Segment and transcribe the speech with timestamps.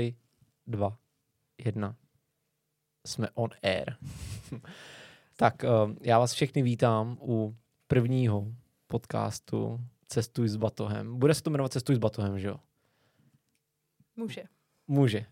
[0.00, 0.14] tři,
[0.66, 0.98] dva,
[1.64, 1.96] jedna.
[3.06, 3.96] Jsme on air.
[5.36, 7.56] tak uh, já vás všechny vítám u
[7.86, 8.46] prvního
[8.86, 11.18] podcastu Cestuj s batohem.
[11.18, 12.56] Bude se to jmenovat Cestuj s batohem, že jo?
[14.16, 14.42] Může.
[14.88, 15.26] Může.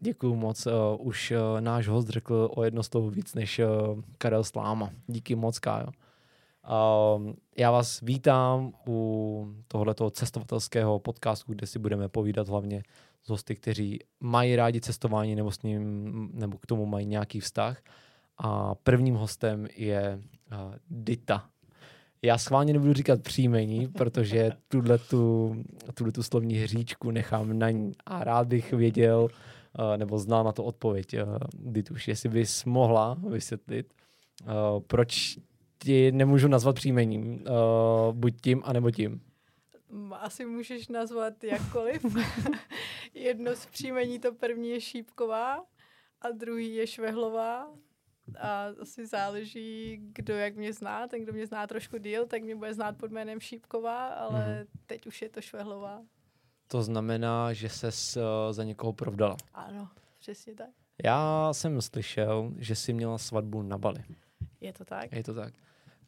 [0.00, 0.66] Děkuju moc.
[0.66, 4.90] Uh, už uh, náš host řekl o jedno slovo víc než uh, Karel Sláma.
[5.06, 5.86] Díky moc, Kájo.
[5.86, 12.82] Uh, já vás vítám u tohoto cestovatelského podcastu, kde si budeme povídat hlavně
[13.24, 17.82] s hosty, kteří mají rádi cestování nebo s ním, nebo k tomu mají nějaký vztah.
[18.38, 20.20] A prvním hostem je
[20.52, 21.48] uh, Dita.
[22.22, 25.56] Já schválně nebudu říkat příjmení, protože tuhle tu,
[26.20, 27.92] slovní hříčku nechám na ní.
[28.06, 29.28] A rád bych věděl,
[29.78, 31.38] uh, nebo znal na to odpověď, uh,
[31.72, 33.94] Dituš, jestli bys mohla vysvětlit,
[34.44, 34.50] uh,
[34.86, 35.38] proč
[35.78, 39.20] ti nemůžu nazvat příjmením, uh, buď tím, anebo tím.
[40.12, 42.02] Asi můžeš nazvat jakkoliv.
[43.14, 45.64] Jedno z příjmení to první je Šípková
[46.22, 47.72] a druhý je Švehlová.
[48.40, 51.08] A asi záleží, kdo jak mě zná.
[51.08, 54.78] Ten, kdo mě zná trošku díl, tak mě bude znát pod jménem Šípková, ale mm-hmm.
[54.86, 56.02] teď už je to Švehlová.
[56.66, 59.36] To znamená, že se uh, za někoho provdala.
[59.54, 60.70] Ano, přesně tak.
[61.04, 64.04] Já jsem slyšel, že jsi měla svatbu na Bali.
[64.60, 65.12] Je to tak?
[65.12, 65.54] Je to tak.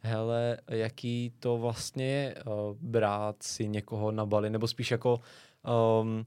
[0.03, 5.21] Hele, jaký to vlastně je uh, brát si někoho na Bali, nebo spíš jako
[6.03, 6.25] um,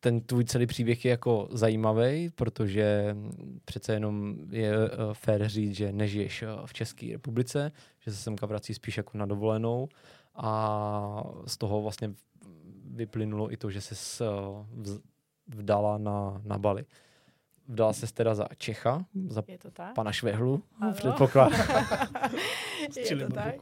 [0.00, 3.16] ten tvůj celý příběh je jako zajímavý, protože
[3.64, 8.46] přece jenom je uh, fér říct, že nežiješ uh, v České republice, že se semka
[8.46, 9.88] vrací spíš jako na dovolenou
[10.34, 12.14] a z toho vlastně
[12.84, 14.24] vyplynulo i to, že se
[15.48, 16.84] vdala na, na Bali.
[17.68, 19.94] Vdala se teda za Čecha, za je to tak?
[19.94, 20.62] pana Švehlu,
[20.92, 21.52] předpoklad.
[22.96, 23.54] je to tak.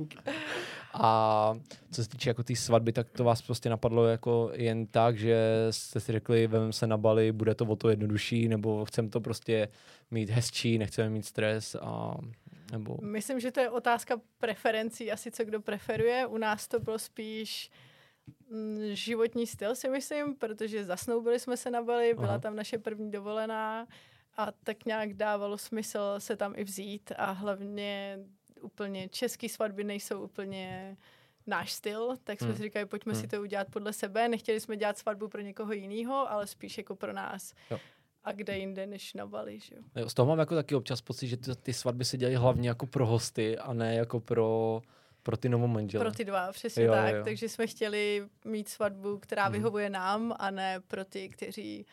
[0.95, 1.55] A
[1.91, 5.19] co se týče jako té tý svatby, tak to vás prostě napadlo jako jen tak,
[5.19, 9.09] že jste si řekli, vem se na Bali, bude to o to jednodušší, nebo chceme
[9.09, 9.69] to prostě
[10.11, 12.15] mít hezčí, nechceme mít stres a
[12.73, 12.97] nebo...
[13.03, 16.27] Myslím, že to je otázka preferencí, asi co kdo preferuje.
[16.27, 17.71] U nás to bylo spíš
[18.93, 22.39] životní styl, si myslím, protože zasnoubili jsme se na Bali, byla Aha.
[22.39, 23.87] tam naše první dovolená
[24.37, 28.19] a tak nějak dávalo smysl se tam i vzít a hlavně
[28.61, 30.97] úplně český svatby nejsou úplně
[31.47, 32.57] náš styl, tak jsme hmm.
[32.57, 33.23] si říkali, pojďme hmm.
[33.23, 34.29] si to udělat podle sebe.
[34.29, 37.55] Nechtěli jsme dělat svatbu pro někoho jiného, ale spíš jako pro nás.
[37.71, 37.79] Jo.
[38.25, 39.83] A kde jinde než na Bali, že jo.
[39.97, 42.69] jo z toho mám jako taky občas pocit, že ty, ty svatby se dělají hlavně
[42.69, 44.83] jako pro hosty a ne jako pro
[45.23, 46.05] pro ty novomanžele.
[46.05, 47.15] Pro ty dva, přesně jo, tak.
[47.15, 47.25] Jo.
[47.25, 49.53] Takže jsme chtěli mít svatbu, která hmm.
[49.53, 51.87] vyhovuje nám a ne pro ty, kteří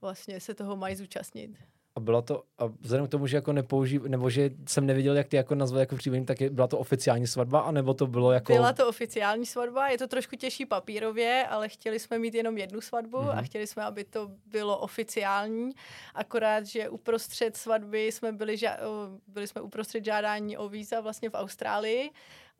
[0.00, 1.50] vlastně se toho mají zúčastnit.
[1.98, 5.28] A byla to, a vzhledem k tomu, že jako nepoužív, nebo že jsem neviděl, jak
[5.28, 8.52] ty jako nazval jako příjmení, tak je, byla to oficiální svatba, anebo to bylo jako...
[8.52, 12.80] Byla to oficiální svatba, je to trošku těžší papírově, ale chtěli jsme mít jenom jednu
[12.80, 13.30] svatbu mm-hmm.
[13.30, 13.44] a mhm.
[13.44, 15.70] chtěli jsme, aby to bylo oficiální,
[16.14, 18.78] akorát, že uprostřed svatby jsme byli, ža-
[19.26, 22.10] byli jsme uprostřed žádání o víza vlastně v Austrálii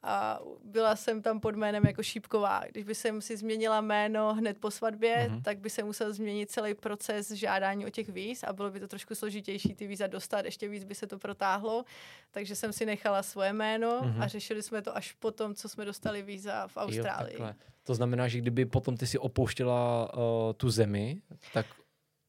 [0.03, 2.63] a byla jsem tam pod jménem jako Šípková.
[2.71, 5.43] Když by jsem si změnila jméno hned po svatbě, mm-hmm.
[5.43, 8.89] tak by se musel změnit celý proces žádání o těch víz a bylo by to
[8.89, 11.85] trošku složitější ty víza dostat, ještě víc by se to protáhlo.
[12.31, 14.23] Takže jsem si nechala svoje jméno mm-hmm.
[14.23, 17.43] a řešili jsme to až potom, co jsme dostali víza v Austrálii.
[17.43, 20.23] Jo, to znamená, že kdyby potom ty si opouštěla uh,
[20.57, 21.23] tu zemi,
[21.55, 21.67] tak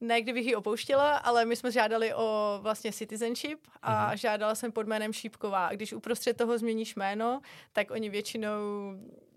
[0.00, 4.16] ne kdybych ji opouštěla, ale my jsme žádali o vlastně citizenship a mm-hmm.
[4.16, 5.66] žádala jsem pod jménem Šípková.
[5.66, 7.40] A když uprostřed toho změníš jméno,
[7.72, 8.58] tak oni většinou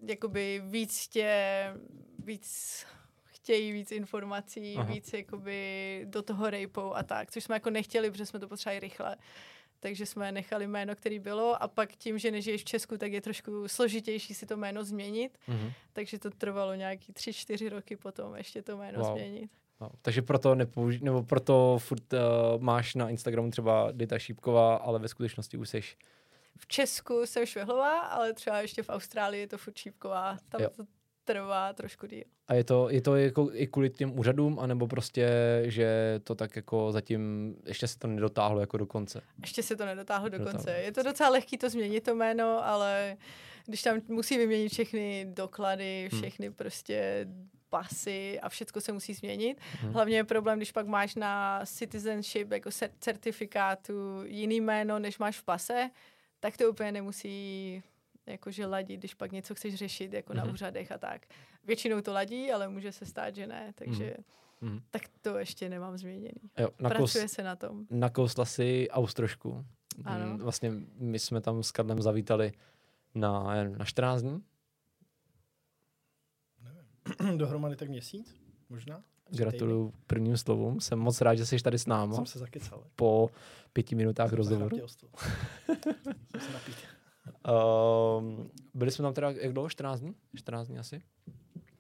[0.08, 1.34] jakoby víc tě,
[2.20, 2.86] víc
[3.26, 4.94] chtějí víc informací, Aha.
[4.94, 8.80] víc jakoby do toho rejpou a tak, což jsme jako nechtěli, protože jsme to potřebovali
[8.80, 9.18] rychle.
[9.80, 13.22] Takže jsme nechali jméno, který bylo a pak tím, že nežiješ v Česku, tak je
[13.22, 15.38] trošku složitější si to jméno změnit.
[15.50, 15.74] Mm-hmm.
[15.94, 19.12] Takže to trvalo nějaký tři, čtyři roky potom ještě to jméno wow.
[19.12, 19.52] změnit.
[19.84, 22.20] No, takže proto nepouži- nebo proto furt uh,
[22.62, 25.98] máš na Instagramu třeba Dita Šípková, ale ve skutečnosti už seš
[26.58, 30.38] v Česku jsem Švehlová, ale třeba ještě v Austrálii je to furt Šípková.
[30.50, 30.70] Tam jo.
[30.76, 30.84] to
[31.24, 32.24] trvá trošku díl.
[32.48, 35.30] A je to, je to jako i kvůli těm úřadům, anebo prostě,
[35.66, 39.22] že to tak jako zatím ještě se to nedotáhlo jako do konce?
[39.42, 40.72] Ještě se to nedotáhlo do konce.
[40.72, 43.18] Je to docela lehký to změnit to jméno, ale
[43.66, 46.22] když tam musí vyměnit všechny doklady, hmm.
[46.22, 46.56] všechny hmm.
[46.56, 47.28] prostě
[47.74, 49.58] pasy a všechno se musí změnit.
[49.82, 49.94] Hmm.
[49.94, 55.44] Hlavně je problém, když pak máš na citizenship jako certifikátu jiný jméno, než máš v
[55.44, 55.90] pase,
[56.40, 57.84] tak to úplně nemusí
[58.26, 60.38] jakože ladit, když pak něco chceš řešit jako hmm.
[60.38, 60.54] na mhm.
[60.54, 61.26] úřadech a tak.
[61.66, 64.16] Většinou to ladí, ale může se stát, že ne, takže
[64.62, 64.82] hmm.
[64.92, 66.42] tak to ještě nemám změněný.
[66.58, 67.86] Jo, Pracuje se na tom.
[67.90, 69.66] Nakousla si Austrošku.
[70.06, 70.38] Ano.
[70.38, 72.52] Vlastně my jsme tam s Karlem zavítali
[73.16, 74.44] na, na 14 dní
[77.38, 78.36] Dohromady tak měsíc?
[78.70, 79.04] Možná?
[79.30, 80.82] Gratuluju prvním slovům.
[80.82, 82.16] Jsem moc rád, že jsi tady s náma.
[82.16, 82.84] Jsem se zakecal.
[82.96, 83.30] Po
[83.74, 84.78] pěti minutách rozhovoru.
[84.88, 86.76] Jsem se napít.
[88.18, 89.70] Um, byli jsme tam teda, jak dlouho?
[89.70, 90.16] 14 dní?
[90.36, 91.02] 14 dní asi?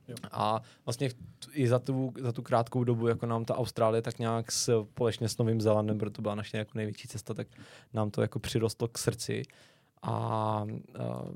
[0.08, 0.16] Jo.
[0.32, 1.10] A vlastně
[1.52, 5.38] i za tu, za tu krátkou dobu, jako nám ta Austrálie tak nějak společně s
[5.38, 7.48] Novým Zélandem, protože to byla naše jako největší cesta, tak
[7.94, 9.44] nám to jako přirostlo k srdci.
[10.02, 11.32] A uh,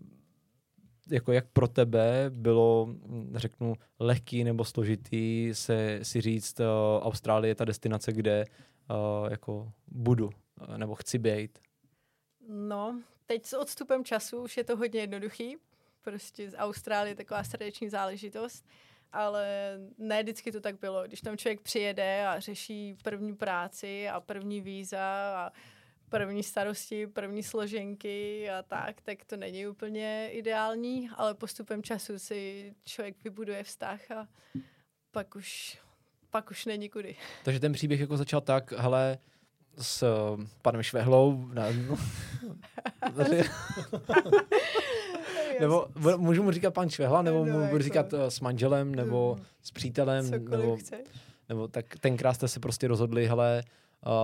[1.10, 2.90] jako jak pro tebe bylo,
[3.36, 6.66] řeknu, lehký nebo složitý se si říct, uh,
[7.08, 8.46] Austrálie je ta destinace, kde
[8.90, 11.60] uh, jako budu uh, nebo chci být?
[12.50, 15.58] No, teď s odstupem času už je to hodně jednoduchý.
[16.02, 18.66] Prostě z Austrálie je taková srdeční záležitost,
[19.12, 21.04] ale ne vždycky to tak bylo.
[21.04, 25.52] Když tam člověk přijede a řeší první práci a první víza a
[26.10, 32.74] první starosti, první složenky a tak, tak to není úplně ideální, ale postupem času si
[32.86, 34.28] člověk vybuduje vztah a
[35.12, 35.78] pak už,
[36.30, 37.16] pak už není kudy.
[37.44, 39.18] Takže ten příběh jako začal tak, hele,
[39.78, 40.10] s uh,
[40.62, 41.74] panem Švehlou, ne,
[45.60, 45.88] nebo
[46.18, 47.80] můžu mu říkat pan Švehla, nebo no, mu budu jako...
[47.80, 49.46] říkat uh, s manželem, nebo hmm.
[49.62, 51.08] s přítelem, Cokoliv nebo, chceš.
[51.50, 53.72] nebo tak tenkrát jste se prostě rozhodli, hele, uh,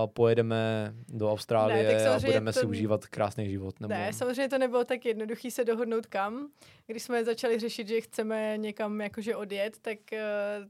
[0.06, 2.60] pojedeme do Austrálie ne, a budeme to...
[2.60, 3.80] si užívat krásný život.
[3.80, 3.94] Nebo...
[3.94, 6.48] Ne, samozřejmě to nebylo tak jednoduché se dohodnout kam.
[6.86, 10.18] Když jsme začali řešit, že chceme někam jakože odjet, tak uh,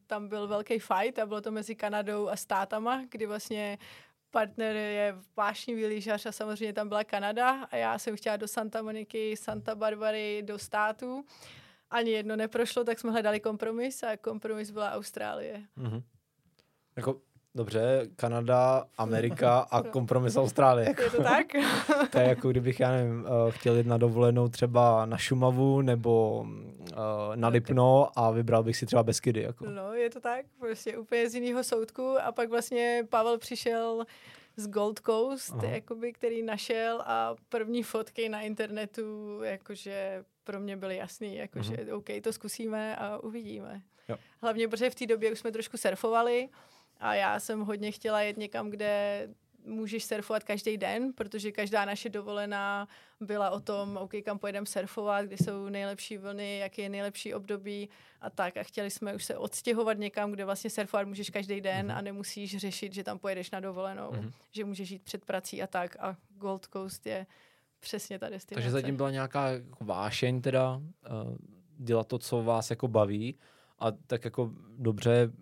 [0.07, 3.79] tam byl velký fight a bylo to mezi Kanadou a státama, kdy vlastně
[4.31, 8.83] partner je vášnivý lyžař a samozřejmě tam byla Kanada a já jsem chtěla do Santa
[8.83, 11.25] Moniky, Santa Barbary, do státu.
[11.91, 15.63] Ani jedno neprošlo, tak jsme hledali kompromis a kompromis byla Austrálie.
[15.79, 16.03] Mm-hmm.
[16.97, 17.21] Jako
[17.57, 20.89] Dobře, Kanada, Amerika a kompromis Austrálie.
[20.89, 21.47] Je to tak?
[22.11, 26.41] to je jako kdybych, já nevím, uh, chtěl jít na dovolenou třeba na Šumavu nebo
[26.41, 26.97] uh,
[27.35, 29.43] na Lipno a vybral bych si třeba Beskydy.
[29.43, 29.67] Jako.
[29.71, 34.05] No, je to tak, prostě úplně z jiného soudku a pak vlastně Pavel přišel
[34.57, 40.97] z Gold Coast, jakoby, který našel a první fotky na internetu, jakože pro mě byly
[40.97, 41.97] jasný, jakože uh-huh.
[41.97, 43.83] OK, to zkusíme a uvidíme.
[44.09, 44.17] Jo.
[44.43, 46.49] Hlavně, protože v té době už jsme trošku surfovali,
[47.05, 49.29] a já jsem hodně chtěla jet někam, kde
[49.67, 52.89] můžeš surfovat každý den, protože každá naše dovolená
[53.21, 57.89] byla o tom, OK, kam pojedeme surfovat, kde jsou nejlepší vlny, jaký je nejlepší období
[58.21, 58.57] a tak.
[58.57, 61.97] A chtěli jsme už se odstěhovat někam, kde vlastně surfovat můžeš každý den mm-hmm.
[61.97, 64.33] a nemusíš řešit, že tam pojedeš na dovolenou, mm-hmm.
[64.53, 65.97] že můžeš jít před prací a tak.
[66.01, 67.27] A Gold Coast je
[67.81, 68.55] přesně ta destinace.
[68.55, 70.83] Takže zatím byla nějaká jako vášeň teda uh,
[71.79, 73.39] dělat to, co vás jako baví
[73.79, 75.33] a tak jako dobře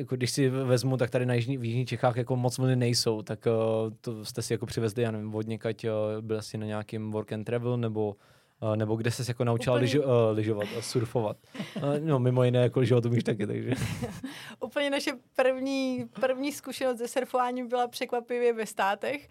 [0.00, 3.22] jako když si vezmu, tak tady na jižní, v Jižních Čechách jako moc vlny nejsou,
[3.22, 6.66] tak uh, to jste si jako přivezli, já nevím, vodně, kať uh, byl jsi na
[6.66, 8.16] nějakým work and travel, nebo
[8.62, 9.84] Uh, nebo kde jsi jako naučila Úplně...
[9.84, 11.36] ližo, uh, lyžovat a surfovat.
[11.76, 13.70] Uh, no, mimo jiné, jako lyžovat umíš taky, takže.
[14.60, 19.28] Úplně naše první, první zkušenost se surfováním byla překvapivě ve státech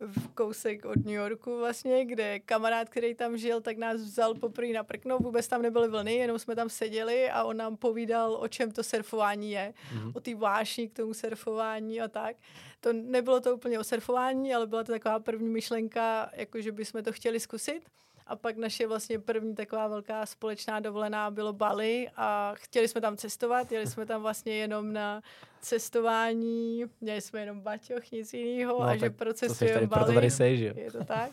[0.00, 4.68] v kousek od New Yorku vlastně, kde kamarád, který tam žil, tak nás vzal poprvé
[4.68, 8.48] na prkno, vůbec tam nebyly vlny, jenom jsme tam seděli a on nám povídal, o
[8.48, 10.12] čem to surfování je, mm-hmm.
[10.14, 12.36] o té vášni k tomu surfování a tak.
[12.80, 17.02] To nebylo to úplně o surfování, ale byla to taková první myšlenka, jako že bychom
[17.02, 17.80] to chtěli zkusit.
[18.26, 23.16] A pak naše vlastně první taková velká společná dovolená bylo Bali a chtěli jsme tam
[23.16, 25.22] cestovat, jeli jsme tam vlastně jenom na
[25.60, 29.88] cestování, měli jsme jenom baťoch, nic jiného no, a že procesujeme Bali.
[29.88, 30.74] Proto tady sej, že?
[30.76, 31.32] Je to tak.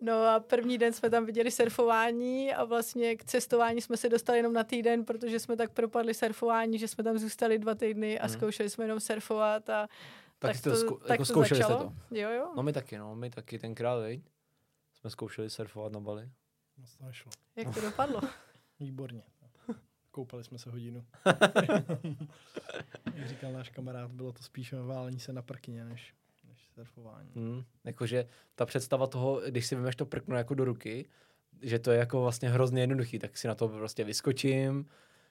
[0.00, 4.38] No a první den jsme tam viděli surfování a vlastně k cestování jsme se dostali
[4.38, 8.26] jenom na týden, protože jsme tak propadli surfování, že jsme tam zůstali dva týdny a
[8.26, 8.36] hmm.
[8.36, 9.88] zkoušeli jsme jenom surfovat a
[10.38, 11.84] tak, tak to, zku, tak jako to zkoušeli začalo.
[11.84, 12.16] to?
[12.16, 12.52] Jo, jo.
[12.56, 14.20] No my taky, no, my taky tenkrát, veď
[14.94, 16.28] jsme zkoušeli surfovat na Bali.
[16.76, 17.32] Moc to nešlo.
[17.56, 18.20] Jak to dopadlo?
[18.80, 19.22] Výborně.
[20.18, 21.04] Koupali jsme se hodinu.
[23.14, 26.14] Jak říkal náš kamarád, bylo to spíš válení se na prkině, než,
[26.48, 27.30] než surfování.
[27.34, 31.08] Mm, jakože ta představa toho, když si vymeš to prkno jako do ruky,
[31.62, 34.86] že to je jako vlastně hrozně jednoduchý, tak si na to prostě vyskočím,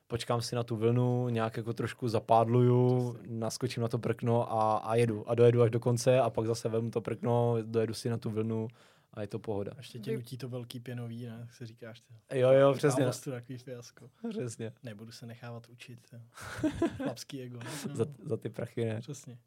[0.08, 4.96] počkám si na tu vlnu, nějak jako trošku zapádluju, naskočím na to prkno a, a
[4.96, 5.29] jedu.
[5.29, 8.29] A dojedu až do konce a pak zase vemu to prkno, dojedu si na tu
[8.29, 8.67] vlnu
[9.14, 9.72] a je to pohoda.
[9.72, 11.38] A ještě tě nutí to velký pěnový, ne?
[11.40, 12.02] Jak si říkáš.
[12.02, 12.40] Ty.
[12.40, 13.04] Jo, jo, přesně.
[13.04, 14.10] Prostě takový fiasko.
[14.30, 14.74] Přesně.
[14.84, 16.16] Nebudu se nechávat učit.
[16.98, 17.60] Chlapský ego.
[17.88, 17.96] No.
[17.96, 19.00] za, za, ty prachy, ne?
[19.00, 19.38] Přesně.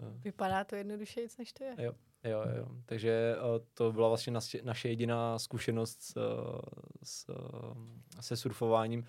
[0.00, 0.10] No.
[0.24, 1.74] Vypadá to jednodušejíc, než to je.
[1.78, 1.92] Jo,
[2.24, 2.68] jo, jo.
[2.86, 6.16] Takže uh, to byla vlastně naše, naše jediná zkušenost s,
[7.02, 7.30] s,
[8.20, 9.06] se surfováním.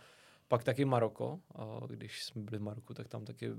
[0.54, 1.40] Pak taky Maroko,
[1.88, 3.52] když jsme byli v Maroku, tak tam taky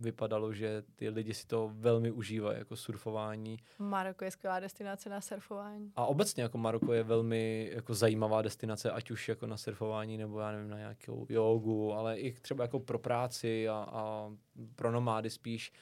[0.00, 3.58] vypadalo, že ty lidi si to velmi užívají, jako surfování.
[3.78, 5.92] Maroko je skvělá destinace na surfování.
[5.96, 10.40] A obecně jako Maroko je velmi jako zajímavá destinace, ať už jako na surfování, nebo
[10.40, 14.30] já nevím, na nějakou jogu, ale i třeba jako pro práci a, a
[14.76, 15.72] pro nomády spíš.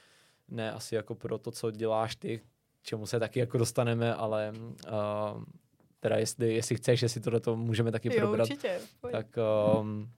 [0.48, 2.40] Ne asi jako pro to, co děláš ty,
[2.82, 5.42] čemu se taky jako dostaneme, ale uh,
[6.00, 8.80] teda jestli, jestli chceš, jestli tohle to můžeme taky Jo, probrat, určitě.
[9.00, 9.12] pojď.
[9.12, 9.26] tak
[9.80, 10.10] um,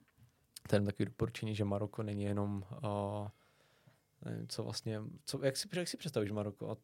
[0.68, 3.28] ten takový doporučení, že Maroko není jenom uh,
[4.24, 6.70] nevím, co vlastně, co, jak, si, jak si představíš Maroko?
[6.70, 6.76] A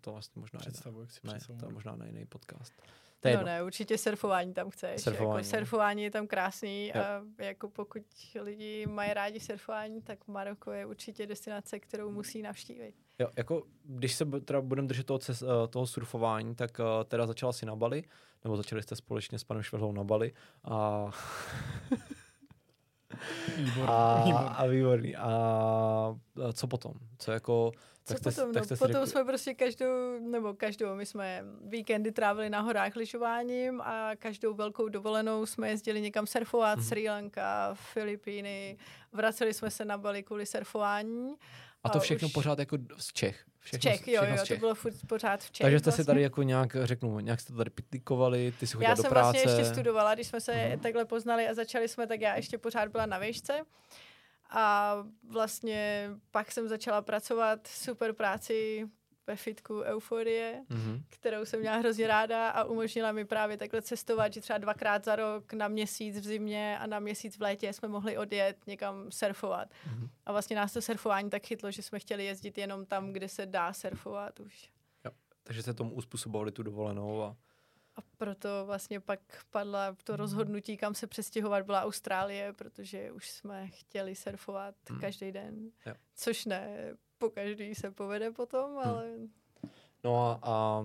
[0.00, 2.72] to vlastně možná je, Představu, jak si ne, to je možná na jiný podcast.
[3.20, 3.52] To je No jedno.
[3.52, 5.00] ne, určitě surfování tam chceš.
[5.02, 7.02] Surfování, Jako surfování je tam krásný Jo.
[7.02, 8.02] a jako pokud
[8.40, 12.94] lidi mají rádi surfování, tak Maroko je určitě destinace, kterou musí navštívit.
[13.18, 17.26] Jo, jako když se teda budeme držet toho, ces, eh, toho surfování, tak uh, teda
[17.26, 18.04] začala si na Bali,
[18.44, 20.32] nebo začali jste společně s panem Švehlou na Bali
[20.64, 21.10] a,
[23.56, 24.48] Výborný, a, výborný.
[24.56, 25.16] a výborný.
[25.16, 25.26] A,
[26.48, 26.92] a co potom?
[27.18, 27.72] Co jako,
[28.04, 28.52] Co tak jste, potom?
[28.54, 32.50] tak no, jste si potom řekli, jsme prostě každou, nebo každou, my jsme víkendy trávili
[32.50, 36.84] na horách lyžováním a každou velkou dovolenou jsme jezdili někam surfovat, Mhm.
[36.84, 36.88] mm-hmm.
[36.88, 38.76] Sri Lanka, Filipíny,
[39.12, 41.34] vraceli jsme se na Bali kvůli surfování.
[41.84, 43.44] a to a všechno už- pořád jako z Čech.
[43.62, 45.64] Všechno, Čech, jo, jo, to bylo furt pořád v Čech.
[45.64, 46.04] Takže jste si vlastně.
[46.04, 49.22] tady jako nějak, řeknu, nějak jste tady pitlikovali, ty si chodila Já do jsem práce.
[49.38, 50.78] vlastně ještě studovala, když jsme se Mhm.
[50.78, 53.60] takhle poznali a začali jsme, tak já ještě pořád byla na výšce.
[54.50, 54.96] A
[55.28, 58.86] vlastně pak jsem začala pracovat super práci
[59.26, 61.02] ve fitku Euforie, Mhm.
[61.08, 65.16] kterou jsem měla hrozně ráda a umožnila mi právě takhle cestovat, že třeba dvakrát za
[65.16, 69.68] rok na měsíc v zimě a na měsíc v létě jsme mohli odjet někam surfovat.
[69.86, 70.08] Mhm.
[70.26, 73.46] A vlastně nás to surfování tak chytlo, že jsme chtěli jezdit jenom tam, kde se
[73.46, 74.70] dá surfovat už.
[75.44, 77.36] Takže jste tomu uspůsobovali tu dovolenou a
[77.96, 83.68] A proto vlastně pak padla to rozhodnutí, kam se přestěhovat, byla Austrálie, protože už jsme
[83.68, 85.00] chtěli surfovat Hmm.
[85.00, 85.70] každý den.
[85.86, 85.94] Jo.
[86.14, 89.14] Což ne, po každý se povede potom, ale
[90.04, 90.84] No a, a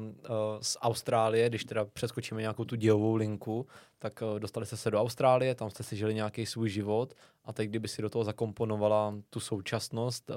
[0.62, 3.68] z Austrálie, když teda přeskočíme nějakou tu dějovou linku,
[4.00, 7.14] tak uh, dostali jste se do Austrálie, tam jste si žili nějaký svůj život
[7.46, 10.36] a teď, kdyby si do toho zakomponovala tu současnost, uh,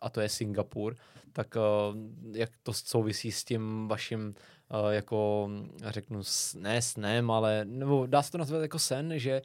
[0.00, 0.96] a to je Singapur,
[1.32, 1.96] tak uh,
[2.36, 4.34] jak to souvisí s tím vaším
[4.70, 5.50] uh, jako,
[5.84, 9.42] řeknu, s, ne snem, ale nebo dá se to nazvat jako sen, že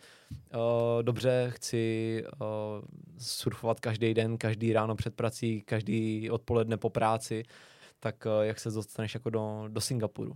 [0.55, 2.85] uh, dobře chci uh,
[3.17, 7.43] surfovat každý den, každý ráno před prací, každý odpoledne po práci,
[7.99, 10.33] tak eh, jak se dostaneš jako do, do Singapuru?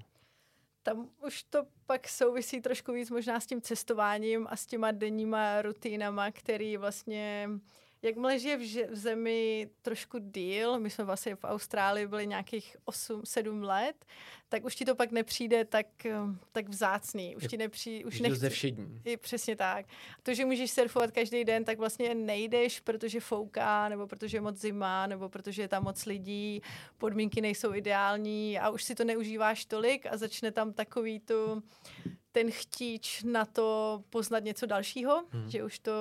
[0.88, 5.62] tam už to pak souvisí trošku víc možná s tím cestováním a s těma denníma
[5.62, 7.50] rutínama, který vlastně
[8.02, 13.64] Jakmile žije v, v zemi trošku díl, my jsme vlastně v Austrálii byli nějakých 8-7
[13.64, 14.06] let,
[14.50, 16.16] tak už ti to pak nepřijde tak, eh,
[16.52, 17.36] tak vzácný.
[17.36, 19.02] Už ti nepřijde, už Už nechci, ze všední.
[19.06, 19.86] Je přesně tak.
[20.24, 24.56] To, že můžeš surfovat každý den, tak vlastně nejdeš, protože fouká, nebo protože je moc
[24.58, 26.62] zima, nebo protože je tam moc lidí,
[26.98, 31.64] podmínky nejsou ideální a už si to neužíváš tolik a začne tam takový tu
[32.38, 35.50] ten chtíč na to poznat něco dalšího, hmm.
[35.50, 35.92] že už to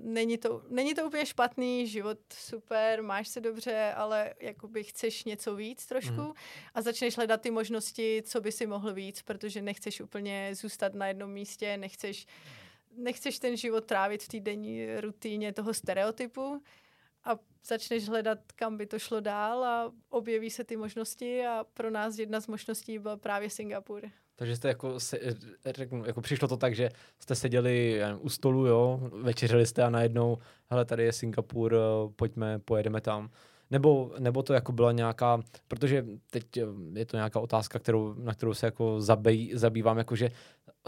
[0.00, 5.56] není, to není to úplně špatný, život super, máš se dobře, ale jakoby chceš něco
[5.56, 6.32] víc trošku Mhm.
[6.74, 11.06] a začneš hledat ty možnosti, co by si mohl víc, protože nechceš úplně zůstat na
[11.06, 12.26] jednom místě, nechceš,
[12.96, 16.62] nechceš ten život trávit v té denní rutině toho stereotypu
[17.24, 21.90] a začneš hledat, kam by to šlo dál a objeví se ty možnosti a pro
[21.90, 24.10] nás jedna z možností byl právě Singapur.
[24.36, 25.18] Takže jste jako, se,
[25.74, 29.90] řeknu, jako přišlo to tak, že jste seděli nevím, u stolu, jo, večeřili jste a
[29.90, 30.38] najednou,
[30.70, 33.30] hele, tady je Singapur, eh, pojďme, pojedeme tam.
[33.70, 36.62] Nebo, nebo to jako byla nějaká, protože teď eh,
[36.92, 40.30] je to nějaká otázka, kterou, na kterou se jako zabej, zabývám, jako že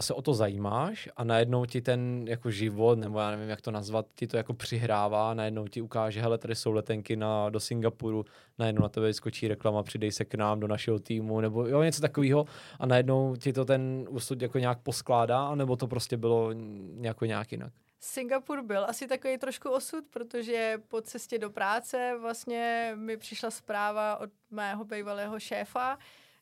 [0.01, 3.71] se o to zajímáš a najednou ti ten jako život, nebo já nevím, jak to
[3.71, 8.25] nazvat, ti to jako přihrává, najednou ti ukáže, hele, tady jsou letenky na, do Singapuru,
[8.59, 12.01] najednou na tebe skočí reklama, přidej se k nám do našeho týmu, nebo jo, něco
[12.01, 12.45] takového
[12.79, 17.51] a najednou ti to ten úsud jako nějak poskládá, nebo to prostě bylo nějak, nějak
[17.51, 17.73] jinak.
[17.99, 24.15] Singapur byl asi takový trošku osud, protože po cestě do práce vlastně mi přišla zpráva
[24.15, 25.97] od mého bývalého šéfa,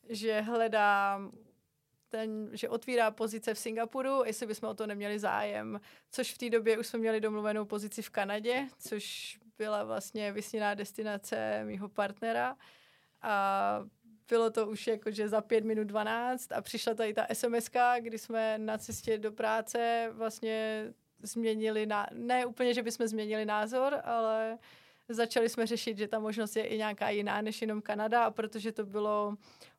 [0.08, 1.20] že hledá
[2.08, 5.80] ten, že otvírá pozice v Singapuru, jestli bychom o to neměli zájem.
[6.10, 10.74] Což v té době už jsme měli domluvenou pozici v Kanadě, což byla vlastně vysněná
[10.74, 12.56] destinace mýho partnera.
[13.22, 13.84] A
[14.28, 18.18] bylo to už jako, že za pět minut 12 a přišla tady ta sms kdy
[18.18, 20.86] jsme na cestě do práce vlastně
[21.22, 24.58] změnili, na, ne úplně, že bychom změnili názor, ale
[25.08, 28.72] začali jsme řešit, že ta možnost je i nějaká jiná než jenom Kanada a protože
[28.72, 29.36] to bylo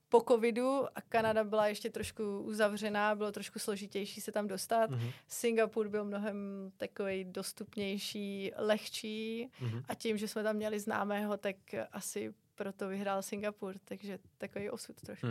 [0.10, 4.90] po covidu a Kanada byla ještě trošku uzavřená, bylo trošku složitější se tam dostat.
[4.90, 5.10] Mhm.
[5.28, 9.84] Singapur byl mnohem takový dostupnější, lehčí Mhm.
[9.88, 11.56] a tím, že jsme tam měli známého, tak
[11.92, 15.28] asi proto vyhrál Singapur, takže takový osud trošku.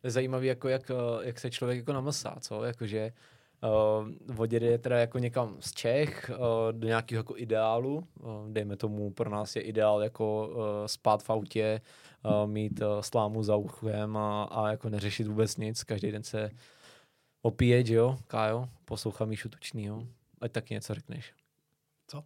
[0.00, 0.94] To je zajímavý, jako jak, eh,
[1.26, 2.64] jak se člověk jako namlsá, co?
[2.64, 3.12] Jakože
[4.30, 6.36] uh, odjede je teda jako někam z Čech uh,
[6.72, 7.96] do nějakého jako ideálu.
[8.20, 10.56] Uh, dejme tomu, pro nás je ideál jako uh,
[10.86, 11.80] spát v autě,
[12.24, 15.84] uh, mít uh, slámu za uchem a, a jako neřešit vůbec nic.
[15.84, 16.50] Každý den se
[17.42, 18.68] opíjet, že jo, Kájo?
[18.84, 20.06] Poslouchám Míšu Tučnýho.
[20.40, 21.32] Ať taky něco řekneš.
[22.06, 22.24] Co?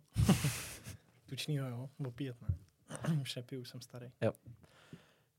[1.26, 1.88] Tučnýho, jo?
[2.06, 2.48] Opíjet ne.
[3.22, 4.06] Už nepiju, už jsem starý.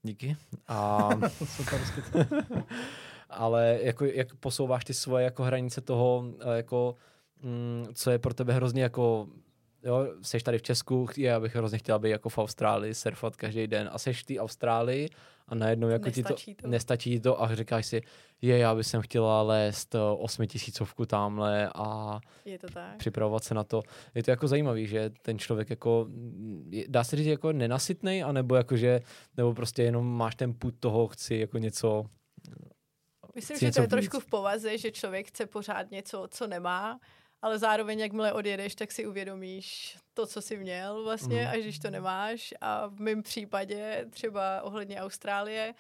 [0.03, 0.37] Díky.
[0.67, 1.09] A,
[1.45, 1.81] Super,
[3.29, 6.95] ale jako, jak posouváš ty svoje jako hranice toho, eh, jako,
[7.41, 9.27] mm, co je pro tebe hrozně jako
[9.83, 13.67] jo, seš tady v Česku, já bych hrozně chtěla být jako v Austrálii, surfovat každý
[13.67, 15.09] den a seš v té Austrálii
[15.47, 16.67] a najednou jako ti to, Nestačí to.
[16.67, 18.01] nestačí to a říkáš si,
[18.41, 22.97] je, já bych sem chtěla lézt eh, osmitisícovku tamhle a Je to tak.
[22.97, 23.81] připravovat se na to.
[24.15, 26.07] Je to jako zajímavý, že ten člověk jako,
[26.87, 29.01] dá se říct jako nenasytnej, anebo jako, že,
[29.37, 32.05] nebo prostě jenom máš ten put toho, chci jako něco,
[33.35, 36.99] Myslím, že to je trošku v povaze, že člověk chce pořád něco, co nemá,
[37.41, 41.51] ale zároveň, jakmile odjedeš, tak si uvědomíš to, co jsi měl vlastně, Mhm.
[41.53, 42.53] až když to nemáš.
[42.61, 45.73] A v mém případě, třeba ohledně Austrálie,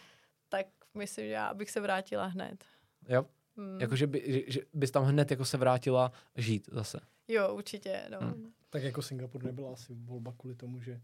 [0.49, 2.63] tak myslím, že já bych se vrátila hned.
[3.09, 3.25] jo,
[3.57, 3.81] Hmm.
[3.81, 6.99] jako, že, by, že, že bys tam hned jako se vrátila žít zase.
[7.27, 8.03] Jo, určitě.
[8.09, 8.19] No.
[8.19, 8.53] Hmm.
[8.69, 11.01] Tak jako Singapur nebyla asi volba kvůli tomu, že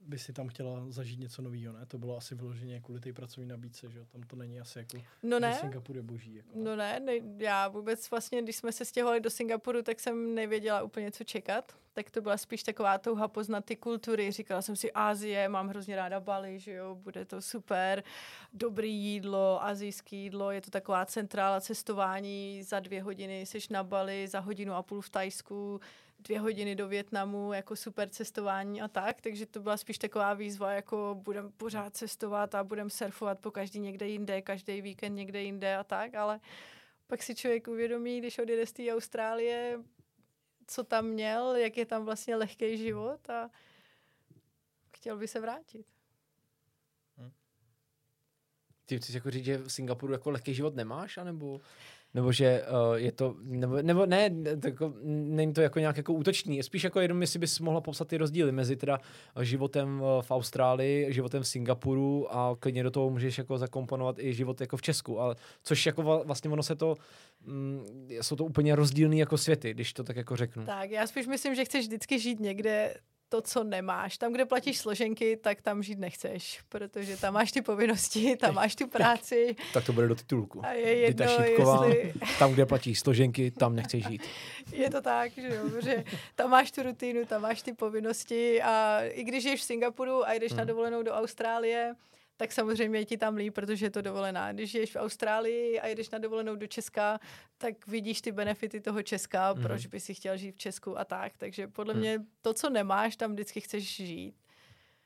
[0.00, 1.86] by si tam chtěla zažít něco nového, ne?
[1.86, 4.04] To bylo asi vyloženě kvůli té pracovní nabídce, že jo?
[4.12, 6.34] Tam to není asi jako, No že ne, Singapur je boží.
[6.34, 6.48] Jako.
[6.54, 10.82] no ne, ne, já vůbec vlastně, když jsme se stěhovali do Singapuru, tak jsem nevěděla
[10.82, 11.72] úplně, co čekat.
[11.92, 14.30] Tak to byla spíš taková touha poznat ty kultury.
[14.30, 18.02] Říkala jsem si Ázie, mám hrozně ráda Bali, že jo, bude to super.
[18.52, 22.62] Dobrý jídlo, azijské jídlo, je to taková centrála cestování.
[22.62, 25.80] Za dvě hodiny jsi na Bali, za hodinu a půl v Tajsku,
[26.22, 29.20] dvě hodiny do Větnamu, jako super cestování a tak.
[29.20, 33.80] Takže to byla spíš taková výzva, jako budem pořád cestovat a budem surfovat po každý
[33.80, 36.40] někde jinde, každý víkend někde jinde a tak, ale
[37.06, 39.80] pak si člověk uvědomí, když odjede z té Austrálie,
[40.66, 43.50] co tam měl, jak je tam vlastně lehký život a
[44.96, 45.86] chtěl by se vrátit.
[48.86, 51.60] Ty chceš jako říct, že v Singapuru jako lehký život nemáš, anebo,
[52.14, 56.12] nebo že uh, je to, nebo, nebo ne, to jako, není to jako nějak jako
[56.12, 58.98] útočný, je spíš jako jenom, jestli bys mohla popsat ty rozdíly mezi teda
[59.40, 64.34] životem eh, v Austrálii, životem v Singapuru a klidně do toho můžeš jako zakomponovat i
[64.34, 66.96] život jako v Česku, ale což jako vlastně ono se to,
[67.46, 70.64] mm, jsou to úplně rozdílný jako světy, když to tak jako řeknu.
[70.64, 72.94] Tak, já spíš myslím, že chceš vždycky žít někde
[73.30, 74.18] to, co nemáš.
[74.18, 78.74] Tam, kde platíš složenky, tak tam žít nechceš, protože tam máš ty povinnosti, tam máš
[78.74, 80.66] tu práci Tak to bude do titulku.
[80.66, 82.12] a je Dita jedno, Šipková, jestli...
[82.38, 84.22] tam, kde platíš složenky, tam nechceš žít.
[84.72, 89.00] Je to tak, že jo, že tam máš tu rutinu, tam máš ty povinnosti a
[89.02, 90.58] i když ješ v Singapuru a jdeš hmm.
[90.58, 91.94] na dovolenou do Austrálie,
[92.40, 94.52] tak samozřejmě je ti tam líp, protože je to dovolená.
[94.52, 97.18] Když ješ v Austrálii a jdeš na dovolenou do Česka,
[97.58, 99.62] tak vidíš ty benefity toho Česka, mm.
[99.62, 101.32] proč by si chtěl žít v Česku a tak.
[101.36, 102.00] Takže podle Hmm.
[102.00, 104.34] mě to, co nemáš, tam vždycky chceš žít.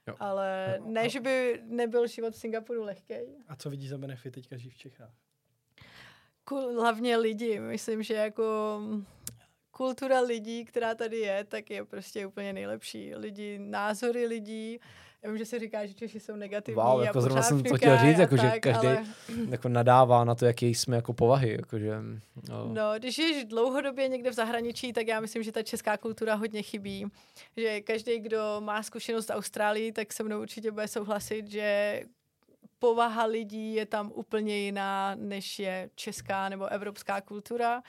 [0.07, 0.15] Jo.
[0.21, 3.15] Ale No, ne, že by nebyl život v Singapuru lehký.
[3.49, 5.13] A co vidíš za benefit teďka žít v Čechách?
[6.47, 7.61] Kul- hlavně lidi.
[7.61, 8.81] Myslím, že jako
[9.71, 13.15] kultura lidí, která tady je, tak je prostě úplně nejlepší.
[13.15, 14.81] Lidi, názory lidí.
[15.25, 17.99] Já vím, že se říká, že Češi jsou negativní Wow, jako zrovna jsem to chtěl
[17.99, 19.05] říct, jako že tak, každý- ale-
[19.49, 21.53] jako nadává na to, jaký jsme jako povahy.
[21.53, 21.93] Jakože,
[22.49, 22.69] no.
[22.73, 26.63] No, když ješ dlouhodobě někde v zahraničí, tak já myslím, že ta česká kultura hodně
[26.63, 27.07] chybí.
[27.57, 32.01] Že každý, kdo má zkušenost z Austrálii, tak se mnou určitě bude souhlasit, že
[32.79, 37.83] povaha lidí je tam úplně jiná, než je česká nebo evropská kultura.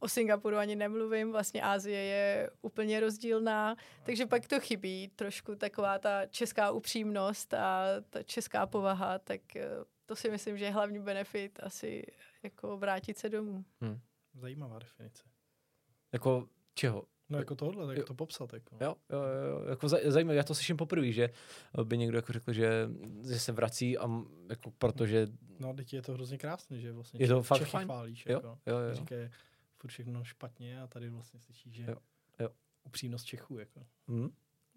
[0.00, 5.98] O Singapuru ani nemluvím, vlastně Ázie je úplně rozdílná, takže pak to chybí trošku taková
[5.98, 9.68] ta česká upřímnost a ta česká povaha, tak eh,
[10.06, 12.06] to si myslím, že je hlavní benefit asi
[12.42, 13.64] jako vrátit se domů.
[14.34, 15.22] Zajímavá definice.
[16.12, 17.04] Jako čeho?
[17.28, 18.04] No jako tohle, tak Jo.
[18.04, 18.52] to popsat.
[18.52, 18.76] Jako.
[18.80, 21.28] Jo, jo, jo, jako zaj- zajímavé, já to slyším poprvé, že
[21.84, 22.88] by někdo jako řekl, že,
[23.28, 25.26] že se vrací a m- jako protože,
[25.58, 27.84] No, teď je to hrozně krásné, že vlastně Je to fakt Čechy fajn.
[27.86, 28.26] chválíš.
[28.26, 28.58] jo, Jako.
[28.66, 29.30] jo, jo, Říkají
[29.80, 31.96] furt všechno špatně a tady vlastně slyšíš, že Jo,
[32.40, 32.48] jo.
[32.84, 33.58] upřímnost Čechů.
[33.58, 33.86] Jako.
[34.08, 34.28] hm?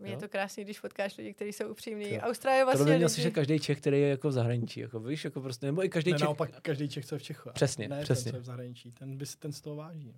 [0.04, 2.14] Je to krásný, když potkáš lidi, kteří jsou upřímní.
[2.14, 2.20] Jo.
[2.22, 3.14] Austrálie je Vlastně to by měl lidi...
[3.14, 6.12] slyšet každý Čech, který je jako v zahraničí, jako víš, jako prostě, nebo i každý
[6.12, 6.24] Ne, Čech.
[6.26, 7.50] naopak každý Čech, co je v Čechu.
[7.54, 8.24] Přesně, ne přesně.
[8.24, 8.92] ten, co je v zahraničí.
[8.92, 10.16] Ten, by si, ten z toho váží.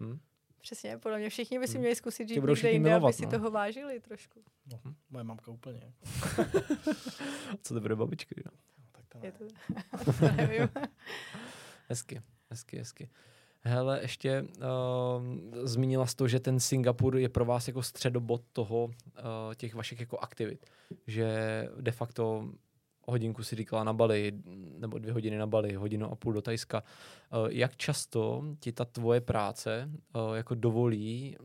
[0.00, 0.18] Hm?
[0.60, 1.80] Přesně, podle mě všichni by si Hmm.
[1.80, 3.30] měli zkusit žít někde jinde, aby si no.
[3.30, 4.44] toho vážili trošku.
[4.72, 5.80] No, moje mamka úplně.
[7.62, 8.52] Co to bude babičky, jo?
[8.78, 9.82] No, tak to Je ne.
[10.04, 10.68] to, to nevím.
[11.88, 13.10] Hezky, hezky, hezky.
[13.66, 14.46] Hele, ještě uh,
[15.64, 18.90] zmínila jsi to, že ten Singapur je pro vás jako středobod toho, uh,
[19.56, 20.66] těch vašich jako aktivit.
[21.06, 21.28] Že
[21.80, 22.48] de facto
[23.04, 24.32] hodinku si říkala na Bali,
[24.78, 26.82] nebo dvě hodiny na Bali, hodinu a půl do Tajska.
[26.82, 31.36] Uh, jak často ti ta tvoje práce uh, jako dovolí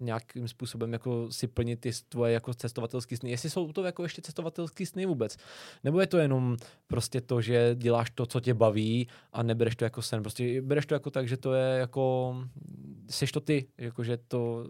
[0.00, 3.30] nějakým způsobem jako si plnit ty tvoje jako cestovatelské sny.
[3.30, 5.36] Jestli jsou to jako ještě cestovatelské sny vůbec.
[5.84, 9.84] Nebo je to jenom prostě to, že děláš to, co tě baví a nebereš to
[9.84, 10.22] jako sen.
[10.22, 12.36] Prostě bereš to jako tak, že to je jako,
[13.10, 14.64] seš to ty, jako že to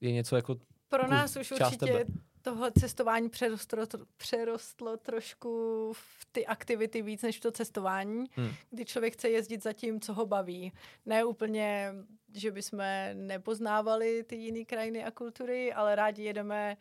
[0.00, 0.56] je něco jako
[0.88, 2.04] Pro nás už určitě tebe.
[2.42, 8.50] Tohle cestování přerostlo, přerostlo trošku v ty aktivity víc než v to cestování, Hmm.
[8.70, 10.72] kdy člověk chce jezdit za tím, co ho baví.
[11.06, 11.92] Ne úplně,
[12.34, 12.80] že bychom
[13.14, 16.76] nepoznávali ty jiné krajiny a kultury, ale rádi jedeme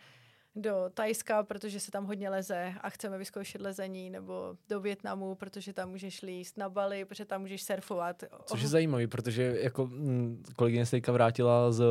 [0.57, 5.73] do Tajska, protože se tam hodně leze a chceme vyzkoušet lezení, nebo do Větnamu, protože
[5.73, 8.23] tam můžeš líst na Bali, protože tam můžeš surfovat.
[8.45, 11.83] Což je zajímavý, protože jako mm, kolegyně se vrátila z,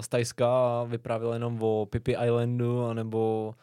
[0.00, 3.54] z Tajska a vyprávěla jenom o Pipi Islandu, anebo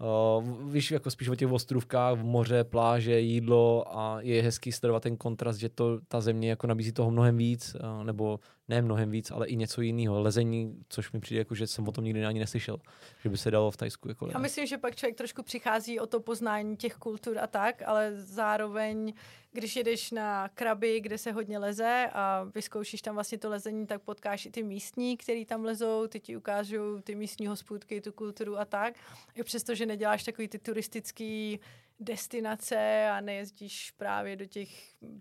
[0.00, 5.02] uh, víš, jako spíš o těch ostrovkách, v moře, pláže, jídlo a je hezký sledovat
[5.02, 9.10] ten kontrast, že to ta země jako nabízí toho mnohem víc, uh, nebo ne mnohem
[9.10, 10.20] víc, ale i něco jiného.
[10.20, 12.78] Lezení, což mi přijde jako, že jsem o tom nikdy ani neslyšel,
[13.22, 16.06] že by se dalo v Tajsku jako A myslím, že pak člověk trošku přichází o
[16.06, 19.12] to poznání těch kultur a tak, ale zároveň,
[19.52, 24.02] když jedeš na kraby, kde se hodně leze a vyzkoušíš tam vlastně to lezení, tak
[24.02, 28.58] potkáš i ty místní, který tam lezou, ty ti ukážou ty místní hospůdky, tu kulturu
[28.58, 28.94] a tak.
[29.34, 31.60] I přesto, že neděláš takový ty turistický
[32.00, 34.68] destinace a nejezdíš právě do těch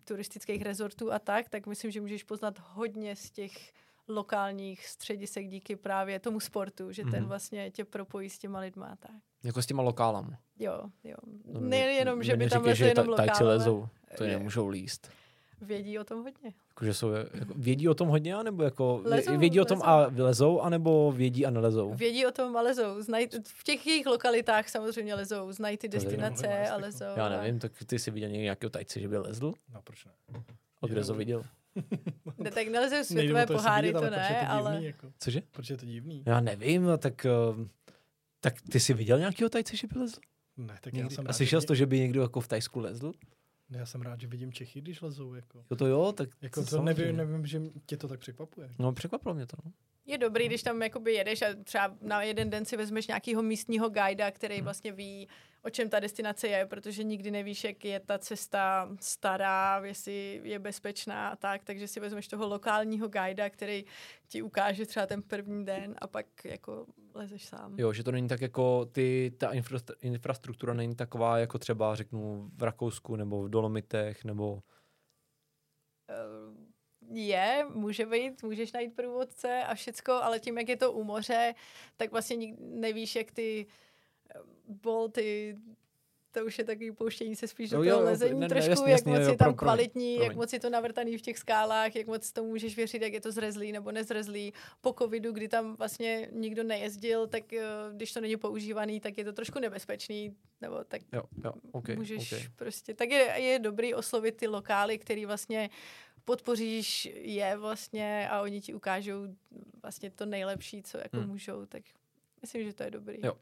[0.04, 3.72] turistických rezortů a tak, tak myslím, že můžeš poznat hodně z těch
[4.10, 7.26] lokálních středisek díky právě tomu sportu, že ten Mhm.
[7.30, 9.12] vlastně tě propojí s těma lidma a tak.
[9.44, 10.38] Jako s těma lokálama.
[10.60, 11.16] Jo, jo.
[11.46, 13.56] No, Nejenom, že by tam lezli že jenom ta- Tajci lokálové.
[13.58, 15.10] lezou, to je nemůžou líst.
[15.62, 16.54] Vědí o tom hodně.
[16.70, 19.90] Jakože jsou, jako, vědí o tom hodně, anebo jako Lezou, vědí o tom lezou.
[19.90, 21.94] a lezou, anebo vědí a nelezou?
[21.94, 23.02] Vědí o tom a lezou.
[23.02, 25.52] Znají, v těch jejich lokalitách samozřejmě lezou.
[25.52, 26.82] Znají ty To destinace a jako.
[26.82, 27.06] lezou.
[27.16, 29.54] Já nevím, tak ty jsi viděl nějakého tajce, že by lezl?
[29.74, 30.12] No proč ne?
[30.82, 31.44] A kde jsi ho viděl?
[32.38, 34.52] Ne, tak nelezou Nejde světové to, jestli poháry, vidět, to ale proč je ne, to
[34.52, 35.12] ale divný, jako?
[35.20, 35.42] Cože?
[35.52, 36.24] Proč je to divný?
[36.26, 37.66] Já nevím, no, tak, uh,
[38.40, 40.20] tak ty jsi viděl nějakého tajce, že by lezl?
[40.58, 41.16] Ne, tak já Někdy?
[41.16, 43.12] jsem A slyšel jsi to, že by někdo jako v Tajsku lezl?
[43.70, 45.34] Ne, já jsem rád, že vidím Čechy, když lezou.
[45.34, 48.70] Jako, Jo to jo, tak jako to nevím, nevím, že tě to tak překvapuje.
[48.80, 49.58] No překvapilo mě to.
[49.66, 49.72] No.
[50.10, 53.90] Je dobrý, když tam jakoby jedeš a třeba na jeden den si vezmeš nějakého místního
[53.90, 54.64] guida, který Hmm.
[54.64, 55.28] vlastně ví,
[55.62, 60.60] o čem ta destinace je, protože nikdy nevíš, jak je ta cesta stará, jestli je
[60.60, 63.86] bezpečná a tak, takže si vezmeš toho lokálního guida, který
[64.28, 67.76] ti ukáže třeba ten první den a pak jako lezeš sám.
[67.80, 72.50] Jo, že to není tak jako ty, ta infra, infrastruktura není taková jako třeba řeknu
[72.58, 74.60] v Rakousku nebo v Dolomitech nebo
[76.12, 76.59] Eh,
[77.14, 81.56] je, může být, můžeš najít průvodce a všecko, ale tím, jak je to u moře,
[81.98, 83.66] tak vlastně nevíš, jak ty
[84.36, 85.58] eh, bolty,
[86.32, 88.70] to už je takový pouštění se spíš do No toho jo, lezení ne, ne, trošku,
[88.70, 90.38] jasně, jak jasně, moc jo, je tam pro- kvalitní, jak promiň.
[90.38, 93.32] moc je to navrtaný v těch skálách, jak moc tomu můžeš věřit, jak je to
[93.32, 94.54] zrezlý nebo nezrezlý.
[94.82, 99.24] Po covidu, kdy tam vlastně nikdo nejezdil, tak eh, když to není používaný, tak je
[99.24, 102.48] to trošku nebezpečný, nebo tak jo, jo, okay, můžeš okay.
[102.56, 105.70] prostě, tak je, je dobrý oslovit ty lokály, který vlastně
[106.30, 109.28] podpoříš je vlastně a oni ti ukážou
[109.82, 111.28] vlastně to nejlepší, co jako Hmm.
[111.28, 111.84] můžou, tak
[112.42, 113.18] myslím, že to je dobrý.
[113.24, 113.34] Jo.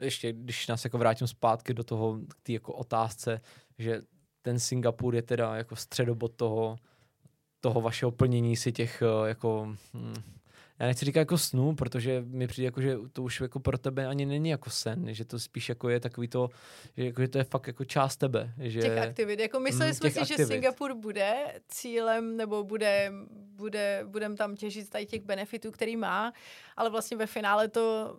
[0.00, 3.40] ještě, když nás jako vrátím zpátky do toho, k té jako otázce,
[3.78, 4.00] že
[4.42, 6.76] ten Singapur je teda jako středobod toho,
[7.60, 10.14] toho vašeho plnění si těch eh, jako, hm,
[10.82, 14.06] já nechci říkat jako snů, protože mi přijde jako, že to už jako pro tebe
[14.06, 16.48] ani není jako sen, že to spíš jako je takový to,
[16.96, 18.52] že, jako, že to je fakt jako část tebe.
[18.58, 19.40] Že, Těch aktivit.
[19.40, 20.38] Jako mysleli Mm, jsme si, aktivit.
[20.38, 21.34] že Singapur bude
[21.68, 26.32] cílem, nebo bude, bude, budem tam těžit tady těch benefitů, který má,
[26.76, 28.16] ale vlastně ve finále to,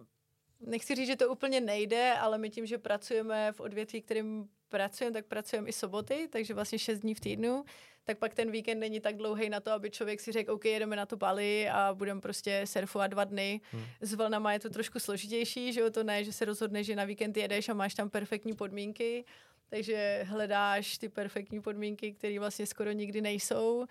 [0.67, 5.13] nechci říct, že to úplně nejde, ale my tím, že pracujeme v odvětví, kterým pracujeme,
[5.13, 7.65] tak pracujeme i soboty, takže vlastně 6 dní v týdnu,
[8.03, 10.95] tak pak ten víkend není tak dlouhý na to, aby člověk si řekl, OK, jedeme
[10.95, 13.61] na to Bali a budeme prostě surfovat dva dny.
[13.71, 13.83] Hmm.
[14.01, 17.05] S vlnama je to trošku složitější, že jo, to ne, že se rozhodneš, že na
[17.05, 19.25] víkend jedeš a máš tam perfektní podmínky,
[19.69, 23.85] takže hledáš ty perfektní podmínky, které vlastně skoro nikdy nejsou,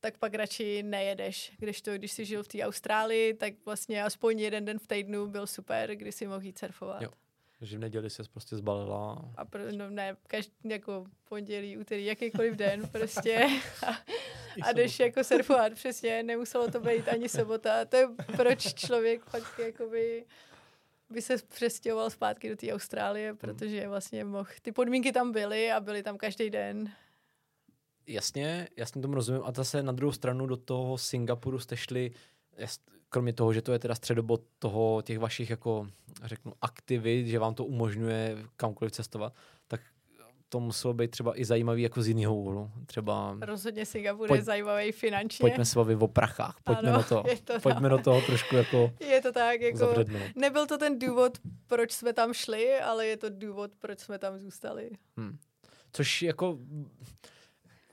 [0.00, 1.52] tak pak radši nejedeš.
[1.58, 5.26] Když to, když jsi žil v té Austrálii, tak vlastně aspoň jeden den v týdnu
[5.26, 7.02] byl super, kdy si mohl jít surfovat.
[7.02, 7.10] Jo.
[7.60, 9.32] Že v neděli se prostě zbalila.
[9.36, 13.48] A pro, no ne, každý jako pondělí, úterý, jakýkoliv den prostě.
[14.62, 17.84] A, a jdeš jako surfovat, přesně, nemuselo to být ani sobota.
[17.84, 20.24] To je proč člověk fakt jakoby
[21.10, 25.80] by se přestěhoval zpátky do té Austrálie, protože vlastně mohl, ty podmínky tam byly a
[25.80, 26.92] byly tam každý den.
[28.06, 29.42] Jasně, jasně tomu rozumím.
[29.44, 32.12] A zase na druhou stranu do toho Singapuru jste šli,
[33.10, 35.86] kromě toho, že to je teda středobod toho těch vašich jako
[36.24, 39.32] řeknu aktivit, že vám to umožňuje kamkoliv cestovat,
[39.68, 39.80] tak
[40.48, 42.70] to muselo být třeba i zajímavý jako z jiného úhlu.
[42.86, 45.42] Třeba Rozhodně Singapur Pojď- je zajímavý finančně.
[45.42, 47.22] pojďme se bavit o prachách, pojďme Ano, na to.
[47.28, 49.94] je to Pojďme do toho trošku jako Je to tak, jako
[50.36, 54.38] nebyl to ten důvod, proč jsme tam šli, ale je to důvod, proč jsme tam
[54.38, 54.90] zůstali.
[55.16, 55.38] Hmm.
[55.92, 56.58] Což jako,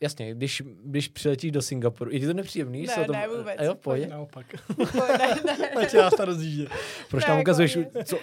[0.06, 2.82] jasně, když, když přiletíš do Singapuru, je ti to nepříjemný?
[2.82, 3.56] Ne, se tom, ne, vůbec.
[3.58, 4.10] A jo, pojď.
[4.10, 4.46] Naopak.
[5.20, 6.68] ne, ne, Ať to rozjíždě.
[7.10, 8.04] Proč Ne, nám jako ukazuješ, je.
[8.06, 8.18] co,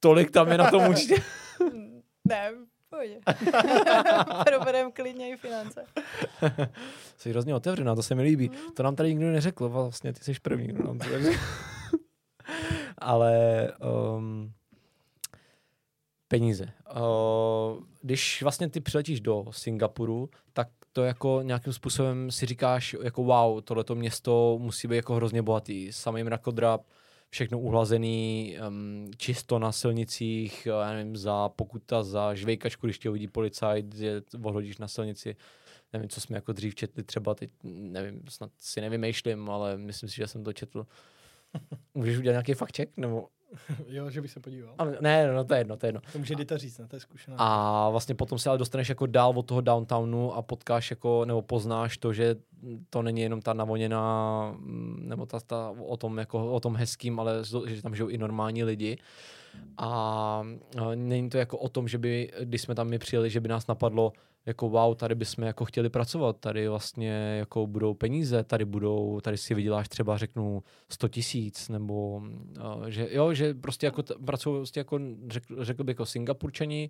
[0.00, 1.14] tolik tam je na tom určitě.
[2.28, 2.52] ne,
[2.90, 3.18] pojď.
[4.46, 5.84] Proberem klidně i finance.
[7.16, 8.50] Jsi hrozně otevřená, to se mi líbí.
[8.74, 11.38] To nám tady nikdo neřekl, vlastně ty jsi první, kdo nám to řekl.
[12.98, 13.32] Ale
[13.80, 13.88] um,
[16.28, 16.64] peníze.
[16.96, 23.24] Uh, když vlastně ty přiletíš do Singapuru, tak to jako nějakým způsobem si říkáš, jako
[23.24, 25.92] wow, tohleto město musí být jako hrozně bohatý.
[25.92, 26.86] Samý mrakodrap,
[27.30, 33.28] všechno uhlazený, um, čisto na silnicích, já nevím, za pokuta za žvejkačku, když tě uvidí
[33.28, 35.36] policajt, že ohlodíš na silnici.
[35.92, 40.16] Nevím, co jsme jako dřív četli, třeba teď, nevím, snad si nevymýšlím, ale myslím si,
[40.16, 40.86] že jsem to četl.
[41.94, 42.96] Můžeš udělat nějaký fakt check?
[42.96, 43.28] Nebo...
[43.88, 44.74] Jo, že bych se podíval.
[44.78, 46.00] Ale ne, no to je jedno, to je jedno.
[46.12, 46.86] To může Dita říct, ne?
[46.86, 47.36] To je zkušená.
[47.38, 51.42] A vlastně potom se ale dostaneš jako dál od toho downtownu a potkáš jako, nebo
[51.42, 52.36] poznáš to, že
[52.90, 57.20] to není jenom ta navoněná, mm, nebo ta, ta o tom jako o tom hezkým,
[57.20, 57.34] ale
[57.66, 58.98] že tam žijou i normální lidi.
[59.78, 60.42] A
[60.94, 63.66] není to jako o tom, že by, když jsme tam my přijeli, že by nás
[63.66, 64.12] napadlo,
[64.46, 69.36] jako wow, tady bychom jako chtěli pracovat, tady vlastně jako budou peníze, tady budou, tady
[69.36, 72.22] si vyděláš třeba řeknu 100 tisíc, nebo
[72.86, 76.88] že jo, že prostě jako t- pracují prostě jako řekl, řekl bych jako Singapurčani,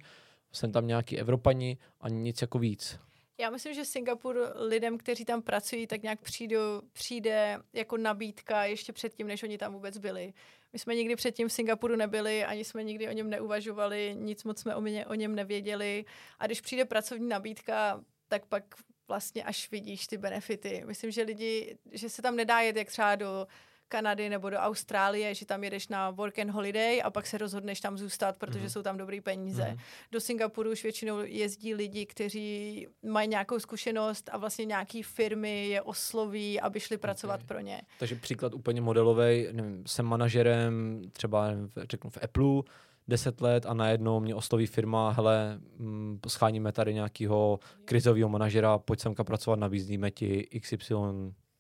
[0.52, 2.98] jsem tam nějaký Evropani a nic jako víc.
[3.40, 6.56] Já myslím, že Singapur lidem, kteří tam pracují, tak nějak přijde,
[6.92, 10.32] přijde jako nabídka ještě předtím, než oni tam vůbec byli.
[10.72, 14.60] My jsme nikdy předtím v Singapuru nebyli, ani jsme nikdy o něm neuvažovali, nic moc
[14.60, 16.04] jsme o, mě, o něm nevěděli.
[16.38, 18.64] A když přijde pracovní nabídka, tak pak
[19.08, 20.82] vlastně až vidíš ty benefity.
[20.86, 23.46] Myslím, že lidi, že se tam nedá jet jak třeba do
[23.88, 27.80] Kanady nebo do Austrálie, že tam jedeš na work and holiday a pak se rozhodneš
[27.80, 28.68] tam zůstat, protože Mhm.
[28.70, 29.78] jsou tam dobrý peníze Mhm.
[30.12, 35.82] do Singapuru už většinou jezdí lidi, kteří mají nějakou zkušenost a vlastně nějaký firmy je
[35.82, 37.46] osloví, aby šli pracovat Ok.
[37.48, 37.80] pro ně.
[37.98, 42.62] Takže příklad úplně modelový, nevím, jsem manažerem třeba nevím, řeknu v Apple
[43.08, 49.00] 10 let a najednou mě osloví firma, hele, mm, scháníme tady nějakého krizového manažera, pojď
[49.00, 50.94] semka pracovat, nabízíme ti XY.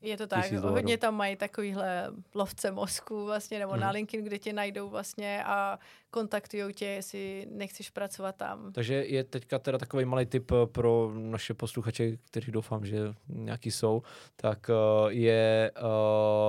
[0.02, 3.80] Je to tak, hodně tam mají takovýhle lovce mozku vlastně, nebo Mhm.
[3.80, 5.78] na LinkedIn, kde tě najdou vlastně a
[6.10, 8.72] kontaktují tě, jestli nechceš pracovat tam.
[8.72, 13.70] Takže je teďka teda takový malý tip eh, pro naše posluchače, kteří doufám, že nějaký
[13.70, 14.02] jsou,
[14.36, 14.74] tak eh,
[15.12, 15.72] je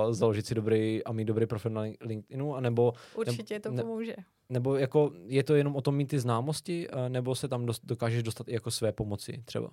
[0.06, 4.14] uh, založit si dobrý a mít dobrý profil na LinkedInu, anebo Určitě to ne- pomůže.
[4.48, 8.22] Nebo jako je to jenom o tom mít ty známosti, nebo se tam dost, dokážeš
[8.22, 9.70] dostat i jako své pomoci třeba?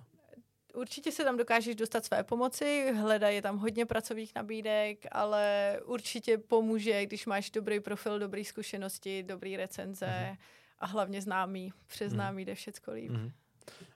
[0.74, 6.38] Určitě se tam dokážeš dostat své pomoci, hledají je tam hodně pracovních nabídek, ale určitě
[6.38, 10.36] pomůže, když máš dobrý profil, dobré zkušenosti, dobrý recenze Mhm.
[10.78, 11.72] a hlavně známý.
[11.86, 12.16] Přes Mhm.
[12.16, 13.10] známý jde všecko líp.
[13.12, 13.32] Mm-hmm.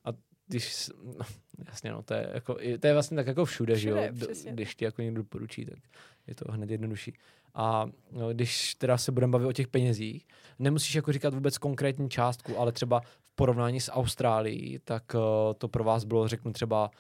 [0.05, 0.09] A
[0.47, 1.25] když, no,
[1.67, 3.97] jasně no, to je, jako, to je vlastně tak jako všude, že jo?
[3.97, 4.53] Všude, D- přesně.
[4.53, 5.79] Když ti jako někdo doporučí, tak
[6.27, 7.13] je to hned jednodušší.
[7.55, 10.27] A no, když teda se budeme bavit o těch penězích,
[10.59, 13.01] nemusíš jako říkat vůbec konkrétní částku, ale třeba
[13.35, 15.21] porovnání s Austrálií, tak uh,
[15.59, 16.91] to pro vás bylo, řeknu třeba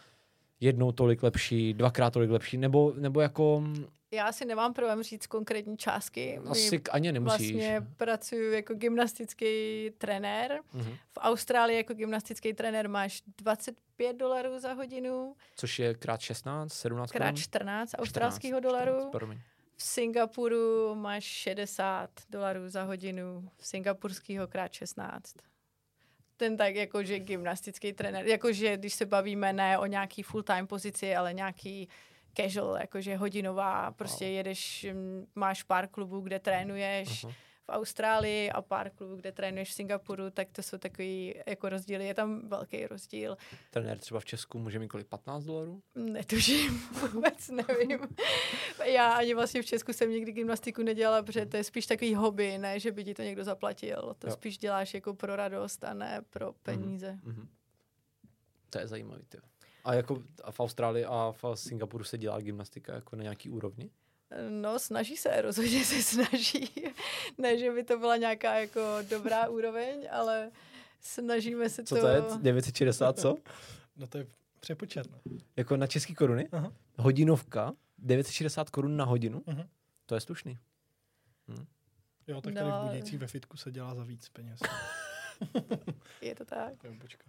[0.61, 5.27] jednou tolik lepší, dvakrát tolik lepší, nebo, nebo jako mm, Já si nemám problém říct
[5.27, 6.41] konkrétní částky.
[6.43, 7.53] My asi ani nemusíš.
[7.53, 10.61] vlastně pracuji jako gymnastický trenér.
[10.73, 10.93] Mhm.
[11.13, 17.11] V Austrálii jako gymnastický trenér máš 25 dolarů za hodinu, Což je krát 16, 17
[17.11, 17.37] krát korun?
[17.37, 18.93] 14 australského 14, dolaru.
[18.93, 19.39] 14, promiň.
[19.77, 25.37] V Singapuru máš 60 dolarů za hodinu, v singapurského krát 16.
[26.43, 31.35] Ten tak jakože gymnastický trenér, jakože když se bavíme ne o nějaký full-time pozici, ale
[31.35, 31.89] nějaký
[32.37, 34.35] casual, jakože hodinová, prostě Wow.
[34.35, 37.35] jedeš, mm, máš pár klubů, kde trénuješ Aha.
[37.73, 42.07] Austrálii a pár klubů, kde trénuješ v Singapuru, tak to jsou takový jako rozdíly.
[42.07, 43.37] Je tam velký rozdíl.
[43.71, 45.07] Trenér třeba v Česku může mít kolik?
[45.07, 45.83] 15 dolarů?
[45.95, 46.79] Netužím,
[47.13, 47.99] vůbec nevím.
[48.85, 52.59] Já ani vlastně v Česku jsem nikdy gymnastiku nedělala, protože to je spíš takový hobby,
[52.59, 54.15] ne, že by ti to někdo zaplatil.
[54.19, 54.33] To Jo.
[54.33, 57.19] spíš děláš jako pro radost a ne pro peníze.
[57.23, 57.49] Mhm.
[58.71, 59.39] To je zajímavý, ty.
[59.85, 63.91] A jako a v Austrálii a v Singapuru se dělá gymnastika jako na nějaký úrovni?
[64.51, 66.71] No, snaží se, rozhodně se snaží.
[67.39, 70.51] ne, že by to byla nějaká jako dobrá úroveň, ale
[71.01, 72.01] snažíme se Co to...
[72.01, 72.23] to je?
[72.43, 73.37] 960 co?
[73.97, 74.27] No to je
[74.61, 75.07] přepočet.
[75.11, 75.19] No.
[75.57, 76.49] Jako na české koruny?
[76.53, 76.73] Aha.
[76.99, 79.43] Hodinovka, 960 korun na hodinu.
[79.47, 79.69] Mhm.
[80.07, 80.59] To je slušný.
[82.27, 84.61] Jo, tak No, tady v ale- Budějcích ve fitku se dělá za víc peněz.
[86.21, 86.85] Je to tak.
[86.85, 87.25] Jo, počka.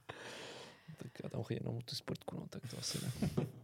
[0.98, 3.12] Tak já tam chodím jenom tu sportku, no, tak to asi ne.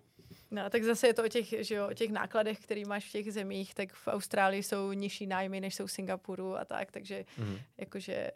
[0.52, 3.12] No, tak zase je to o těch, že jo, o těch nákladech, který máš v
[3.12, 7.26] těch zemích, tak v Austrálii jsou nižší nájmy, než jsou v Singapuru a tak, takže
[7.38, 7.58] Mhm.
[7.78, 8.32] jakože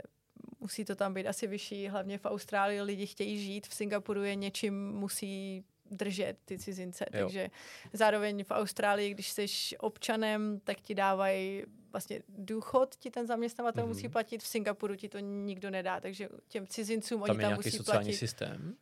[0.60, 1.88] musí to tam být asi vyšší.
[1.88, 7.06] Hlavně v Austrálii lidi chtějí žít, v Singapuru je něčím musí držet ty cizince.
[7.13, 7.19] Jo.
[7.26, 7.49] Takže
[7.93, 9.45] zároveň v Austrálii, když jsi
[9.78, 13.93] občanem, tak ti dávají vlastně důchod, ti ten zaměstnavatel Mhm.
[13.95, 17.49] musí platit, v Singapuru ti to nikdo nedá, takže těm cizincům Tam oni je tam
[17.49, 18.17] nějaký musí sociální platit.
[18.17, 18.76] systém.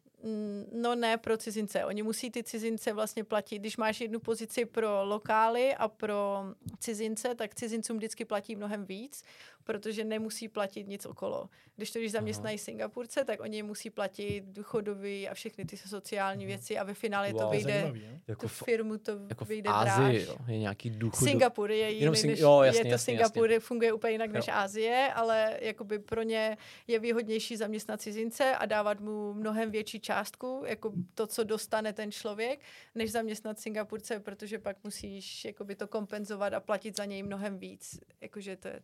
[0.71, 1.85] No ne pro cizince.
[1.85, 3.59] Oni musí ty cizince vlastně platit.
[3.59, 6.43] Když máš jednu pozici pro lokály a pro
[6.79, 9.23] cizince, tak cizincům vždycky platí mnohem víc,
[9.63, 11.49] protože nemusí platit nic okolo.
[11.75, 16.77] Když to když zaměstnají Singapurce, tak oni musí platit důchodový a všechny ty sociální věci
[16.77, 17.41] a ve finále Wow.
[17.41, 18.19] to vyjde, zajímavý?
[18.27, 20.27] Jako tu v, firmu to jako v vyjde Ázii dráž.
[20.27, 21.25] jo, je nějaký důchod.
[21.25, 24.31] Singapur je jiný, Jenom Sing- než, jo, jasně, je to jasně, Singapur, funguje úplně jinak
[24.31, 24.53] než Jo.
[24.57, 26.57] Ázie, ale jakoby pro ně
[26.87, 32.11] je výhodnější zaměstnat cizince a dávat mu mnohem větší částku, jako to, co dostane ten
[32.11, 32.59] člověk,
[32.95, 37.99] než zaměstnat Singapurce, protože pak musíš jakoby to kompenzovat a platit za něj mnohem víc.
[38.21, 38.79] Jakože to je,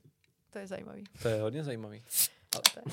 [0.50, 1.04] to je zajímavý.
[1.22, 2.04] To je hodně zajímavý.
[2.50, 2.84] To je.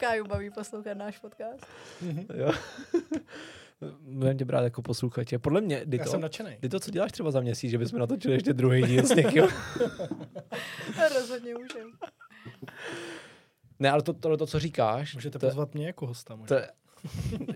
[0.00, 1.66] Káju baví poslouchat náš podcast.
[2.34, 2.52] Jo.
[4.00, 5.38] Budeme tě brát jako posluchače.
[5.38, 6.58] Podle mě, kdy Já to, jsem nadšený.
[6.70, 9.42] to, co děláš třeba za měsíc, že bychom natočili ještě druhý díl s někým.
[11.14, 11.90] Rozhodně můžem.
[13.78, 16.34] Ne, ale to, to, to, co říkáš, Můžete to, pozvat mě jako hosta.
[16.34, 16.56] to možná.
[16.56, 16.68] je,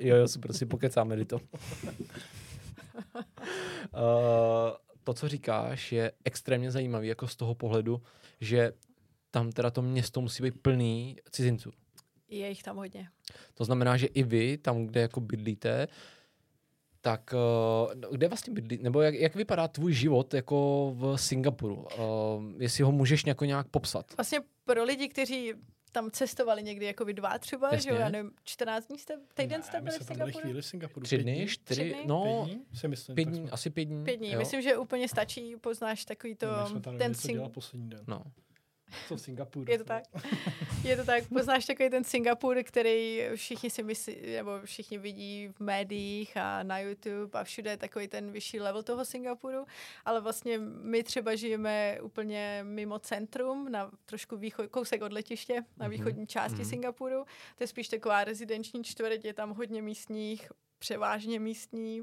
[0.01, 1.37] jo, jo, super, si pokecáme, to.
[3.15, 3.21] uh,
[5.05, 8.03] to, co říkáš, je extrémně zajímavý, jako z toho pohledu,
[8.41, 8.73] že
[9.31, 11.71] tam teda to město musí být plný cizinců.
[12.29, 13.09] Je jich tam hodně.
[13.55, 15.89] To znamená, že i vy, tam, kde jako bydlíte,
[17.01, 21.75] tak uh, kde vlastně bydlí, nebo jak, jak vypadá tvůj život jako v Singapuru?
[21.77, 21.87] Uh,
[22.59, 24.17] jestli ho můžeš jako nějak popsat.
[24.17, 25.53] Vlastně pro lidi, kteří
[25.93, 27.81] tam cestovali někdy jako vy dva třeba, Jasně.
[27.81, 30.41] že jo, já nevím, 14 dní jste, týden jste Ne, byli v Singapuru?
[30.41, 31.05] chvíli v Singapuru.
[31.05, 32.03] Tři dny, čtyři, Tři dny?
[32.07, 33.15] no, Pět dní, si myslím.
[33.15, 34.05] pět dní, asi pět dní.
[34.05, 34.33] Pět dní.
[34.33, 34.39] jo.
[34.39, 37.35] Myslím, že úplně stačí, poznáš takový to, No, my jsme tam ten sing...
[37.35, 38.01] dělal poslední den.
[38.07, 38.23] No.
[39.09, 39.65] Co v Singapuru?
[39.69, 40.05] Je to tak.
[40.85, 45.61] Je to tak, poznáš takový ten Singapur, který všichni si myslí, nebo všichni vidí v
[45.61, 49.65] médiích a na YouTube a všude takový ten vyšší level toho Singapuru,
[50.05, 55.89] ale vlastně my třeba žijeme úplně mimo centrum, na trošku východ, kousek od letiště, na
[55.89, 56.65] Mhm, východní části mhm.
[56.65, 57.25] Singapuru.
[57.57, 62.03] To je spíš taková rezidenční čtvrť, je tam hodně místních, převážně místní.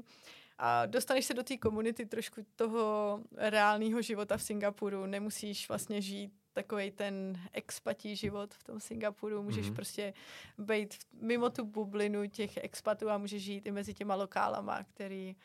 [0.58, 5.06] A dostaneš se do té komunity trošku toho reálného života v Singapuru.
[5.06, 9.42] Nemusíš vlastně žít takový ten expatí život v tom Singapuru.
[9.42, 9.72] Můžeš Mhm.
[9.72, 9.76] mm-hmm.
[9.76, 10.14] prostě
[10.58, 15.36] být mimo tu bublinu těch expatů a můžeš žít i mezi těma lokálama, který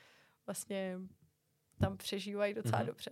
[0.47, 1.00] vlastně
[1.80, 2.84] tam přežívají docela Mhm.
[2.84, 2.88] mm-hmm.
[2.88, 3.12] dobře.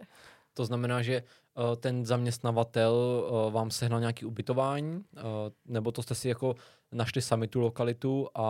[0.53, 5.21] To znamená, že uh, ten zaměstnavatel uh, vám sehnal nějaký ubytování, uh,
[5.65, 6.55] nebo to jste si jako
[6.91, 8.43] našli sami tu lokalitu a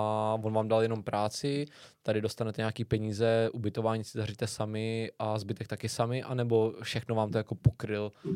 [0.44, 1.66] on vám dal jenom práci,
[2.04, 7.32] tady dostanete nějaký peníze, ubytování si zaříte sami a zbytek taky sami, anebo všechno vám
[7.32, 8.34] to jako pokryl uh,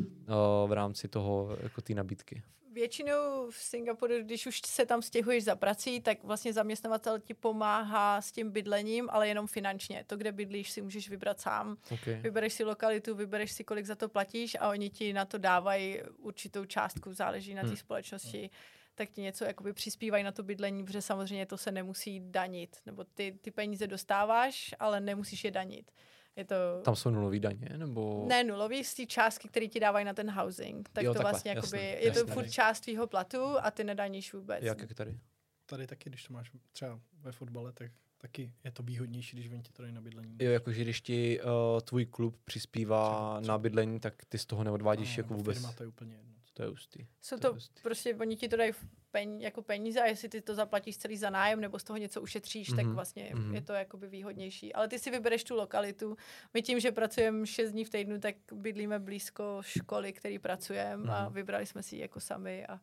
[0.68, 2.42] v rámci toho, jako té nabídky.
[2.72, 8.20] Většinou v Singapuru, když už se tam stěhuješ za prací, tak vlastně zaměstnavatel ti pomáhá
[8.20, 10.04] s tím bydlením, ale jenom finančně.
[10.06, 11.76] To, kde bydlíš, si můžeš vybrat sám.
[11.92, 12.14] Okay.
[12.14, 16.02] Vybereš si lokalitu, vybereš si, kolik za to platíš a oni ti na to dávají
[16.18, 17.76] určitou částku, záleží na té Hmm.
[17.76, 18.50] společnosti,
[18.94, 23.04] tak ti něco jakoby přispívají na to bydlení, protože samozřejmě to se nemusí danit, nebo
[23.04, 25.90] ty, ty peníze dostáváš, ale nemusíš je danit.
[26.36, 26.54] Je to
[26.84, 28.24] Tam jsou nulový daně, nebo...
[28.28, 30.88] ne nulový z té částky, které ti dávají na ten housing.
[30.92, 32.34] Tak Jo, to takhle, vlastně jakoby, je to jasně.
[32.34, 34.62] furt část tvýho platu a ty nedaníš vůbec.
[34.64, 35.18] Jak, jak tady?
[35.66, 39.62] Tady taky, když to máš třeba ve fotbale, tak taky je to výhodnější, když oni
[39.62, 40.36] ti to dají na bydlení.
[40.40, 44.46] Jo, jakože když ti uh, tvůj klub přispívá Třeba- třeba- na bydlení, tak ty z
[44.46, 45.56] toho neodvádíš Ano, jako vůbec.
[45.56, 46.34] Firma, to je úplně jedno.
[46.54, 47.06] To je hustý.
[47.22, 47.82] Jsou To to hustý.
[47.82, 48.72] prostě, oni ti to dají
[49.10, 52.22] pen, jako peníze a jestli ty to zaplatíš celý za nájem nebo z toho něco
[52.22, 52.76] ušetříš, mm-hmm.
[52.76, 53.42] tak Mhm, vlastně mhm.
[53.50, 53.54] mm-hmm.
[53.54, 54.72] je to jakoby výhodnější.
[54.74, 56.16] Ale ty si vybereš tu lokalitu.
[56.54, 61.12] My tím, že pracujeme 6 dní v týdnu, tak bydlíme blízko školy, který pracujeme mm-hmm.
[61.14, 61.32] a Mhm.
[61.34, 62.80] vybrali jsme si ji jako sami a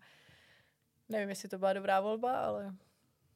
[1.09, 2.75] nevím, jestli to byla dobrá volba, ale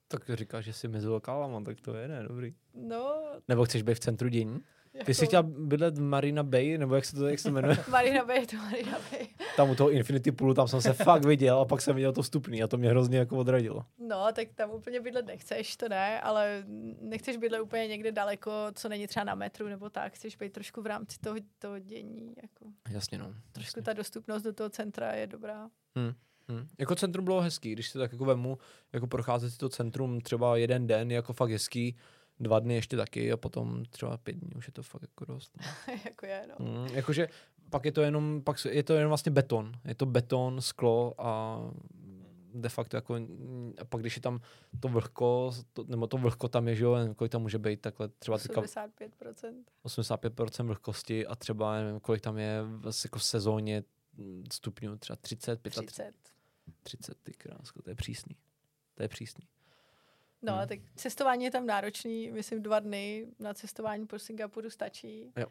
[0.07, 2.55] Tak říkáš, že jsi mezi lokálama, tak to je ne, dobrý.
[2.73, 4.59] no, Nebo chceš být v centru dění?
[5.05, 7.77] Ty jsi chtěla bydlet v Marina Bay, nebo jak se to, jak se to jmenuje?
[7.89, 9.27] Marina Bay, to Marina Bay.
[9.55, 12.21] Tam u toho Infinity Poolu, tam jsem se fakt viděl a pak jsem viděl to
[12.21, 13.85] vstupný a to mě hrozně jako odradilo.
[13.99, 16.63] No, tak tam úplně bydlet nechceš, to ne, ale
[17.01, 20.81] nechceš bydlet úplně někde daleko, co není třeba na metru nebo tak, chceš být trošku
[20.81, 22.33] v rámci toho, toho dění.
[22.41, 22.65] Jako.
[22.89, 23.33] Jasně, no.
[23.51, 23.81] Trošku Jasně.
[23.81, 25.69] ta dostupnost do toho centra je dobrá.
[25.95, 26.13] Hmm.
[26.49, 26.67] Hmm.
[26.79, 28.57] Jako centrum bylo hezký, když si tak jako vemu,
[28.93, 31.95] jako procházet si to centrum třeba jeden den je jako fakt hezký,
[32.39, 35.57] dva dny ještě taky a potom třeba pět dní už je to fakt jako dost.
[35.57, 35.93] No.
[36.05, 36.65] jako je, no.
[36.65, 36.87] Hmm.
[36.87, 37.27] Jakože
[37.69, 39.71] pak je to jenom, pak je to jenom vlastně beton.
[39.85, 41.59] Je to beton, sklo a
[42.53, 43.15] de facto jako,
[43.81, 44.39] a pak když je tam
[44.79, 48.07] to vlhko, to, nebo to vlhko tam je, že jo, kolik tam může být takhle
[48.07, 49.63] třeba teďka 85%.
[49.85, 53.83] 85% vlhkosti a třeba nevím, kolik tam je v, jako v sezóně
[54.53, 56.13] stupňů, třeba 30, 35, 30.
[56.83, 58.35] 30, ty krásko, to je přísný.
[58.95, 59.45] To je přísný.
[60.45, 60.59] No, Hmm.
[60.59, 60.67] hmm.
[60.67, 65.31] tak cestování je tam náročný, myslím dva dny na cestování po Singapuru stačí.
[65.37, 65.45] Jo.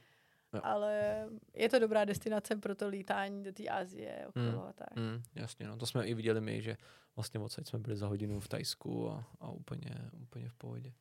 [0.55, 0.61] Jo.
[0.62, 1.24] Ale
[1.55, 4.68] je to dobrá destinace pro to lítání do té Asie okolo Hmm.
[4.68, 4.97] a tak.
[4.97, 6.76] Mm, jasně, no, to jsme i viděli my, že
[7.16, 9.90] vlastně odsaď jsme byli za hodinu v Tajsku a, a úplně,
[10.22, 10.92] úplně v pohodě.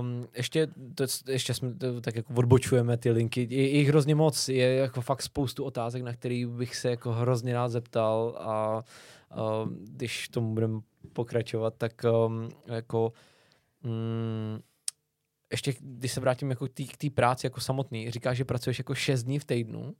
[0.00, 4.14] Um, ještě, to, ještě jsme to, tak jako odbočujeme ty linky, je, je jich hrozně
[4.14, 8.82] moc, je jako fakt spoustu otázek, na který bych se jako hrozně rád zeptal a
[9.62, 10.80] um, když tomu budeme
[11.12, 11.92] pokračovat, tak
[12.26, 13.12] um, jako
[13.82, 14.60] mm,
[15.52, 19.22] ještě když se vrátím jako k té práci jako samotný, říkáš, že pracuješ jako 6
[19.22, 19.94] dní v týdnu,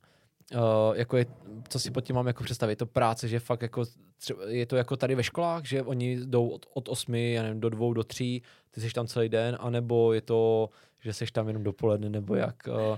[0.55, 1.25] Uh, jako je,
[1.69, 3.83] co si pod tím mám jako představit, to práce, že fakt jako,
[4.17, 7.59] třeba, je to jako tady ve školách, že oni jdou od, od 8, já nevím,
[7.59, 11.47] do dvou, do tří, ty jsi tam celý den, anebo je to, že jsi tam
[11.47, 12.97] jenom dopoledne, nebo jak, uh,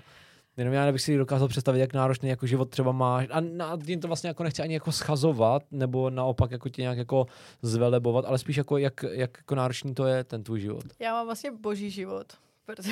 [0.57, 3.99] jenom já nebych si dokázal představit, jak náročný jako život třeba máš a na, tím
[3.99, 7.25] to vlastně jako nechci ani jako schazovat, nebo naopak jako tě nějak jako
[7.61, 10.83] zvelebovat, ale spíš jako jak, jak jako náročný to je ten tvůj život.
[10.99, 12.33] Já mám vlastně boží život,
[12.65, 12.91] protože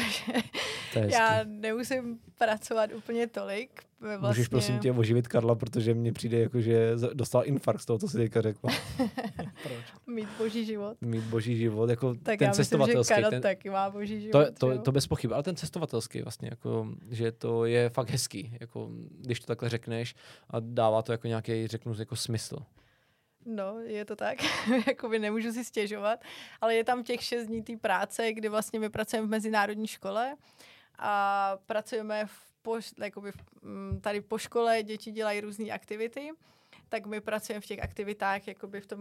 [1.07, 3.83] já nemusím pracovat úplně tolik.
[3.99, 4.27] Vlastně...
[4.27, 8.07] Můžeš prosím tě oživit Karla, protože mně přijde jako, že dostal infarkt z toho, co
[8.07, 8.73] jsi teďka řekla.
[9.63, 9.85] Proč?
[10.07, 10.97] mít boží život.
[11.01, 13.13] Mít boží život, jako Tak ten já myslím, že cestovatelský.
[13.13, 14.31] Karel ten, taky má boží život.
[14.31, 14.77] to, že to, jo?
[14.77, 19.39] to bez pochyby, ale ten cestovatelský vlastně, jako, že to je fakt hezký, jako, když
[19.39, 20.15] to takhle řekneš
[20.49, 22.57] a dává to jako nějaký, řeknu, jako smysl.
[23.45, 24.37] No, je to tak.
[24.87, 26.19] Jakoby nemůžu si stěžovat.
[26.61, 30.35] Ale je tam těch šest dní té práce, kdy vlastně my pracujeme v mezinárodní škole
[30.99, 33.31] a pracujeme v poš, jakoby
[34.01, 36.29] tady po škole, děti dělají různé aktivity,
[36.91, 38.99] tak my pracujeme v těch aktivitách jakoby v tom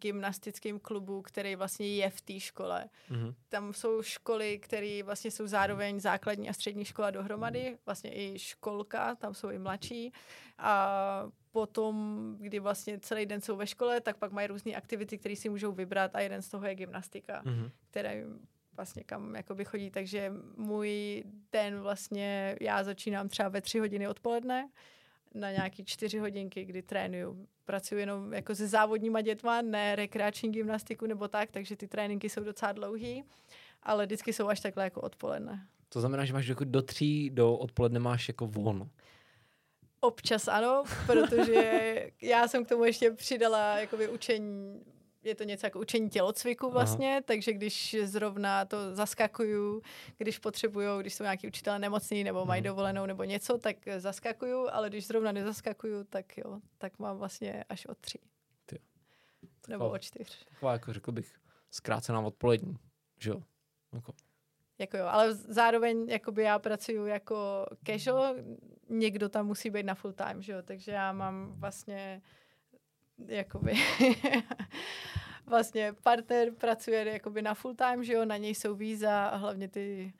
[0.00, 2.84] gymnastickém klubu, který vlastně je v té škole.
[3.10, 3.34] Mhm.
[3.48, 9.14] Tam jsou školy, které vlastně jsou zároveň základní a střední škola dohromady, vlastně i školka,
[9.14, 10.12] tam jsou i mladší.
[10.58, 15.36] A potom, kdy vlastně celý den jsou ve škole, tak pak mají různé aktivity, které
[15.36, 17.70] si můžou vybrat a jeden z toho je gymnastika, Mhm.
[17.90, 18.24] které
[18.76, 19.90] vlastně kam jakoby chodí.
[19.90, 24.68] Takže můj den vlastně, já začínám třeba ve tři hodiny odpoledne,
[25.34, 27.46] na nějaký čtyři hodinky, kdy trénuju.
[27.64, 32.44] Pracuji jenom jako se závodníma dětma, ne rekreační gymnastiku nebo tak, takže ty tréninky jsou
[32.44, 33.24] docela dlouhý,
[33.82, 35.66] ale vždycky jsou až takhle jako odpoledne.
[35.88, 38.88] To znamená, že máš jako do tří, do odpoledne máš jako volno.
[40.00, 44.80] Občas ano, protože já jsem k tomu ještě přidala jakoby učení,
[45.24, 47.20] je to něco jako učení tělocviku vlastně, Aha.
[47.24, 49.82] takže když zrovna to zaskakuju,
[50.18, 52.66] když potřebuju, když jsou nějaký učitelé nemocný nebo mají Mhm.
[52.68, 57.86] dovolenou nebo něco, tak zaskakuju, ale když zrovna nezaskakuju, tak jo, tak mám vlastně až
[57.86, 58.18] od tří.
[58.66, 58.78] Ty.
[59.68, 60.44] Nebo Taková- od čtyř.
[60.44, 61.34] Taková, jako řekl bych,
[61.70, 62.76] zkrácená odpolední,
[63.18, 63.42] že jo?
[63.92, 64.12] Jako,
[64.78, 68.34] Jako jo, ale zároveň jakoby já pracuji jako casual,
[68.88, 72.22] někdo tam musí být na full time, že jo, takže já mám vlastně
[73.28, 73.74] jakoby
[75.46, 79.68] vlastně partner pracuje jakoby na full time, že jo, na něj jsou víza a hlavně
[79.68, 80.12] ty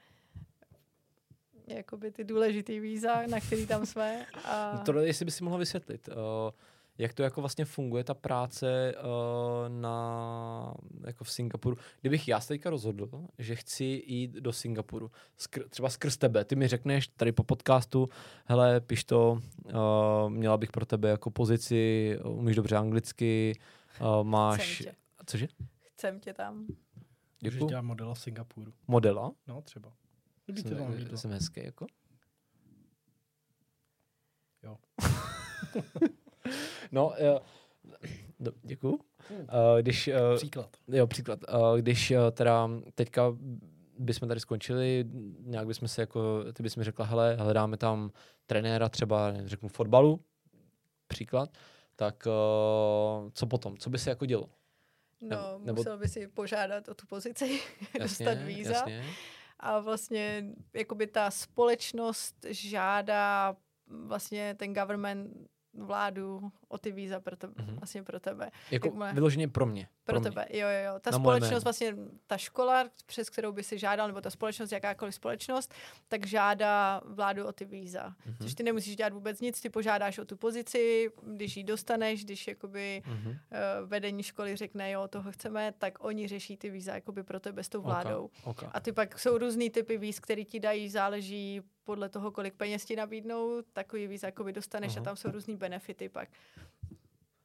[1.67, 4.27] jakoby ty důležitý víza, na který tam jsme.
[4.45, 4.73] A...
[4.75, 6.15] No tohle, jestli by si mohla vysvětlit, uh,
[7.01, 10.75] jak to jako vlastně funguje ta práce uh, na,
[11.07, 11.77] jako v Singapuru.
[12.01, 16.57] Kdybych já se teďka rozhodl, že chci jít do Singapuru, skr, třeba skrz tebe, ty
[16.57, 18.09] mi řekneš tady po podcastu,
[18.45, 23.59] hele, piš to, uh, měla bych pro tebe jako pozici, umíš dobře anglicky,
[24.01, 24.75] uh, máš...
[24.75, 24.97] Chcem tě.
[25.27, 25.49] Cože?
[25.83, 26.67] Chcem tě tam.
[27.43, 27.69] Můžeš Děkuju.
[27.69, 28.73] dělat modela v Singapuru.
[28.89, 29.33] Modela?
[29.47, 29.93] No, třeba.
[30.47, 31.19] Kdyby Jsem, vám líbilo.
[31.19, 31.87] jsem hezký, jako?
[34.63, 34.77] Jo.
[36.93, 37.39] no, uh,
[38.63, 38.95] děkuju.
[39.31, 39.39] Uh,
[39.81, 40.77] když, uh, Příklad.
[40.89, 41.41] Jo, příklad.
[41.55, 43.37] Uh, když uh, teda teďka
[43.99, 45.05] bychom tady skončili,
[45.41, 48.11] nějak bychom se jako, ty bys mi řekla, hele, hledáme tam
[48.47, 50.21] trenéra třeba, řeknu, fotbalu,
[51.09, 51.59] příklad,
[51.97, 53.77] tak uh, co potom?
[53.79, 54.51] Co by se jako dělo?
[55.21, 55.77] No, nebo...
[55.77, 57.61] musel by si požádat o tu pozici,
[57.99, 58.73] Jasně, dostat víza.
[58.73, 59.05] jasně.
[59.59, 65.51] a vlastně jakoby ta společnost žádá vlastně ten government
[65.87, 67.77] vládu o ty víza pro tebe, Mhm.
[67.77, 68.51] vlastně pro tebe.
[68.71, 69.89] Jako Jakmile- vyloženě pro mě.
[70.05, 70.31] Pro, mě.
[70.31, 70.99] tebe, jo, jo, jo.
[71.01, 75.15] Ta Na společnost, vlastně ta škola, přes kterou by si žádal, nebo ta společnost, jakákoliv
[75.15, 75.75] společnost,
[76.09, 78.15] tak žádá vládu o ty víza.
[78.27, 78.37] Mhm.
[78.43, 82.47] Což ty nemusíš dělat vůbec nic, ty požádáš o tu pozici, když ji dostaneš, když
[82.49, 83.29] jakoby Mhm.
[83.31, 83.37] uh,
[83.89, 87.69] vedení školy řekne, jo, toho chceme, tak oni řeší ty víza jakoby pro tebe s
[87.69, 88.31] tou vládou.
[88.45, 88.71] Ok, ok.
[88.73, 92.85] A ty pak jsou různý typy víz, který ti dají, záleží podle toho, kolik peněz
[92.85, 95.01] ti nabídnou, takový víz jakoby dostaneš Aha.
[95.01, 96.29] a tam jsou různý benefity pak.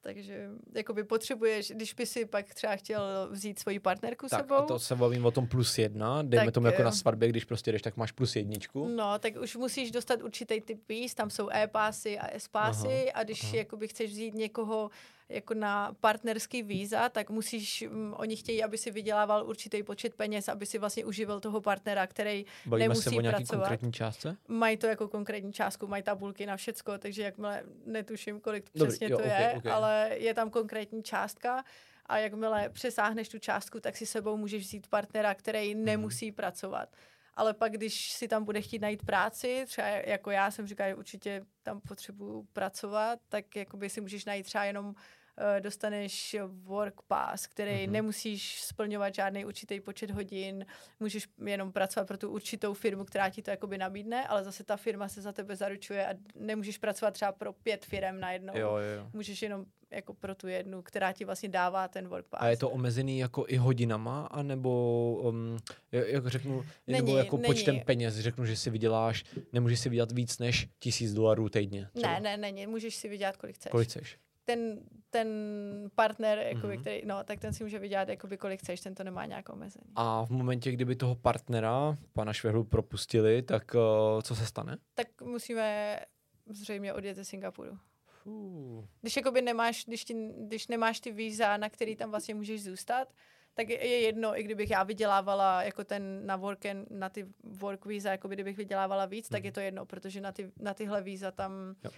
[0.02, 4.62] Takže jakoby potřebuješ, když by si pak třeba chtěl vzít svoji partnerku Tak sebou, a
[4.62, 7.46] to se bavím o tom plus jedna, dejme Tak, tomu jako eh, na svatbě, když
[7.46, 8.88] prostě jdeš, tak máš plus jedničku.
[8.88, 13.44] No, tak už musíš dostat určitý typ víz, tam jsou e-pásy a s-pásy a když
[13.44, 13.56] aha.
[13.56, 14.90] jakoby chceš vzít někoho
[15.30, 20.50] jako na partnerský víza, tak musíš, um, oni chtějí, aby si vydělával určitý počet peněz,
[20.50, 23.60] aby si vlastně uživil toho partnera, který Bavíme nemusí se o nějaký pracovat.
[23.62, 24.38] konkrétní částce?
[24.48, 29.08] mají to jako konkrétní částku, mají tabulky na všecko, takže jakmile netuším, kolik Dobrý, přesně
[29.12, 29.66] jo, to ok, je, ok.
[29.66, 31.64] ale je tam konkrétní částka
[32.06, 35.86] a jakmile přesáhneš tu částku, tak si sebou můžeš vzít partnera, který Mhm.
[35.86, 36.90] nemusí pracovat.
[37.36, 40.96] Ale pak, když si tam bude chtít najít práci, třeba jako já jsem říkala, že
[40.96, 44.96] určitě tam potřebuju pracovat, tak jakoby si můžeš najít třeba jenom
[45.60, 47.80] dostaneš work pass, který Mhm.
[47.82, 47.92] mm-hmm.
[47.92, 50.66] nemusíš splňovat žádný určitý počet hodin,
[51.00, 54.78] můžeš jenom pracovat pro tu určitou firmu, která ti to jakoby nabídne, ale zase ta
[54.78, 58.54] firma se za tebe zaručuje a nemůžeš pracovat třeba pro pět firm najednou.
[58.58, 59.10] Jo, jo.
[59.14, 62.42] Můžeš jenom jako pro tu jednu, která ti vlastně dává ten work pass.
[62.44, 65.58] A je to omezený jako i hodinama, anebo, um,
[65.92, 67.86] jak řeknu, nebo Není, jako počtem není.
[67.86, 69.24] peněz, řeknu, že si vyděláš,
[69.54, 71.90] nemůžeš si vydělat víc než tisíc dolarů týdně.
[71.94, 72.14] třeba.
[72.14, 73.72] Ne, ne, není, můžeš si vydělat, kolik chceš.
[73.72, 74.18] Kolik chceš?
[74.46, 74.80] Ten,
[75.10, 75.28] ten
[75.96, 76.82] partner, jakoby, Mhm.
[76.82, 79.92] který, no, tak ten si může vydělat, jakoby, kolik chceš, ten to nemá nějak omezení.
[79.96, 84.78] A v momentě, kdyby toho partnera, pana Švehlu, propustili, tak uh, co se stane?
[84.94, 86.00] Tak musíme
[86.50, 87.78] zřejmě odjet ze Singapuru.
[88.24, 88.86] Fuh.
[89.02, 93.14] Když jakoby nemáš, když, ti, když nemáš ty víza, na který tam vlastně můžeš zůstat,
[93.54, 97.26] tak je je jedno, i kdybych já vydělávala jako ten na work, and, na ty
[97.44, 99.46] work víza, jako kdybych vydělávala víc, tak Mhm.
[99.46, 101.52] je to jedno, protože na, ty, na tyhle víza tam,
[101.84, 101.92] Jo.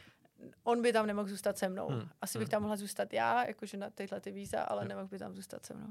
[0.67, 1.87] On by tam nemohl zůstat se mnou.
[1.87, 2.51] Hmm, Asi bych hmm.
[2.51, 4.87] tam mohla zůstat já, jakože na tyhle ty víza, ale Jo.
[4.87, 5.87] nemohl by tam zůstat se mnou.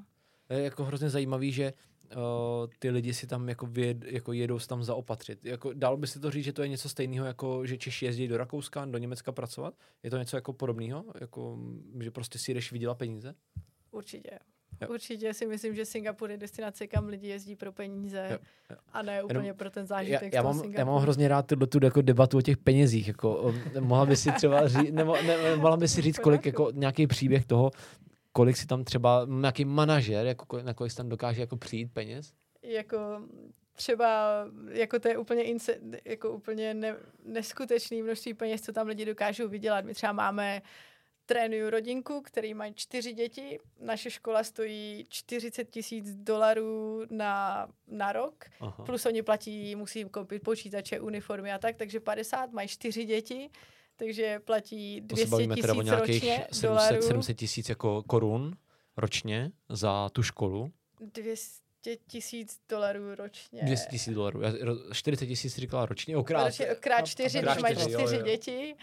[0.51, 1.73] Je jako hrozně zajímavý, že
[2.17, 2.21] uh,
[2.79, 5.45] ty lidi si tam jako, vyjed, jako jedou se tam zaopatřit.
[5.45, 8.29] Jako, dal by si to říct, že to je něco stejného, jako že Češi jezdí
[8.29, 9.75] do Rakouska, do Německa pracovat?
[10.03, 11.05] Je to něco jako podobného?
[11.21, 11.59] Jako,
[12.01, 13.35] že prostě si jdeš vydělat peníze?
[13.91, 14.39] Určitě.
[14.81, 14.89] Jo.
[14.89, 18.39] Určitě si myslím, že Singapur je destinace, kam lidi jezdí pro peníze Jo,
[18.71, 18.77] jo.
[18.93, 21.67] a ne úplně pro ten Já, zážitek já, toho mám, já mám hrozně rád tuhle
[21.67, 23.09] tu jako debatu o těch penězích.
[23.09, 26.71] Jako, um, mohla by si třeba říct, nebo, ne, mohla by si říct, kolik, jako,
[26.75, 27.71] nějaký příběh toho,
[28.33, 32.33] kolik si tam třeba, nějaký manažer, jako, na kolik si tam dokáže jako přijít peněz?
[32.67, 33.23] jako
[33.73, 39.05] třeba, jako to je úplně, inse, jako úplně ne, neskutečný množství peněz, co tam lidi
[39.05, 39.85] dokážou vydělat.
[39.85, 40.63] My třeba máme
[41.27, 43.59] trénuju rodinku, který mají čtyři děti.
[43.81, 48.45] Naše škola stojí 40 tisíc dolarů na, na rok.
[48.61, 48.85] Aha.
[48.85, 53.51] Plus oni platí, musí koupit počítače, uniformy a tak, takže 50, mají čtyři děti,
[53.97, 57.03] takže platí To se 200 bavíme teda o tisíc nějakých ročně 700, dolarů.
[57.03, 58.57] 700 tisíc jako korun
[58.97, 60.73] ročně za tu školu.
[61.01, 63.63] 200 tisíc dolarů ročně.
[63.63, 64.43] 200 tisíc dolarů.
[64.43, 66.15] Já- ro- 40 tisíc říkala ročně.
[66.17, 68.23] Ročně, krát a- čtyři, když mají čtyři, jo, čtyři jo.
[68.23, 68.75] děti.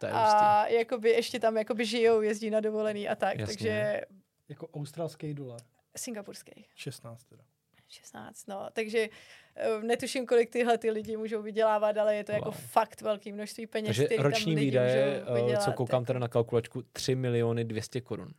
[0.00, 0.36] To je hustý.
[0.36, 3.38] A jakoby ještě tam jakoby žijou, jezdí na dovolený a tak.
[3.38, 3.54] Jasně.
[3.54, 4.00] Takže
[4.48, 5.60] Jako australský dolar.
[5.96, 6.64] singapurský.
[6.74, 7.42] 16 teda.
[7.88, 8.68] 16, no.
[8.72, 9.08] Takže
[9.56, 12.54] eh, netuším, kolik tyhle ty lidi můžou vydělávat, ale je to jako Wow.
[12.60, 15.64] fakt velký množství peněz, Takže který roční tam lidi výdaje, eh, vydělat.
[15.64, 18.34] co koukám jako- teda na kalkulačku, 3 miliony 200 korun.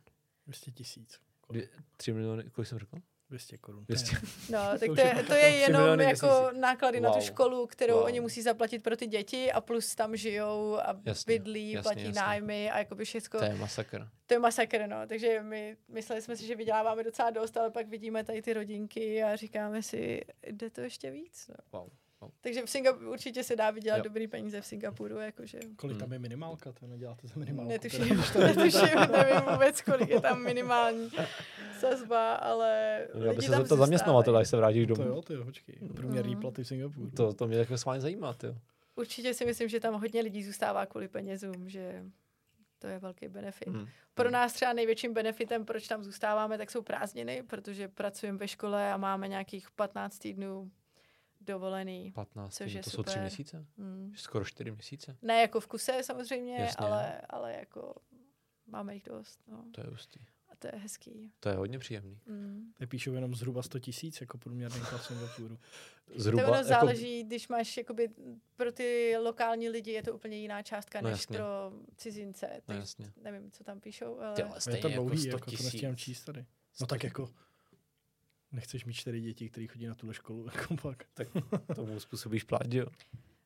[0.46, 1.20] 200 tisíc.
[1.50, 2.96] Dvě- 3 miliony, kolik jsem řekl?
[3.32, 3.84] 200 korun.
[3.88, 4.16] 200.
[4.50, 7.24] No, tak to je to je jenom jako náklady na tu Wow.
[7.24, 8.04] školu, kterou Wow.
[8.04, 12.04] oni musí zaplatit pro ty děti a plus tam žijou a Jasně, bydlí, jasně, platí
[12.04, 12.20] jasně.
[12.20, 13.38] nájmy a jakoby všechno.
[13.40, 14.08] To je masakr.
[14.26, 14.96] To je masakr, no.
[15.06, 19.22] Takže my mysleli jsme si, že vyděláváme docela dost, ale pak vidíme tady ty rodinky
[19.22, 21.48] a říkáme si, jde to ještě víc.
[21.48, 21.80] No.
[21.80, 21.88] Wow.
[22.22, 22.30] Wow.
[22.40, 24.02] Takže v Singapuru určitě se dá vydělat Jo.
[24.04, 26.00] dobrý peníze v Singapuru, jakože Kolik Hmm.
[26.00, 26.72] tam je minimálka?
[26.72, 27.68] To neděláte za minimálku.
[27.72, 31.10] netuším, teda, to netuším, nevím vůbec, kolik je tam minimální
[31.80, 35.08] sazba, ale Já bych lidi se tam zeptal zaměstnavatele, až se vrátíš To domů.
[35.08, 35.74] jo, ty jo, počkej.
[35.96, 36.40] Průměrný Mhm.
[36.40, 37.10] platy v Singapuru.
[37.10, 38.46] To, to mě jako s vámi zajímá, ty.
[38.94, 42.04] Určitě si myslím, že tam hodně lidí zůstává kvůli penězům, že
[42.78, 43.68] to je velký benefit.
[43.68, 43.86] Hmm.
[44.14, 48.92] Pro nás třeba největším benefitem, proč tam zůstáváme, tak jsou prázdniny, protože pracujeme ve škole
[48.92, 50.70] a máme nějakých 15 týdnů
[51.44, 52.12] dovolený.
[52.12, 53.20] 15, Což je to jsou 3 super.
[53.22, 53.66] měsíce?
[53.78, 54.12] Hmm.
[54.16, 55.16] Skoro 4 měsíce?
[55.22, 56.86] Ne jako v kuse samozřejmě, Jasně.
[56.86, 57.94] ale, ale jako
[58.66, 59.40] máme jich dost.
[59.48, 59.64] No.
[59.72, 60.20] To je hustý.
[60.48, 61.32] A to je hezký.
[61.40, 62.20] To je hodně příjemný.
[62.26, 62.72] Mm.
[62.78, 65.58] Tady píšou jenom zhruba 100 tisíc jako průměrný plat Singapuru.
[66.16, 68.08] Zhruba, to ono jako, záleží, když máš jakoby,
[68.56, 71.36] pro ty lokální lidi je to úplně jiná částka, No než jasně.
[71.36, 71.46] pro
[71.96, 72.46] cizince.
[72.54, 73.12] No Tak jasně.
[73.22, 74.34] nevím, co tam píšou, ale...
[74.34, 76.46] Ty, ale Je stejně to jako dlouhý, 100 jako, to nestíhám číst tady.
[76.80, 77.30] No tak jako
[78.52, 81.04] nechceš mít čtyři děti, které chodí na tuhle školu, jako pak.
[81.76, 82.86] Tomu způsobíš plat, jo?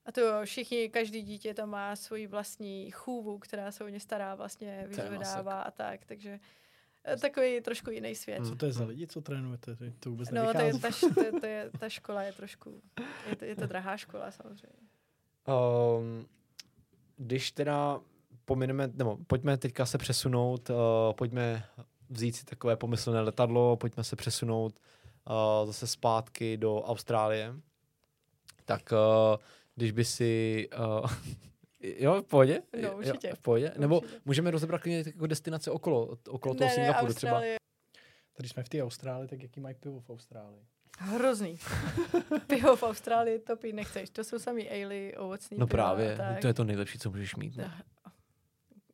[0.06, 4.00] A to jo, všichni, každý dítě tam má svoji vlastní chůvu, která se o ně
[4.00, 6.40] stará, vlastně vyzvedává a tak, takže
[7.04, 8.38] eh, takový trošku jiný svět.
[8.38, 8.48] Hmm.
[8.48, 9.76] Co to je za lidi, co trénujete?
[9.76, 12.82] To- To vůbec No, to je, ta, to, to je, ta škola je trošku,
[13.30, 14.78] je to, je to drahá škola samozřejmě.
[15.98, 16.26] Um,
[17.16, 18.00] když teda
[18.44, 20.76] pomineme, nebo pojďme teďka se přesunout, uh,
[21.12, 21.64] pojďme
[22.10, 24.78] vzít si takové pomyslné letadlo, pojďme se přesunout
[25.28, 27.54] uh, zase zpátky do Austrálie.
[28.64, 29.36] Tak uh,
[29.74, 30.68] když by si...
[31.00, 31.10] Uh,
[31.80, 32.62] jo, v pohodě?
[32.82, 33.28] No, určitě.
[33.28, 33.72] Jo, v pohodě?
[33.76, 34.20] Nebo Určitě.
[34.24, 37.42] můžeme rozebrat klidně jako destinace okolo, okolo toho ne, ne, Singapuru třeba.
[38.36, 40.62] Tady jsme v té Austrálii, tak jaký mají pivo v Austrálii?
[40.98, 41.58] Hrozný.
[42.46, 44.10] Pivo v Austrálii to pít nechceš.
[44.10, 46.40] To jsou samý ale, ovocný No piva a právě, tak.
[46.40, 47.56] to je to nejlepší, co můžeš mít.
[47.56, 47.82] Ne?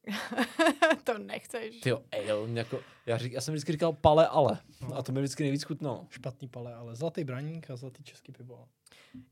[1.05, 1.80] to nechceš.
[1.80, 4.59] Ty jo, ale, jako, já, řík, já jsem vždycky říkal pale ale.
[4.94, 6.07] A to mi vždycky nejvíc chutnalo.
[6.11, 8.68] Špatný pale, ale zlatý braník a zlatý český pivo.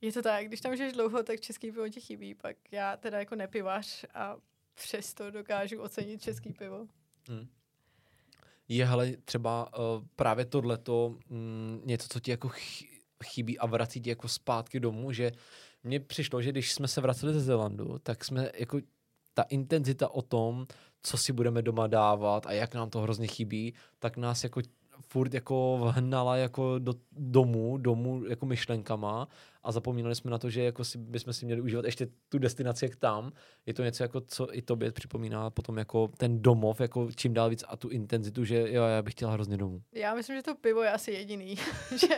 [0.01, 2.35] Je to tak, když tam žiješ dlouho, tak český pivo ti chybí.
[2.35, 4.37] Pak já teda jako nepivař a
[4.75, 6.87] přesto dokážu ocenit český pivo.
[8.69, 12.89] Je hele třeba uh, právě tohleto mm, něco, co ti jako chy-
[13.25, 15.33] chybí a vrací ti jako zpátky domů, že
[15.85, 18.81] mně přišlo, že když jsme se vraceli ze Zelandu, tak jsme jako
[19.35, 20.67] ta intenzita o tom,
[21.03, 24.61] co si budeme doma dávat a jak nám to hrozně chybí, tak nás jako
[25.01, 29.29] furt jako vhnala jako do domů, domů jako myšlenkama
[29.63, 32.85] a zapomínali jsme na to, že jako si, bychom si měli užívat ještě tu destinaci
[32.85, 33.33] jak tam.
[33.67, 37.51] Je to něco jako, co i tobě připomíná potom jako ten domov, jako čím dál
[37.51, 39.83] víc a tu intenzitu, že jo, já bych chtěla hrozně domů.
[39.93, 41.57] Já myslím, že to pivo je asi jediný.
[42.01, 42.17] že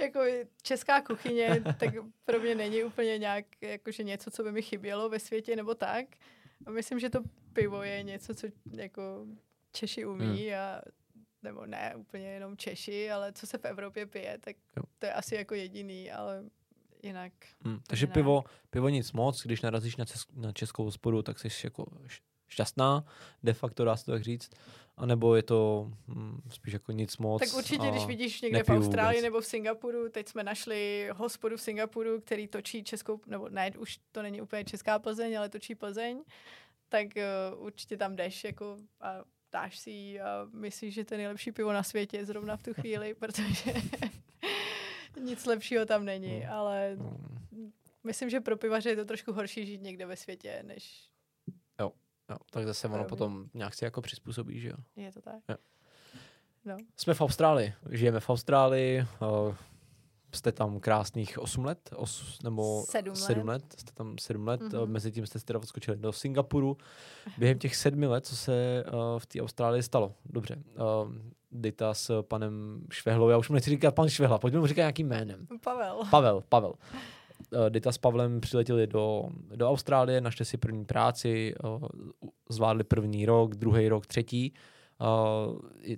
[0.00, 0.20] jako
[0.62, 1.94] česká kuchyně, tak
[2.24, 6.06] pro mě není úplně nějak jakože něco, co by mi chybělo ve světě nebo tak.
[6.66, 7.20] A myslím, že to
[7.52, 8.46] pivo je něco, co
[8.76, 9.26] jako
[9.72, 10.82] Češi umí a
[11.42, 14.82] nebo ne úplně jenom Češi, ale co se v Evropě pije, tak Jo.
[14.98, 16.44] to je asi jako jediný, ale
[17.02, 17.32] jinak
[17.64, 17.80] Hmm.
[17.86, 18.12] Takže ne.
[18.12, 21.86] pivo, pivo nic moc, když narazíš na, ces- na českou hospodu, tak jsi jako
[22.48, 23.04] šťastná,
[23.42, 24.50] de facto dá se to tak říct,
[24.96, 27.42] a nebo je to hm, spíš jako nic moc.
[27.42, 29.24] Tak určitě, když vidíš někde v Austrálii vůbec.
[29.24, 33.98] nebo v Singapuru, teď jsme našli hospodu v Singapuru, který točí českou, nebo ne, už
[34.12, 36.22] to není úplně česká Plzeň, ale točí Plzeň,
[36.88, 37.06] tak
[37.56, 39.16] uh, určitě tam jdeš jako a
[39.52, 42.74] dáš si ji a myslíš, že to je nejlepší pivo na světě zrovna v tu
[42.74, 43.74] chvíli, protože
[45.20, 46.52] nic lepšího tam není, Hmm.
[46.52, 47.72] ale Hmm,
[48.04, 51.10] myslím, že pro pivaře je to trošku horší žít někde ve světě, než
[51.80, 51.92] jo,
[52.50, 54.76] tak zase ono potom nějak si jako přizpůsobí, že jo.
[54.96, 55.42] je to tak.
[55.48, 55.56] Jo.
[56.64, 56.76] No.
[56.96, 59.54] Jsme v Austrálii, žijeme v Austrálii, uh,
[60.36, 63.16] jste tam krásných 8 let, os, nebo Sedm let.
[63.16, 64.82] 7 let, jste tam 7 let, mm-hmm.
[64.82, 64.92] Mhm.
[64.92, 66.76] mezi tím jste teda odskočili do Singapuru.
[67.38, 70.14] Během těch sedmi let, co se uh, v té Austrálii stalo?
[70.24, 71.12] Dobře, uh,
[71.52, 75.08] Dita s panem Švehlou, já už mu nechci říkat pan Švehla, pojďme mu říkat nějakým
[75.08, 75.46] jménem.
[75.64, 76.00] Pavel.
[76.10, 76.74] Pavel, Pavel.
[77.52, 81.88] Uh, Dita s Pavlem přiletěli do, do Austrálie, našli si první práci, uh,
[82.48, 84.52] zvládli první rok, druhý rok, třetí.
[84.52, 84.58] Uh,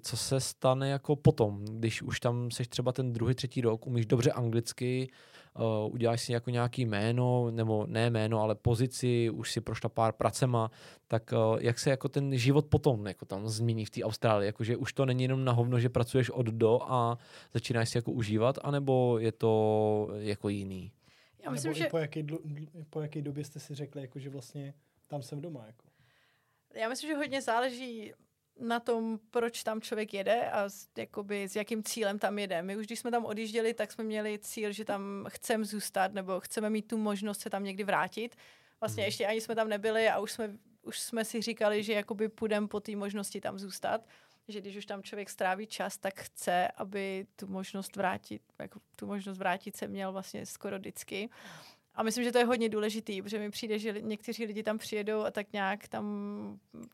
[0.00, 4.06] co se stane jako potom, když už tam seš třeba ten druhý, třetí rok, umíš
[4.06, 5.10] dobře anglicky,
[5.54, 10.12] uh, uděláš si jako nějaký jméno, nebo ne jméno, ale pozici, už si prošla pár
[10.12, 10.70] pracema,
[11.08, 14.76] tak uh, jak se jako ten život potom jako tam změní v té Austrálii, jakože
[14.76, 17.18] už to není jenom na hovno, že pracuješ od do a
[17.54, 20.92] začínáš si jako užívat, anebo je to jako jiný?
[21.44, 24.00] Já myslím, Nebo že i po jaký, dlu- dl- po jaký době jste si řekli,
[24.00, 24.74] jako, že vlastně
[25.06, 25.66] tam jsem doma.
[25.66, 25.84] Jako.
[26.74, 28.12] Já myslím, že hodně záleží
[28.60, 32.62] na tom, proč tam člověk jede a s, jakoby, s jakým cílem tam jede.
[32.62, 36.40] My už když jsme tam odjížděli, tak jsme měli cíl, že tam chceme zůstat nebo
[36.40, 38.36] chceme mít tu možnost se tam někdy vrátit.
[38.80, 39.06] Vlastně Mhm.
[39.06, 40.50] ještě ani jsme tam nebyli a už jsme,
[40.82, 44.06] už jsme si říkali, že jakoby půjdeme po té možnosti tam zůstat.
[44.48, 49.06] Že když už tam člověk stráví čas, tak chce, aby tu možnost vrátit, jako tu
[49.06, 51.28] možnost vrátit se měl vlastně skoro vždycky.
[51.98, 55.20] A myslím, že to je hodně důležitý, protože mi přijde, že někteří lidi tam přijedou
[55.20, 56.04] a tak nějak tam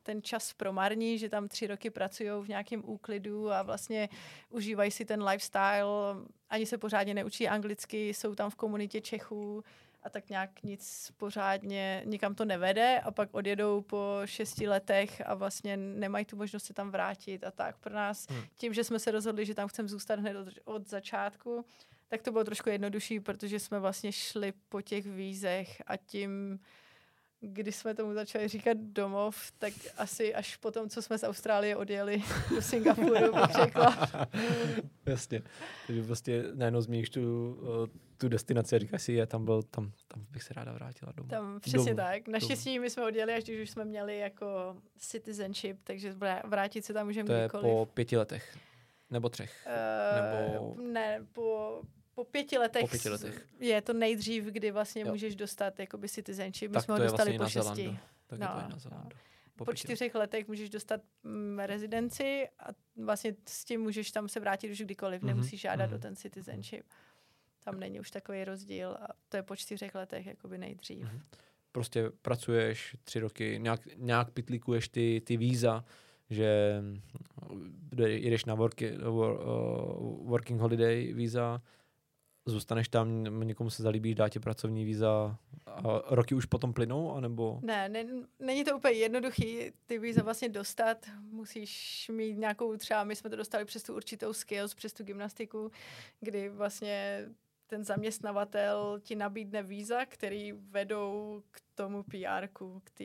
[0.03, 4.09] ten čas promarní, že tam tři roky pracují v nějakém úklidu a vlastně
[4.51, 6.17] užívají si ten lifestyle,
[6.51, 9.65] ani se pořádně neučí anglicky, jsou tam v komunitě Čechů
[10.03, 15.35] a tak nějak nic pořádně, nikam to nevede a pak odjedou po šesti letech a
[15.35, 17.79] vlastně nemají tu možnost se tam vrátit a tak.
[17.79, 18.43] Pro nás Hmm.
[18.57, 21.65] tím, že jsme se rozhodli, že tam chceme zůstat hned od, od začátku,
[22.09, 26.61] tak to bylo trošku jednodušší, protože jsme vlastně šli po těch vízech a tím,
[27.41, 31.77] když jsme tomu začali říkat domov, tak asi až po tom, co jsme z Austrálie
[31.77, 32.23] odjeli
[32.55, 34.09] do Singapuru, bych řekla.
[35.07, 35.43] Jasně.
[35.87, 39.93] Takže prostě najednou zmíníš tu, eh, tu destinaci a říkáš si, je tam byl, tam,
[40.09, 41.29] tam bych se ráda vrátila domů.
[41.29, 41.97] Tam přesně domů.
[41.97, 42.29] tak.
[42.29, 47.07] Naštěstí my jsme odjeli, až když už jsme měli jako citizenship, takže vrátit se tam
[47.07, 47.63] můžeme kdykoliv.
[47.63, 48.57] To je po pěti letech.
[49.15, 49.67] Nebo třech.
[49.67, 50.77] Uh, Nebo...
[50.93, 51.81] Ne, po,
[52.15, 55.11] po pěti letech, po pěti letech je to nejdřív, kdy vlastně jo.
[55.11, 56.71] můžeš dostat jakoby citizenship.
[56.71, 57.99] My tak jsme ho dostali vlastně po šesti.
[58.27, 59.09] Tak no, je to no, na Zelandu.
[59.13, 59.21] No.
[59.57, 64.41] Po, po čtyřech letech můžeš dostat mm, rezidenci a vlastně s tím můžeš tam se
[64.41, 65.23] vrátit už kdykoliv.
[65.23, 65.27] Mm-hmm.
[65.27, 65.95] Nemusíš žádat mm-hmm.
[65.95, 66.85] o ten citizenship.
[67.65, 71.07] Tam není už takový rozdíl a to je po čtyřech letech jakoby nejdřív.
[71.07, 71.21] Mm-hmm.
[71.73, 75.85] Prostě pracuješ tři roky, nějak, nějak pitlíkuješ ty, ty víza,
[76.31, 76.83] že
[78.07, 81.63] jedeš na work, uh, working holiday víza,
[82.47, 87.61] zůstaneš tam, někomu se zalíbí, dá ti pracovní víza a roky už potom plynou, anebo?
[87.63, 88.07] Ne, ne,
[88.39, 91.07] není to úplně jednoduchý ty víza vlastně dostat.
[91.31, 95.71] Musíš mít nějakou třeba, my jsme to dostali přes tu určitou skills, přes tu gymnastiku,
[96.21, 97.27] kdy vlastně
[97.75, 102.49] ten zaměstnavatel ti nabídne víza, který vedou k tomu pr
[102.85, 103.05] k té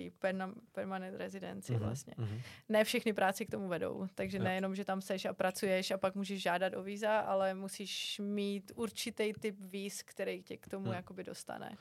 [0.72, 2.14] permanent rezidenci mm-hmm, vlastně.
[2.18, 2.42] Mm-hmm.
[2.70, 4.46] Ne všechny práci k tomu vedou, takže yeah.
[4.46, 8.72] nejenom, že tam seš a pracuješ a pak můžeš žádat o víza, ale musíš mít
[8.76, 10.94] určitý typ víz, který tě k tomu mm.
[10.94, 11.78] jakoby dostane.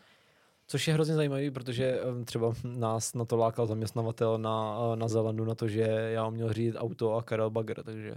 [0.67, 5.55] Což je hrozně zajímavý, protože třeba nás na to lákal zaměstnavatel na, na Zelandu na
[5.55, 5.83] to, že
[6.13, 8.15] já měl řídit auto a Karel Bagger, takže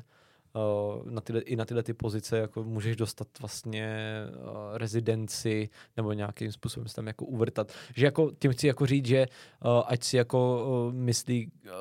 [1.09, 3.95] na tyhle, i na tyhle ty pozice jako můžeš dostat vlastně
[4.29, 7.71] uh, rezidenci nebo nějakým způsobem se tam jako uvrtat.
[7.95, 9.27] Že jako tím chci jako říct, že
[9.65, 11.71] uh, ať si jako uh, myslí uh,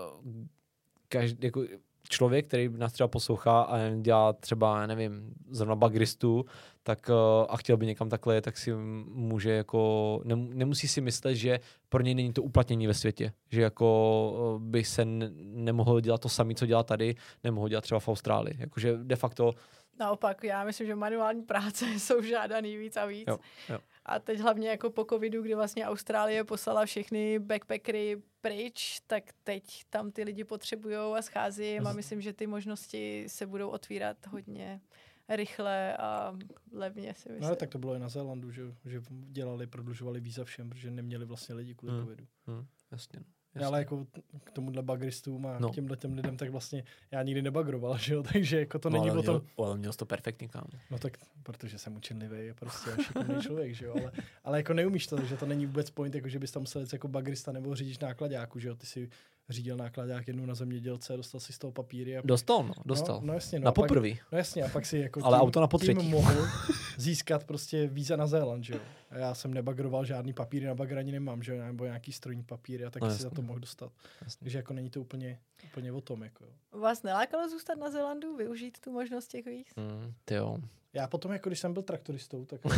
[1.09, 1.63] každý, jako
[2.09, 6.45] člověk, který nás třeba poslouchá a dělá třeba, nevím, zrovna bagristu,
[6.83, 8.75] tak uh, a chtěl by někam takhle, tak si
[9.07, 14.31] může jako, nemusí si myslet, že pro něj není to uplatnění ve světě, že jako
[14.55, 18.57] uh, by se nemohl dělat to samé, co dělá tady, nemohl dělat třeba v Austrálii,
[18.59, 19.55] jakože de facto
[19.99, 23.29] Naopak, já myslím, že manuální práce jsou žádaný víc a víc.
[23.29, 23.39] Jo,
[23.69, 23.79] jo.
[24.05, 29.85] A teď hlavně jako po covidu, kdy vlastně Austrálie poslala všechny backpackery pryč, tak teď
[29.91, 34.81] tam ty lidi potřebují a schází a myslím, že ty možnosti se budou otvírat hodně
[35.29, 36.39] rychle a
[36.73, 37.51] levně si myslím.
[37.51, 41.25] No tak to bylo i na Zélandu, že, že dělali, prodlužovali víza všem, protože neměli
[41.25, 42.03] vlastně lidi kvůli hmm.
[42.03, 42.27] covidu.
[42.47, 43.21] Hmm, jasně.
[43.55, 43.67] Jasně.
[43.67, 44.07] Ale jako
[44.45, 45.69] k tomuhle bagristům a no.
[45.69, 48.99] k těmhle těm lidem, tak vlastně já nikdy nebagroval, že jo, takže jako to no,
[48.99, 49.43] není o tom.
[49.59, 50.65] Ale měl jsi to perfektní kam.
[50.91, 54.13] No tak, protože jsem učenlivý, prostě šikovný člověk, že jo, ale,
[54.45, 57.09] ale jako neumíš to, že to není vůbec point, jako že bys tam musel jako
[57.09, 59.11] bagrista nebo řidič nákladáku, že jo, ty si
[59.51, 62.19] řídil nákladák jednou na zemědělce, dostal si z toho papíry.
[62.19, 63.21] A dostal, no, dostal.
[63.21, 64.09] No, no jasně, no, na poprvé.
[64.33, 66.01] No jasně, a pak si jako Ale tím, auto na potřetí.
[66.01, 66.47] tím mohl
[66.97, 68.81] získat prostě víza na Zéland, že jo.
[69.11, 72.43] A já jsem nebagroval žádný papíry, na bagr ani nemám, že jo, nebo nějaký strojní
[72.43, 73.93] papíry a tak no, si za to mohl dostat.
[74.23, 74.39] Jasně.
[74.45, 78.79] Takže jako není to úplně, úplně o tom, jako Vás nelákalo zůstat na Zélandu, využít
[78.81, 79.67] tu možnost těch víz?
[79.77, 80.59] Mm, ty jo.
[80.93, 82.61] Já potom, jako když jsem byl traktoristou, tak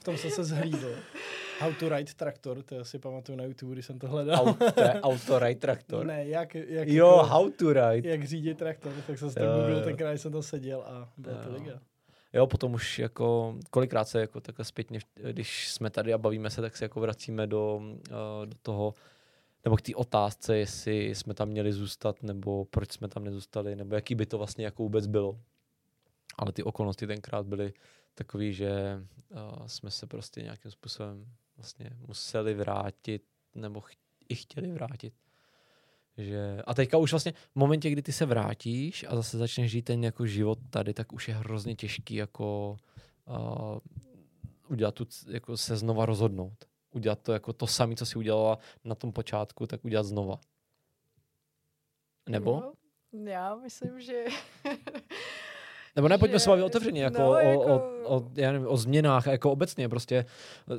[0.00, 0.94] v tom jsem se zhlídl.
[1.60, 4.46] How to ride traktor, to si pamatuju na YouTube, když jsem to hledal.
[4.46, 6.06] Auto, auto ride traktor?
[6.06, 8.08] Ne, jak, jak Jo, jako, how to ride.
[8.08, 11.80] Jak řídit traktor, tak jsem to googlil tenkrát, jsem tam seděl a bylo to liga.
[12.32, 15.00] Jo, potom už jako kolikrát se jako takhle zpětně,
[15.32, 18.94] když jsme tady a bavíme se, tak se jako vracíme do, uh, do toho,
[19.64, 23.94] nebo k té otázce, jestli jsme tam měli zůstat, nebo proč jsme tam nezůstali, nebo
[23.94, 25.38] jaký by to vlastně jako vůbec bylo.
[26.38, 27.72] Ale ty okolnosti tenkrát byly
[28.14, 31.26] takový, že uh, jsme se prostě nějakým způsobem
[31.56, 33.22] vlastně museli vrátit,
[33.54, 33.96] nebo ch-
[34.28, 35.14] i chtěli vrátit.
[36.18, 39.82] Že, a teďka už vlastně v momentě, kdy ty se vrátíš a zase začneš žít
[39.82, 42.76] ten jako život tady, tak už je hrozně těžký jako
[43.24, 43.78] uh,
[44.68, 46.64] udělat tu, jako se znova rozhodnout.
[46.90, 50.40] Udělat to jako to samé, co si udělala na tom počátku, tak udělat znova.
[52.28, 52.60] Nebo?
[53.12, 54.24] No, já myslím, že
[56.00, 57.62] Nebo ne, pojďme se bavit otevřeně, jako, no, jako...
[57.62, 60.24] O, o, o, já nevím, o změnách, jako obecně prostě.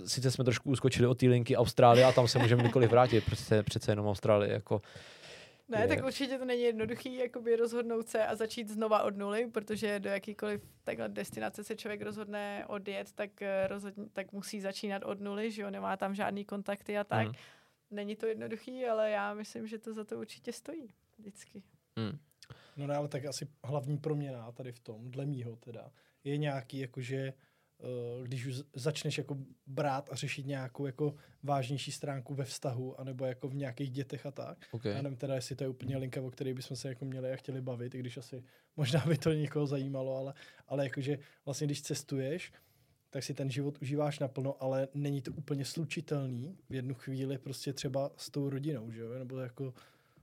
[0.05, 3.63] Sice jsme trošku uskočili od té linky Austrálie a tam se můžeme kdykoliv vrátit, přece,
[3.63, 4.81] přece jenom Austrálie, jako
[5.69, 5.87] ne, je...
[5.87, 10.09] tak určitě to není jednoduchý jakoby rozhodnout se a začít znova od nuly, protože do
[10.09, 15.51] jakýkoliv takhle destinace se člověk rozhodne odjet, tak, eh, rozhodně, tak musí začínat od nuly,
[15.51, 17.27] že jo, nemá tam žádný kontakty a tak.
[17.27, 17.33] Mm.
[17.91, 21.63] Není to jednoduchý, ale já myslím, že to za to určitě stojí vždycky.
[21.95, 22.17] Mm.
[22.77, 25.91] No ne, ale tak asi hlavní proměna tady v tom, dle mýho teda,
[26.23, 27.33] je nějaký jakože
[27.77, 33.25] uh, když už začneš jako brát a řešit nějakou jako vážnější stránku ve vztahu, anebo
[33.25, 34.65] jako v nějakých dětech a tak.
[34.71, 34.91] Okay.
[34.91, 37.35] Já nevím teda, jestli to je úplně linka, o které bychom se jako měli a
[37.35, 38.43] chtěli bavit, i když asi
[38.77, 40.33] možná by to někoho zajímalo, ale,
[40.67, 42.53] ale jakože vlastně když cestuješ,
[43.09, 47.73] tak si ten život užíváš naplno, ale není to úplně slučitelný v jednu chvíli prostě
[47.73, 49.13] třeba s tou rodinou, že jo?
[49.13, 49.73] nebo jako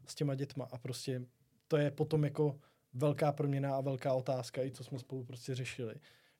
[0.07, 1.22] s těma dětma a prostě
[1.69, 2.61] to je potom jako
[2.93, 5.95] velká proměna a velká otázka, i co jsme spolu prostě řešili,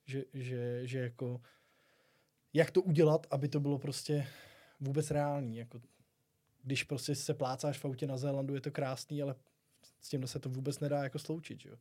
[0.05, 1.41] že, že, že jako
[2.53, 4.27] jak to udělat, aby to bylo prostě
[4.79, 5.81] vůbec reální, jako
[6.63, 9.35] když prostě se plácáš v autě na Zélandu, je to krásný, ale
[10.01, 11.75] s tím se to vůbec nedá jako sloučit, jo.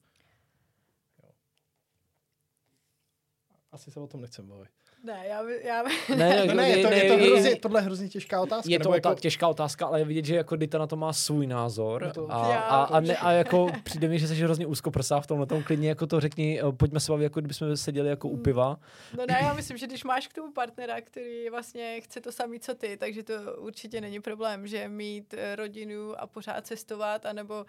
[3.73, 4.71] Asi se o tom nechcem bavit.
[5.03, 5.91] Ne, já, by, já by...
[6.17, 8.41] Ne, ne, No ne, je to, ne, je to je- hrozně, tohle je hrozně těžká
[8.41, 8.71] otázka.
[8.71, 9.21] Je to jako, jako...
[9.21, 12.33] těžká otázka, ale je vidět, že jako Dita na to má svůj názor No to-
[12.33, 15.47] a, Já a, a, ne, a, jako přijde mi, že jsi hrozně úzkoprsá v tomhle
[15.47, 18.43] tom klidně, jako to řekni, eh, pojďme se bavit, jako kdybychom seděli jako u Hmm.
[18.43, 18.81] piva.
[19.17, 22.61] No ne, já myslím, že když máš k tomu partnera, který vlastně chce to samý,
[22.61, 27.65] co ty, takže to určitě není problém, že mít eh, rodinu a pořád cestovat, anebo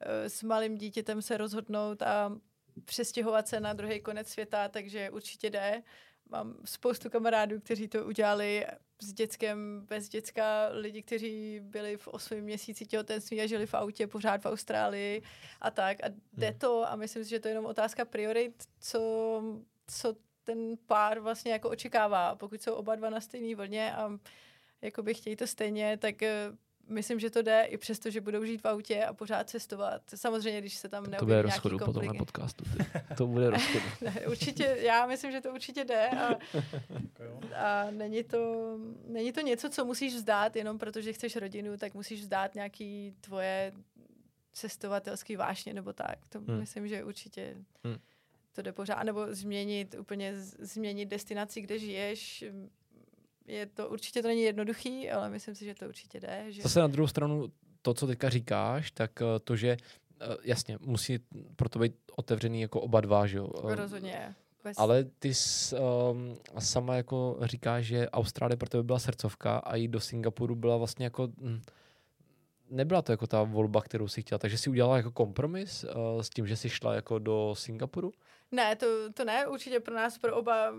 [0.00, 2.32] eh, s malým dítětem se rozhodnout a
[2.84, 5.82] přestěhovat se na druhý konec světa, takže určitě jde.
[6.28, 8.66] Mám spoustu kamarádů, kteří to udělali
[9.02, 14.06] s dětskem, bez děcka, lidi, kteří byli v osmém měsíci těhotenství a žili v autě
[14.06, 15.22] pořád v Austrálii
[15.60, 16.04] a tak.
[16.04, 16.58] A jde Hmm.
[16.58, 19.42] to a myslím si, že to je jenom otázka priorit, co,
[19.86, 20.14] co
[20.44, 22.34] ten pár vlastně jako očekává.
[22.34, 24.10] Pokud jsou oba dva na stejné vlně a
[24.82, 26.52] jakoby chtějí to stejně, tak eh,
[26.88, 30.02] myslím, že to jde i přesto, že budou žít v autě a pořád cestovat.
[30.14, 32.64] Samozřejmě, když se tam To neobjeví bude nějaký rozchodu po tomhle podcastu.
[32.64, 32.86] Ty.
[33.16, 33.84] To bude rozchodu.
[34.00, 36.34] Ne, určitě, já myslím, že to určitě jde a,
[37.56, 38.74] a není, to,
[39.06, 43.72] není to něco, co musíš vzdát, jenom protože chceš rodinu, tak musíš vzdát nějaký tvoje
[44.52, 46.18] cestovatelský vášně nebo tak.
[46.28, 46.58] To Hmm.
[46.58, 47.96] myslím, že určitě Hmm.
[48.52, 49.02] to jde pořád.
[49.02, 52.44] Nebo změnit, úplně z- změnit destinaci, kde žiješ.
[53.48, 56.44] Je to, určitě to není jednoduchý, ale myslím si, že to určitě jde.
[56.48, 56.62] Že...
[56.62, 59.76] Zase na druhou stranu, to, co teďka říkáš, tak eh, to, že
[60.20, 61.18] eh, jasně, musí
[61.56, 63.50] proto být otevřený jako oba dva, že jo.
[63.70, 64.34] Eh, Rozhodně.
[64.64, 64.78] Bez...
[64.78, 65.76] Ale ty s,
[66.10, 70.76] um, sama jako říkáš, že Austrálie pro tebe byla srdcovka a jít do Singapuru byla
[70.76, 71.28] vlastně jako...
[71.40, 71.62] Hm,
[72.70, 76.28] nebyla to jako ta volba, kterou si chtěla, takže si udělala jako kompromis uh, s
[76.28, 78.12] tím, že si šla jako do Singapuru?
[78.52, 80.72] Ne, to, to ne, určitě pro nás, pro oba,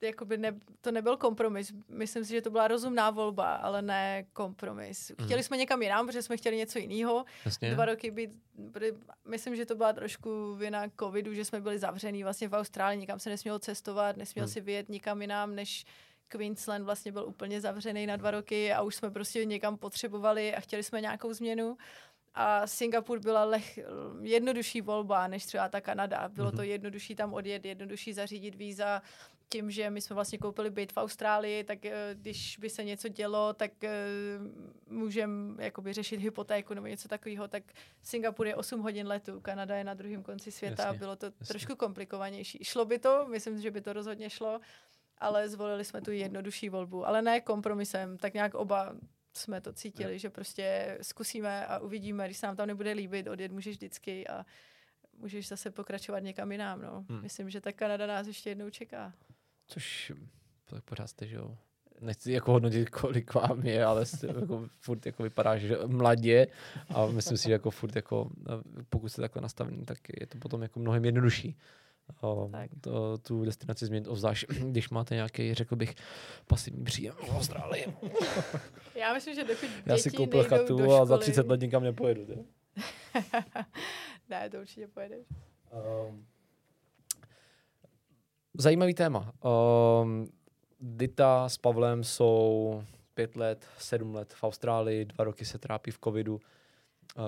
[0.00, 1.72] jakoby ne, to nebyl kompromis.
[1.88, 5.10] Myslím si, že to byla rozumná volba, ale ne kompromis.
[5.18, 5.26] Mhm.
[5.26, 7.24] Chtěli jsme někam jinam, protože jsme chtěli něco jiného.
[7.44, 7.74] Jasně?
[7.74, 8.30] Dva roky být,
[9.28, 13.18] myslím, že to byla trošku vina covidu, že jsme byli zavřený vlastně v Austrálii, nikam
[13.18, 14.52] se nesmělo cestovat, nesměl Hmm.
[14.52, 15.84] si vyjet nikam jinam, než
[16.28, 20.60] Queensland vlastně byl úplně zavřený na dva roky a už jsme prostě někam potřebovali a
[20.60, 21.76] chtěli jsme nějakou změnu.
[22.34, 23.78] A Singapur byla leh,
[24.22, 26.28] jednodušší volba než třeba ta Kanada.
[26.28, 26.64] Bylo to Mhm.
[26.66, 29.02] jednodušší tam odjet, jednodušší zařídit víza.
[29.48, 33.08] Tím, že my jsme vlastně koupili byt v Austrálii, tak eh, když by se něco
[33.08, 33.90] dělo, tak eh,
[34.86, 37.48] můžeme jakoby řešit hypotéku nebo něco takového.
[37.48, 37.62] Tak
[38.02, 40.82] Singapur je 8 hodin letu, Kanada je na druhém konci světa.
[40.82, 41.46] Jasně, Bylo to jasně.
[41.46, 42.58] trošku komplikovanější.
[42.62, 44.60] Šlo by to, myslím, že by to rozhodně šlo,
[45.18, 47.06] ale zvolili jsme tu jednodušší volbu.
[47.06, 48.94] Ale ne kompromisem, tak nějak oba
[49.36, 53.52] jsme to cítili, že prostě zkusíme a uvidíme, když se nám tam nebude líbit, odjet
[53.52, 54.46] můžeš vždycky a
[55.18, 56.82] můžeš zase pokračovat někam jinam.
[56.82, 57.04] No.
[57.08, 57.22] Hmm.
[57.22, 59.12] Myslím, že ta Kanada nás ještě jednou čeká.
[59.68, 60.12] Což
[60.64, 61.56] tak pořád jste, že jo.
[62.00, 66.46] Nechci jako hodnotit, kolik vám je, ale jste, jako, furt jako vypadá, že mladě
[66.94, 70.38] a myslím si, že jako furt jako, eh, pokud jste takhle nastavený, tak je to
[70.38, 71.56] potom jako mnohem jednodušší.
[72.20, 72.70] O, Tak.
[72.80, 75.94] to, tu destinaci změnit, obzvlášť když máte nějaký, řekl bych,
[76.46, 77.86] pasivní příjem v Austrálii.
[78.94, 81.60] Já myslím, že dokud děti Já si koupil chatu do a za školy- 30 let
[81.60, 82.26] nikam nepojedu.
[84.30, 85.26] Ne, to určitě pojedeš.
[86.08, 86.26] Um,
[88.58, 89.32] zajímavý téma.
[90.02, 90.28] Um,
[90.80, 92.82] Dita s Pavlem jsou
[93.14, 97.22] pět let, sedm let v Austrálii, dva roky se trápí v covidu, uh,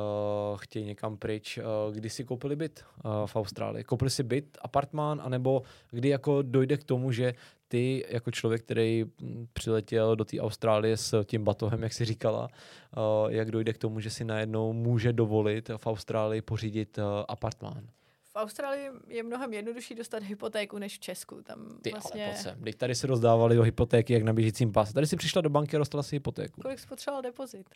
[0.56, 1.58] chtějí někam pryč.
[1.58, 3.84] Uh, kdy si koupili byt uh, v Austrálii?
[3.84, 7.34] Koupili si byt, apartmán, anebo kdy jako dojde k tomu, že
[7.68, 12.48] ty jako člověk, který mm, přiletěl do té Austrálie s tím batohem, jak si říkala,
[12.96, 17.86] uh, jak dojde k tomu, že si najednou může dovolit v Austrálii pořídit uh, apartmán?
[18.32, 21.42] V Austrálii je mnohem jednodušší dostat hypotéku než v Česku.
[21.42, 22.26] Tam Ty vlastně...
[22.26, 22.60] ale sem.
[22.64, 24.92] Teď tady se rozdávali o hypotéky jak na běžícím páse.
[24.92, 26.60] Tady si přišla do banky a dostala si hypotéku.
[26.62, 27.66] Kolik spotřeboval depozit?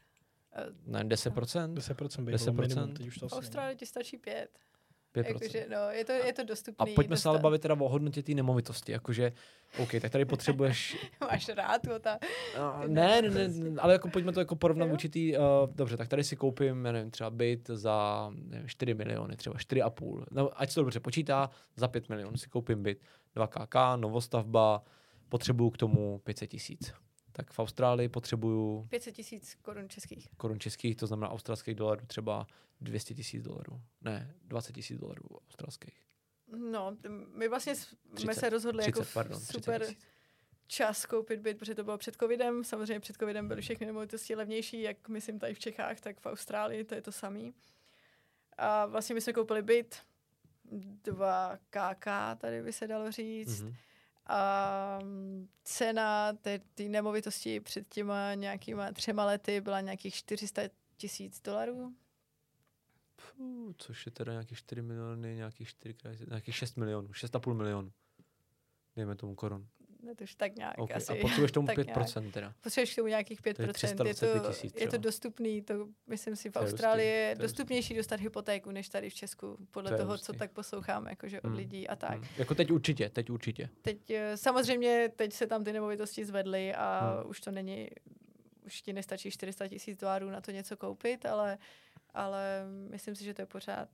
[0.52, 1.74] Eh, Ne, 10%?
[1.74, 2.52] 10% by 10%?
[2.52, 3.26] bylo minimum, teď už to.
[3.26, 4.48] Austrálii ti stačí pět.
[5.14, 5.26] 5%.
[5.26, 6.94] Jakože, no, je to, je to A dostupný.
[6.94, 7.42] pojďme se ale dostat.
[7.42, 8.92] bavit teda o hodnotě té nemovitosti.
[8.92, 9.32] Jakože,
[9.78, 10.96] OK, tak tady potřebuješ...
[11.20, 12.18] Máš rád to, ta...
[12.58, 15.36] Uh, ne, ne, ne, ale jako pojďme to jako porovnat určitý...
[15.36, 15.44] Uh,
[15.74, 20.24] dobře, tak tady si koupím, já nevím, třeba byt za nevím, 4 miliony, třeba 4,5.
[20.30, 23.00] No, ať se to dobře počítá, za 5 milionů si koupím byt.
[23.36, 24.82] 2KK, novostavba,
[25.28, 26.94] potřebuju k tomu 500 tisíc.
[27.36, 30.28] Tak v Austrálii potřebuju 500 tisíc korun českých.
[30.36, 32.46] korun českých, to znamená australských dolarů třeba
[32.80, 33.80] 200 tisíc dolarů.
[34.00, 36.00] Ne, 20 tisíc dolarů australských.
[36.56, 36.96] No,
[37.34, 39.86] my vlastně jsme 30, se rozhodli 30, jako pardon, 30 super
[40.66, 42.64] čas koupit byt, protože to bylo před covidem.
[42.64, 46.84] Samozřejmě před covidem byly všechny nemovitosti levnější, jak myslím tady v Čechách, tak v Austrálii,
[46.84, 47.54] to je to samý.
[48.58, 49.96] A vlastně my jsme koupili byt,
[51.04, 52.06] 2 KK,
[52.38, 53.62] tady by se dalo říct.
[53.62, 53.74] Mhm.
[54.26, 60.62] A mm, cena té té nemovitosti před těma nějakýma třema lety byla nějakých 400
[60.96, 61.94] tisíc dolarů.
[63.20, 67.92] Fů, což je teda nějakých 4 miliony, nějakých 4 krát, nějakých 6 milionů, 6,5 milionů.
[68.96, 69.68] Dejme tomu korun.
[70.04, 70.96] Ne, to už tak nějak Okay.
[70.96, 71.12] asi.
[71.12, 72.54] A potřebuješ tomu tak 5% teda.
[72.62, 73.66] Potřebuješ k tomu nějakých 5%.
[73.66, 77.36] Je 325 to, tisíc je to dostupný, to myslím si v To je Austrálii je
[77.36, 80.26] to je dostupnější dostat hypotéku, než tady v Česku, podle To je toho, hustý.
[80.26, 81.56] co tak poslouchám jakože od Hmm.
[81.56, 82.14] lidí a tak.
[82.18, 82.24] Hmm.
[82.38, 83.68] Jako teď určitě, teď určitě.
[83.82, 87.30] Teď eh, samozřejmě, teď se tam ty nemovitosti zvedly a Hmm.
[87.30, 87.88] už to není,
[88.66, 91.58] už ti nestačí 400 tisíc dolarů na to něco koupit, ale,
[92.14, 93.88] ale myslím si, že to je pořád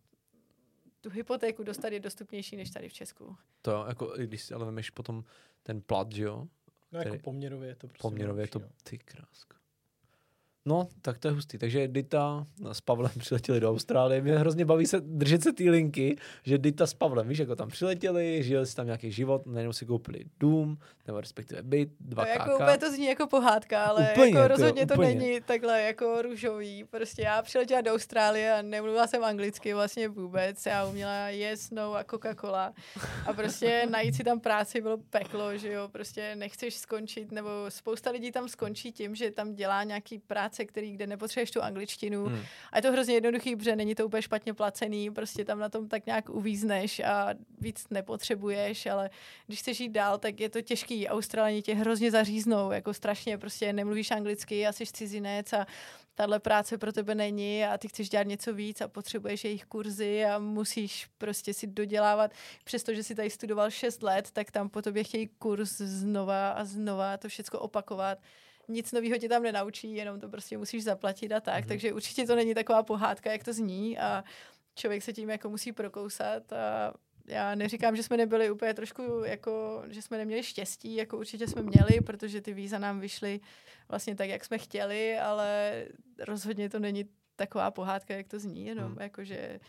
[1.00, 3.36] tu hypotéku dostat je dostupnější než tady v Česku.
[3.62, 5.24] To jo, jako i když si ale vemeš potom
[5.62, 6.48] ten plat, že jo,
[6.92, 8.68] No jako Tedy poměrově je to prostě poměrově je to no.
[8.82, 9.56] ty kráska.
[10.66, 11.58] No, tak to je hustý.
[11.58, 14.20] Takže Dita s Pavlem přiletěli do Austrálie.
[14.22, 17.68] Mě hrozně baví se držet se ty linky, že Dita s Pavlem, víš, jako tam
[17.68, 22.28] přiletěli, žili si tam nějaký život, najednou si koupili dům, nebo respektive byt, dva To
[22.28, 25.14] jako úplně to zní jako pohádka, ale Úplně, jako to jo, rozhodně to úplně.
[25.14, 26.84] není takhle jako růžový.
[26.84, 30.66] Prostě já přiletěla do Austrálie a nemluvila jsem anglicky vlastně vůbec.
[30.66, 32.72] Já uměla yes, no a Coca-Cola.
[33.26, 35.88] A prostě najít si tam práci bylo peklo, že jo.
[35.88, 40.92] Prostě nechceš skončit, nebo spousta lidí tam skončí tím, že tam dělá nějaký práce, který,
[40.92, 42.26] kde nepotřebuješ tu angličtinu.
[42.26, 42.42] Hmm.
[42.72, 45.88] A je to hrozně jednoduchý, protože není to úplně špatně placený, prostě tam na tom
[45.88, 49.10] tak nějak uvízneš a víc nepotřebuješ, ale
[49.46, 51.08] když chceš jít dál, tak je to těžký.
[51.08, 55.66] Australani tě hrozně zaříznou, jako strašně, prostě nemluvíš anglicky a jsi cizinec a
[56.14, 60.24] tahle práce pro tebe není a ty chceš dělat něco víc a potřebuješ jejich kurzy
[60.24, 62.30] a musíš prostě si dodělávat.
[62.64, 67.16] Přestože si tady studoval 6 let, tak tam po tobě chtějí kurz znova a znova
[67.16, 68.18] to všechno opakovat.
[68.70, 71.54] Nic nového tě tam nenaučí, jenom to prostě musíš zaplatit a tak.
[71.54, 71.64] Mhm.
[71.64, 71.68] Mm-hmm.
[71.68, 74.24] Takže určitě to není taková pohádka, jak to zní a
[74.74, 76.94] člověk se tím jako musí prokousat a
[77.26, 81.62] já neříkám, že jsme nebyli úplně trošku, jako, že jsme neměli štěstí, jako určitě jsme
[81.62, 83.40] měli, protože ty víza nám vyšly
[83.88, 85.72] vlastně tak, jak jsme chtěli, ale
[86.18, 87.04] rozhodně to není
[87.36, 89.00] taková pohádka, jak to zní, jenom hmm.
[89.00, 89.60] jakože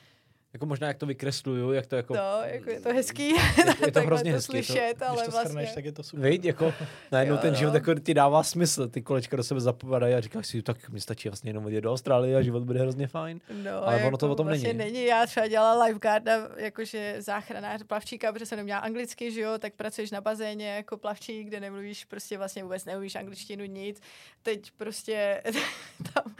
[0.53, 2.13] Jako možná, jak to vykresluju, jak to jako...
[2.13, 5.25] to, jako je to hezký, je to takhle hrozně to hezký, to- slyšet, Když ale
[5.25, 5.49] to vlastně...
[5.49, 6.29] schrneš, tak je to super.
[6.29, 6.73] Víď, jako
[7.11, 7.59] najednou Jo, ten no.
[7.59, 11.01] život jako ti dává smysl, ty kolečka do sebe zapadají a říkáš si, tak mi
[11.01, 13.39] stačí vlastně jenom odjet do Austrálie a život bude hrozně fajn.
[13.63, 14.91] No, Ale jako ono to o tom vlastně není.
[14.93, 15.05] není.
[15.05, 20.11] Já třeba dělala lifeguarda, jakože záchranář plavčíka, protože jsem neměla anglicky, že jo, tak pracuješ
[20.11, 24.01] na bazéně jako plavčík, kde nemluvíš, prostě vlastně vůbec nemluvíš angličtinu, nic.
[24.43, 25.43] Teď prostě
[26.13, 26.35] tam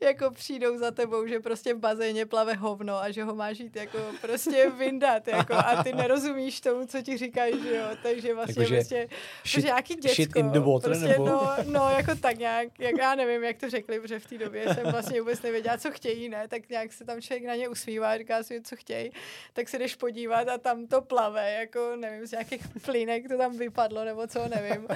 [0.00, 3.76] jako přijdou za tebou, že prostě v bazéně plave hovno a že ho máš jít
[3.76, 8.62] jako prostě vyndat, jako a ty nerozumíš tomu, co ti říkají, že jo, takže vlastně
[8.62, 9.08] Jakože prostě
[9.46, 10.14] Shit, nějaký děcko.
[10.14, 11.26] shit in the water, prostě, nebo?
[11.26, 14.74] no, no, jako tak nějak, jak já nevím, jak to řekli, protože v té době
[14.74, 18.18] jsem vlastně vůbec nevěděla, co chtějí, ne, tak nějak se tam člověk na ně usmívá,
[18.18, 19.10] říká si, co chtějí,
[19.52, 23.56] tak se jdeš podívat a tam to plave, jako nevím, z nějakých plynek to tam
[23.58, 24.86] vypadlo, nebo co, nevím.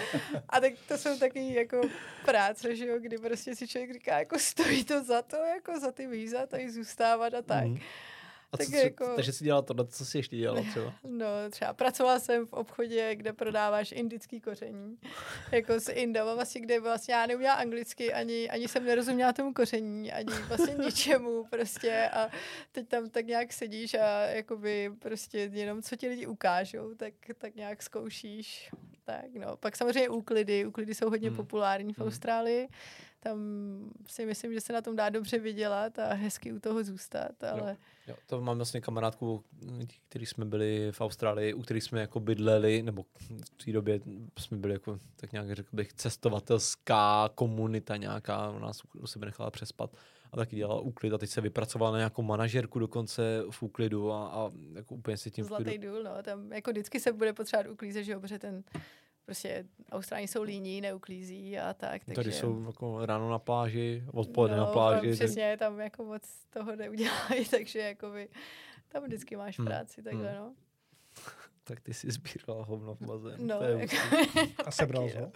[0.48, 1.80] A tak to jsou taky jako
[2.24, 5.92] práce, že jo, kdy prostě si člověk říká, jako stojí to za to, jako za
[5.92, 7.64] ty víza, tady zůstávat a tak.
[7.64, 7.78] Mhm.
[8.52, 10.94] A Tak co, jako- takže jsi dělala to, co jsi ještě dělala třeba?
[11.08, 14.98] No, třeba pracovala jsem v obchodě, kde prodáváš indický koření,
[15.52, 19.52] jako s Indou, a vlastně, kde vlastně já neuměla anglicky, ani, ani jsem nerozuměla tomu
[19.54, 22.28] koření, ani vlastně ničemu prostě a
[22.72, 27.54] teď tam tak nějak sedíš a jakoby prostě jenom co ti lidi ukážou, tak, tak
[27.54, 28.70] nějak zkoušíš.
[29.04, 31.36] Tak no, pak samozřejmě úklidy, úklidy jsou hodně Hmm.
[31.36, 32.06] populární v Hmm.
[32.08, 32.68] Austrálii,
[33.20, 33.38] tam
[34.06, 37.76] si myslím, že se na tom dá dobře vydělat a hezky u toho zůstat, ale
[38.08, 39.44] Jo, to mám vlastně kamarádku,
[40.08, 43.04] který jsme byli v Austrálii, u kterých jsme jako bydleli, nebo
[43.58, 44.00] v té době
[44.38, 49.50] jsme byli jako, tak nějak řekl bych, cestovatelská komunita nějaká, ona nás u sebe nechala
[49.50, 49.96] přespat
[50.32, 54.28] a taky dělala úklid a teď se vypracovala na nějakou manažerku dokonce v úklidu a,
[54.28, 58.04] a jako úplně si tím Zlatý důl, no, tam jako vždycky se bude potřebovat uklízet,
[58.04, 58.64] že jo, protože ten
[59.26, 62.14] prostě Austrální jsou líní, neuklízí a tak, takže...
[62.14, 65.06] Tady jsou jako ráno na pláži, odpoledne na no, pláži.
[65.06, 68.28] tam Přesně, tam jako moc toho neudělají, takže jakoby
[68.88, 69.66] tam vždycky máš Hmm.
[69.66, 70.38] práci, takhle, Hmm.
[70.38, 70.54] no.
[71.68, 73.46] Tak ty si sbírala hovno v bazénu.
[73.46, 73.96] No, to je jako.
[74.66, 75.32] A sebral jsi ho?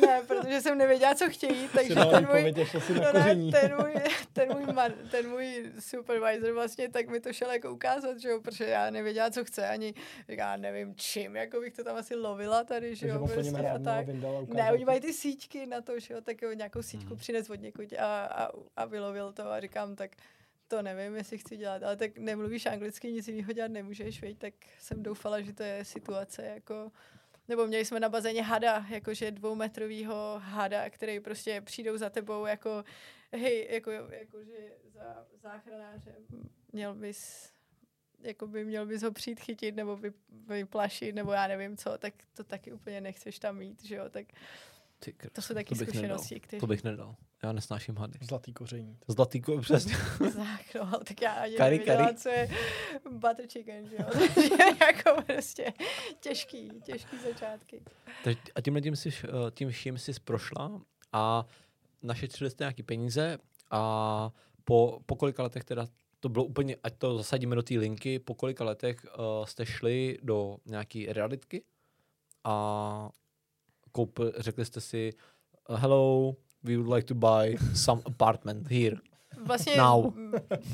[0.00, 2.54] Ne, protože jsem nevěděla, co chtějí, takže ten můj,
[2.94, 3.94] No ne, ten můj,
[4.32, 8.40] ten, můj man, ten můj supervisor vlastně tak mi to šel jako ukázat, že jo,
[8.40, 9.94] protože já nevěděla, co chce, ani
[10.28, 14.06] já nevím čím, jako bych to tam asi lovila tady, že jo, prostě a tak.
[14.48, 17.16] Ne, oni mají ty síťky na to, že jo, tak jo, nějakou síťku Mhm.
[17.18, 20.10] přines od někud a, a, a vylovil to a říkám, tak
[20.76, 24.54] to nevím, jestli chci dělat, ale tak nemluvíš anglicky, nic jiného dělat nemůžeš, veď, tak
[24.78, 26.92] jsem doufala, že to je situace jako
[27.48, 32.84] nebo měli jsme na bazéně hada, jakože dvoumetrovýho hada, který prostě přijdou za tebou jako,
[33.32, 36.26] hej, jako, jakože za záchranářem.
[36.72, 37.52] Měl bys
[38.20, 42.14] jako by měl bys ho přijít chytit nebo vy, vyplašit, nebo já nevím co, tak
[42.36, 44.26] to taky úplně nechceš tam mít, že jo, tak
[44.98, 46.46] Ty krás, to jsou taky to bych zkušenosti, nedal.
[46.46, 46.60] které...
[46.60, 47.16] To bych nedal.
[47.42, 48.18] Já nesnáším hady.
[48.22, 48.98] Zlatý koření.
[49.08, 49.94] Zlatý ko, přesně.
[50.18, 52.16] Tak, no, tak já ani Kari, nevěděla, kari.
[52.16, 52.50] co je
[53.10, 54.06] butter chicken, že jo,
[54.80, 55.72] jako prostě
[56.20, 57.82] těžký, těžký začátky.
[58.24, 60.80] Takže a tímhle tím, jsi, eh, tím vším jsi prošla
[61.12, 61.46] a
[62.02, 63.38] našetřili jste nějaký peníze
[63.70, 64.30] a
[64.64, 65.86] po, po kolika letech teda
[66.20, 70.18] to bylo úplně, ať to zasadíme do té linky, po kolika letech uh, jste šli
[70.22, 71.64] do nějaký realitky
[72.44, 73.10] a
[73.94, 75.12] koupil, řekli jste si
[75.68, 78.96] hello, we would like to buy some apartment here.
[79.46, 80.14] Vlastně Now.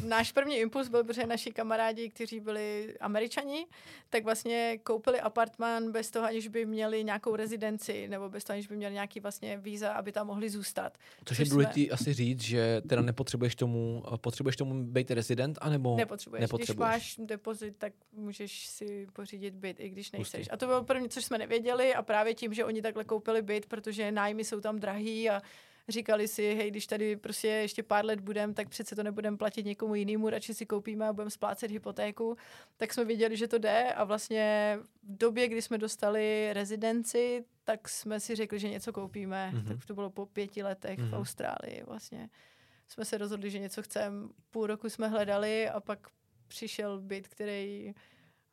[0.06, 3.66] náš první impuls byl, protože naši kamarádi, kteří byli američani,
[4.10, 8.66] tak vlastně koupili apartmán bez toho, aniž by měli nějakou rezidenci, nebo bez toho, aniž
[8.66, 10.98] by měli nějaký vlastně víza, aby tam mohli zůstat.
[11.24, 16.40] Což je důležité asi říct, že teda nepotřebuješ tomu, potřebuješ tomu být rezident, anebo Nepotřebuješ.
[16.40, 16.90] nepotřebuješ.
[16.90, 20.40] Když máš depozit, tak můžeš si pořídit byt, i když nejseš.
[20.40, 20.50] Hustý.
[20.50, 23.66] A to bylo první, což jsme nevěděli a právě tím, že oni takhle koupili byt,
[23.66, 25.40] protože nájmy jsou tam drahý a
[25.88, 29.66] říkali si, hej, když tady prostě ještě pár let budem, tak přece to nebudeme platit
[29.66, 32.36] někomu jinému, radši si koupíme a budeme splácet hypotéku.
[32.76, 37.88] Tak jsme věděli, že to jde a vlastně v době, kdy jsme dostali rezidenci, tak
[37.88, 39.50] jsme si řekli, že něco koupíme.
[39.50, 39.60] Mhm.
[39.60, 39.68] Mm-hmm.
[39.68, 41.02] Tak to bylo po pěti letech mm-hmm.
[41.02, 41.10] Mhm.
[41.10, 42.30] v Austrálii vlastně.
[42.88, 44.28] Jsme se rozhodli, že něco chceme.
[44.50, 46.08] Půl roku jsme hledali a pak
[46.48, 47.94] přišel byt, který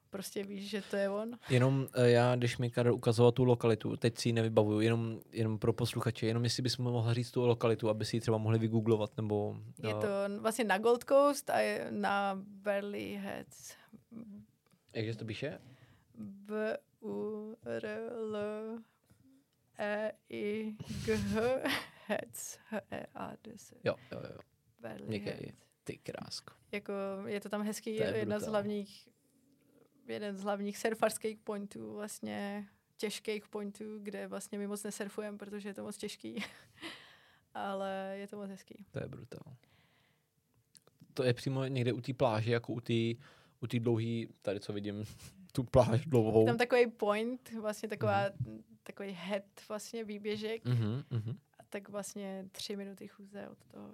[0.09, 1.37] prostě víš, že to je on.
[1.49, 5.59] Jenom eh, já, když mi Karel ukazoval tu lokalitu, teď si ji nevybavuju, jenom, jenom
[5.59, 9.17] pro posluchače, jenom jestli bys mohla říct tu lokalitu, aby si ji třeba mohli vygooglovat,
[9.17, 9.57] nebo...
[9.83, 13.75] Je eh, to vlastně na Gold Coast a je na Burley Heads.
[14.93, 15.59] Jakže to píše?
[16.17, 18.37] B U R L
[19.79, 21.41] E I G H
[22.07, 24.39] Heads H E A D S Jo, jo, jo.
[25.09, 25.67] Heads.
[25.83, 26.53] Ty krásko.
[26.71, 26.93] Jako
[27.25, 29.09] je to tam hezký, To je jedna z hlavních
[30.07, 35.73] jeden z hlavních surfarských pointů, vlastně těžkých pointů, kde vlastně my moc nesurfujeme, protože je
[35.73, 36.43] to moc těžký.
[37.53, 38.85] Ale je to moc hezký.
[38.91, 39.55] To je brutál.
[41.13, 42.93] To je přímo někde u té pláže, jako u té
[43.59, 45.03] u té dlouhý, tady co vidím,
[45.51, 46.39] tu pláž dlouhou.
[46.41, 48.25] Je tam takový point, vlastně taková,
[48.83, 51.37] takový head vlastně výběžek, Mhm, mhm.
[51.59, 53.91] a tak vlastně tři minuty chůze od toho.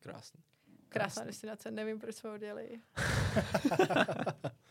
[0.00, 0.40] Krásný.
[0.88, 2.80] Krásná destinace, nevím, proč jsme odjeli.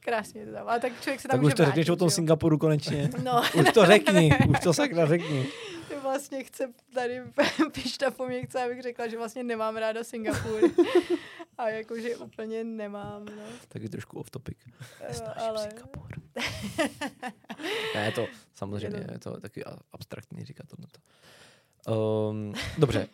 [0.00, 2.10] Krásně to tam, ale tak člověk se tam Tak může už to řekneš o tom.
[2.10, 3.10] Singapuru konečně.
[3.22, 5.46] No, Už to řekni, už to sakra řekni.
[5.88, 7.22] Ty vlastně chce tady
[7.72, 10.60] pišta po mě chce, abych řekla, že vlastně nemám ráda Singapur.
[11.58, 13.42] A jakože úplně nemám, no.
[13.68, 14.58] Taky trošku off topic.
[15.00, 16.08] Eh, Ale Singapur.
[17.94, 21.00] ne, je to samozřejmě, Je to- je to taky abstraktní říkat tohleto.
[22.30, 23.08] Um, dobře.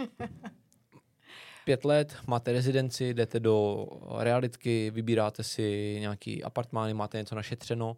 [1.67, 3.87] Pět let, máte rezidenci, jdete do
[4.19, 7.97] realitky, vybíráte si nějaký apartmány, máte něco našetřeno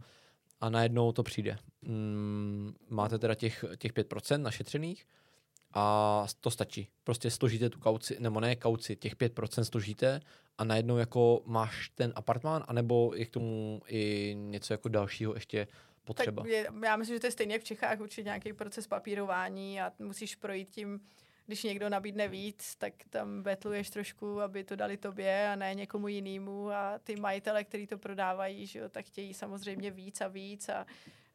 [0.61, 1.59] a najednou to přijde.
[1.83, 5.07] Mm, máte teda těch, těch 5% našetřených
[5.75, 6.89] a to stačí.
[7.05, 10.21] Prostě složíte tu kauci, nebo ne kauci, těch 5% složíte
[10.59, 15.67] a najednou jako máš ten apartmán, anebo je k tomu i něco jako dalšího ještě
[16.05, 16.43] potřeba.
[16.43, 19.81] tak je, já myslím, že to je stejně jak v Čechách, určitě nějaký proces papírování
[19.81, 21.01] a musíš projít tím,
[21.49, 26.09] když někdo nabídne víc, tak tam betluješ trošku, aby to dali tobě a ne někomu
[26.09, 30.69] jinému a ty majitele, kteří to prodávají, že jo, tak chtějí samozřejmě víc a víc
[30.69, 30.87] a,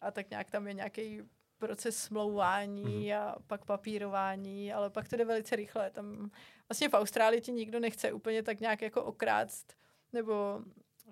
[0.02, 1.22] a tak nějak tam je nějaký
[1.58, 3.20] proces smlouvání Mhm.
[3.22, 5.92] a pak papírování, ale pak to jde velice rychle.
[5.92, 6.30] Tam
[6.70, 9.74] vlastně v Austrálii ti nikdo nechce úplně tak nějak jako okrást
[10.14, 10.62] nebo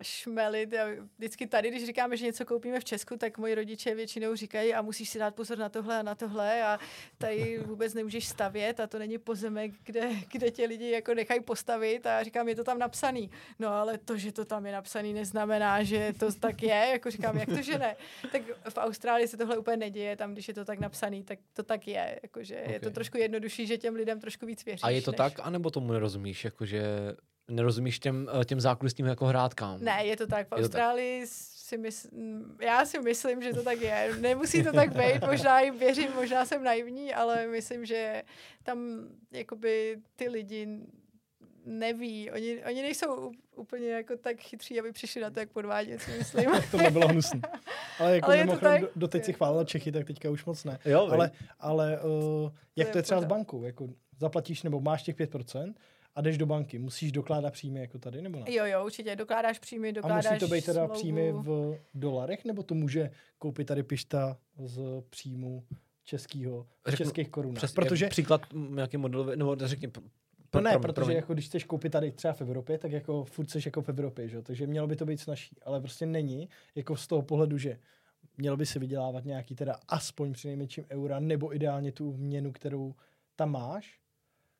[0.01, 0.73] šmelit.
[0.73, 0.87] Já
[1.17, 4.81] vždycky tady, když říkáme, že něco koupíme v Česku, tak moji rodiče většinou říkají a
[4.81, 6.79] musíš si dát pozor na tohle a na tohle a
[7.17, 12.05] tady vůbec nemůžeš stavět a to není pozemek, kde, kde tě lidi jako nechají postavit
[12.05, 13.29] a já říkám, je to tam napsaný.
[13.59, 16.87] No ale to, že to tam je napsaný, neznamená, že to tak je.
[16.91, 17.95] Jako říkám, jak to, že ne?
[18.31, 21.63] Tak v Austrálii se tohle úplně neděje, tam, když je to tak napsaný, tak to
[21.63, 22.19] tak je.
[22.23, 22.73] Jakože okay.
[22.73, 24.83] je to trošku jednodušší, že těm lidem trošku víc věříš.
[24.83, 25.17] A je to než...
[25.17, 26.45] tak, anebo tomu nerozumíš?
[26.45, 26.83] Jakože
[27.51, 29.83] nerozumíš těm, eh, těm zákulisním jako hrádkám?
[29.83, 30.37] Ne, je to tak.
[30.37, 30.59] V Je to tak.
[30.59, 32.07] Austrálii si mys...
[32.61, 34.15] já si myslím, že to tak je.
[34.19, 38.23] Nemusí to tak být, možná jim věřím, možná jsem naivní, ale myslím, že
[38.63, 40.67] tam jakoby ty lidi
[41.65, 42.31] neví.
[42.31, 46.45] Oni, oni nejsou úplně jako tak chytří, aby přišli na to, jak podvádět, si myslím.
[46.71, 47.41] To by bylo hnusné.
[47.99, 48.81] Ale jako Ale to mimochodem, tak.
[48.81, 50.79] do, doteď si chválila Čechy, tak teďka už moc ne.
[50.85, 53.29] Jo, Ale, ale uh, jak je to je třeba s pořád.
[53.29, 53.63] bankou?
[53.63, 55.73] Jako zaplatíš nebo máš těch 5%
[56.15, 58.45] a jdeš do banky, musíš dokládat příjmy jako tady, nebo ne?
[58.53, 59.15] Jo, jo, určitě.
[59.15, 60.93] Dokládáš příjmy, A dokládáš musí to být teda smlouvu.
[60.93, 65.63] příjmy v dolarech, nebo to může koupit tady pišta z příjmu
[66.03, 66.67] českého,
[66.97, 67.53] českých korun?
[67.55, 70.03] Přes, Protože, jak příklad nějaký model, nebo řekni, pr-
[70.53, 71.15] no ne, protože promiň.
[71.15, 74.27] jako když chceš koupit tady třeba v Evropě, tak jako furt seš jako v Evropě,
[74.29, 74.35] že?
[74.35, 74.41] jo?
[74.41, 77.79] takže mělo by to být snažší, ale prostě není, jako z toho pohledu, že
[78.37, 82.93] mělo by se vydělávat nějaký teda aspoň přinejmenším eura, nebo ideálně tu měnu, kterou
[83.35, 83.99] tam máš,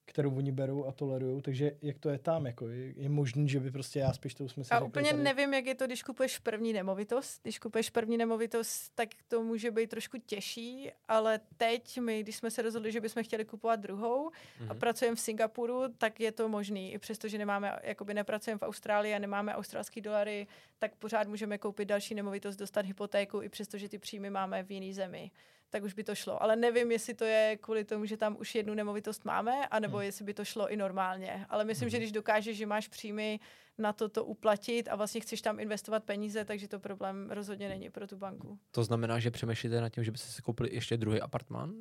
[0.05, 3.59] kterou oni berou a tolerují, takže jak to je tam, jako je, je možný, že
[3.59, 6.03] by prostě já spíš to jsme si A úplně tady, nevím, jak je to, když
[6.03, 7.39] kupuješ první nemovitost.
[7.43, 12.51] Když kupuješ první nemovitost, tak to může být trošku těžší, ale teď my, když jsme
[12.51, 14.79] se rozhodli, že bychom chtěli kupovat druhou a Mhm.
[14.79, 16.93] pracujeme v Singapuru, tak je to možný.
[16.93, 20.47] I přesto, že nemáme, jakoby nepracujeme v Austrálii a nemáme australský dolary,
[20.79, 24.71] tak pořád můžeme koupit další nemovitost, dostat hypotéku, i přesto, že ty příjmy máme v
[24.71, 25.31] jiný zemi.
[25.71, 26.43] Tak už by to šlo.
[26.43, 30.05] Ale nevím, jestli to je kvůli tomu, že tam už jednu nemovitost máme, anebo Hmm.
[30.05, 31.45] jestli by to šlo i normálně.
[31.49, 32.01] Ale myslím, že Mhm.
[32.01, 33.39] když dokážeš, že máš příjmy
[33.77, 37.89] na to to uplatit a vlastně chceš tam investovat peníze, takže to problém rozhodně není
[37.89, 38.59] pro tu banku.
[38.71, 41.73] To znamená, že přemýšlíte nad tím, že byste si koupili ještě druhý apartmán?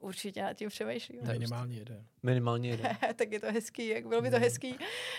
[0.00, 1.20] Určitě nad tím přemýšlím.
[1.20, 1.32] Tak.
[1.38, 2.06] minimálně jeden.
[2.22, 2.96] Minimálně jeden.
[3.16, 4.42] tak je to hezký, jak bylo by to Mm.
[4.42, 4.74] hezký.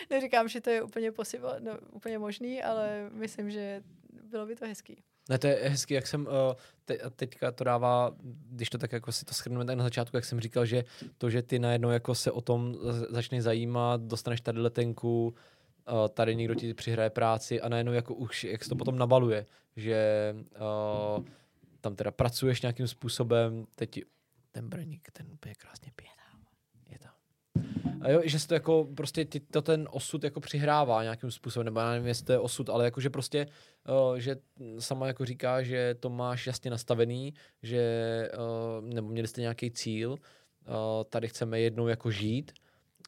[0.10, 3.84] Neříkám, že to je úplně, possible, no, úplně možný, ale myslím, že
[4.24, 5.04] bylo by to hezký.
[5.32, 6.54] Ne, to je hezky, jak jsem, uh,
[6.86, 8.16] te, teďka to dává,
[8.52, 10.84] když to tak jako si to shrneme tak na začátku, jak jsem říkal, že
[11.18, 12.76] to, že ty najednou jako se o tom
[13.10, 15.34] začneš zajímat, dostaneš tady letenku,
[15.92, 19.46] uh, tady někdo ti přihraje práci a najednou jako už, jak se to potom nabaluje,
[19.76, 20.36] že
[21.18, 21.26] uh,
[21.82, 24.02] tam teda pracuješ nějakým způsobem, teď
[24.52, 26.21] ten braník, ten úplně krásně pije
[28.08, 31.80] jo, že se to jako prostě ti to ten osud jako přihrává nějakým způsobem, nebo
[31.80, 33.48] já nevím, jestli to je osud, ale jako že prostě,
[34.12, 34.36] uh, že
[34.80, 37.34] sama jako říká, že to máš jasně nastavený,
[37.64, 40.18] že, uh, nebo měli jste nějaký cíl, uh,
[41.10, 42.52] tady chceme jednou jako žít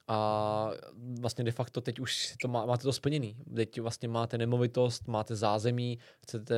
[0.07, 0.71] a
[1.19, 3.37] vlastně de facto teď už to má, máte to splněný.
[3.55, 6.55] Teď vlastně máte nemovitost, máte zázemí, chcete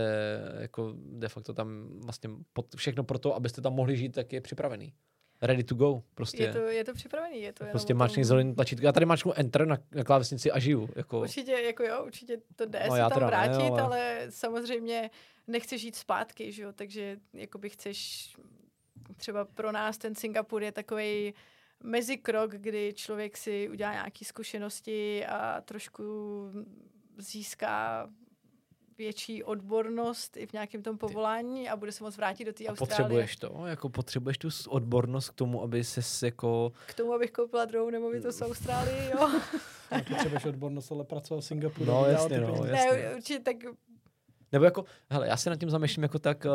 [0.60, 4.42] jako de facto tam vlastně pod, všechno pro to, abyste tam mohli žít, tak je
[4.42, 4.94] připravený.
[5.42, 6.44] Ready to go, prostě.
[6.44, 8.86] Je to, je to připravený, je to Prostě o tom- zelený tlačítko.
[8.86, 10.90] Já tady máčknu enter na, na klávesnici a žiju.
[10.96, 14.26] Jako, Určitě, jako jo, určitě to jde No, se tam teda ne, vrátit, ale- ale...
[14.30, 15.10] samozřejmě
[15.48, 18.30] nechceš žít zpátky, že jo, takže jakoby chceš,
[19.18, 21.34] třeba pro nás ten Singapur je takový
[21.84, 26.04] mezikrok, kdy člověk si udělá nějaké zkušenosti a trošku
[27.18, 28.10] získá
[28.98, 32.70] větší odbornost i v nějakém tom povolání a bude se moct vrátit do té a
[32.72, 32.88] Austrálie.
[32.98, 37.66] potřebuješ to, jako potřebuješ tu odbornost k tomu, aby se jako, K tomu, abych koupila
[37.66, 39.30] druhou nemovitost v Austrálii, jo.
[39.92, 41.86] Nepotřebuješ odbornost, ale pracoval v Singapuru.
[41.86, 42.72] No, jasně, no, jasně.
[43.02, 43.56] ne, určitě tak
[44.52, 46.46] nebo jako, hele, já se nad tím zamýšlím jako tak,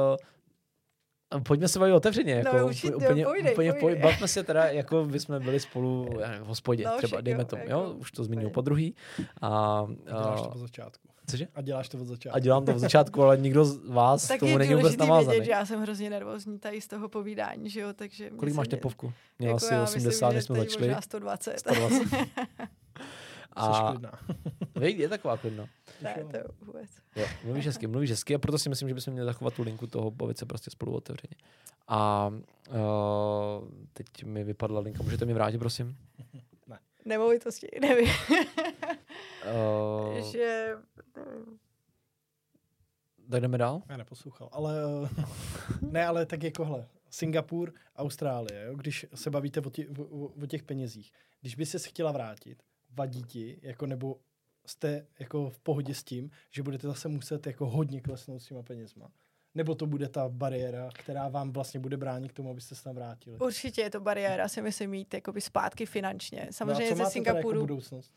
[1.34, 3.98] uh, pojďme se bavit otevřeně, jako No, určitě, úplně, povídej, úplně povídej.
[3.98, 7.22] poj- bavme se teda, jako by jsme byli spolu nevím, v hospodě, No, třeba, však
[7.22, 8.54] dejme jo, tomu, jako, jo, už to zmínil úplně.
[8.54, 8.94] po druhý.
[9.40, 11.08] A, A děláš to začátku.
[11.30, 11.48] Cože?
[11.54, 12.36] A děláš to od začátku.
[12.36, 15.30] A dělám to v začátku, ale nikdo z vás Tak tomu není vůbec navázaný.
[15.30, 18.30] vědět, že já jsem hrozně nervózní tady z toho povídání, že jo, takže...
[18.30, 19.12] Kolik máš tepovku?
[19.38, 20.86] Měla jako asi já 80, myslím, než že jsme teď začali.
[20.88, 21.58] Možná 120.
[21.58, 22.04] 120.
[23.50, 23.94] Jsi A.
[24.74, 25.66] Vej, je taková klidná.
[26.02, 26.90] ne, to vůbec.
[27.16, 29.86] Jo, mluvíš hezky, mluvíš hezky a proto si myslím, že bychom měli zachovat tu linku
[29.86, 31.34] toho, bavit se prostě spolu otevřeně.
[31.88, 32.32] A
[32.68, 35.96] uh, teď mi vypadla linka, můžete mi vrátit, prosím?
[37.04, 38.08] Nemovitosti, nevím.
[39.44, 40.76] Uh, že...
[43.30, 43.82] tak jdeme dál?
[43.88, 45.24] Já neposlouchal, ale eh,
[45.90, 50.46] ne, ale tak jako hle, Singapur, Austrálie, jo, když se bavíte o, tě, o, o
[50.46, 54.16] těch penězích, když by se chtěla vrátit, vadí ti, jako nebo
[54.66, 58.62] jste jako v pohodě s tím, že budete zase muset jako hodně klesnout s těma
[58.62, 59.10] penězma?
[59.54, 62.94] Nebo to bude ta bariéra, která vám vlastně bude bránit k tomu, abyste se tam
[62.94, 63.38] vrátili?
[63.38, 66.40] Určitě je to bariéra, si myslím, mít jakoby zpátky finančně.
[66.40, 68.14] No a Samozřejmě co ze máte teda jako Singapuru, budoucnost?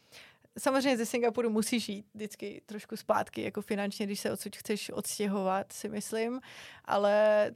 [0.60, 5.74] Samozřejmě ze Singapuru musíš jít vždycky trošku zpátky, jako finančně, když se odsud chceš odstěhovat,
[5.74, 6.42] si myslím,
[6.86, 7.52] ale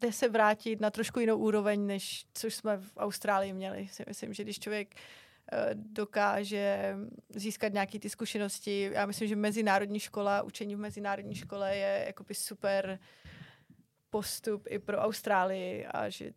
[0.00, 3.88] jde se vrátit na trošku jinou úroveň, než což jsme v Austrálii měli.
[3.88, 4.94] Si myslím, že když člověk
[5.52, 6.96] eh, dokáže
[7.28, 8.90] získat nějaké ty zkušenosti.
[8.92, 12.98] Já myslím, že mezinárodní škola, učení v mezinárodní škole je jakoby super
[14.10, 16.32] postup i pro Austrálii a že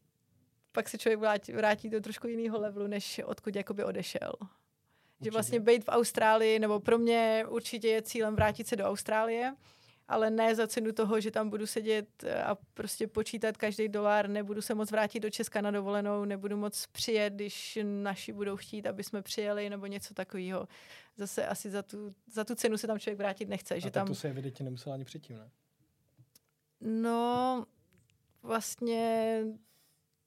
[0.71, 4.31] pak se člověk vrátí, vrátí do trošku jiného levelu, než odkud jakoby odešel.
[5.22, 5.31] Že Určitě.
[5.31, 9.56] vlastně být v Austrálii, nebo pro mě určitě je cílem vrátit se do Austrálie,
[10.07, 14.30] ale ne za cenu toho, že tam budu sedět eh, a prostě počítat každý dolar,
[14.30, 18.88] nebudu se moc vrátit do Česka na dovolenou, nebudu moc přijet, když naši budou chtít,
[18.88, 20.68] aby jsme přijeli, nebo něco takového.
[21.18, 23.76] Zase asi za tu, za tu cenu se tam člověk vrátit nechce.
[23.76, 25.49] A že tak tam, to se evidentně nemusela ani předtím, ne?
[26.81, 27.65] No,
[28.43, 29.43] vlastně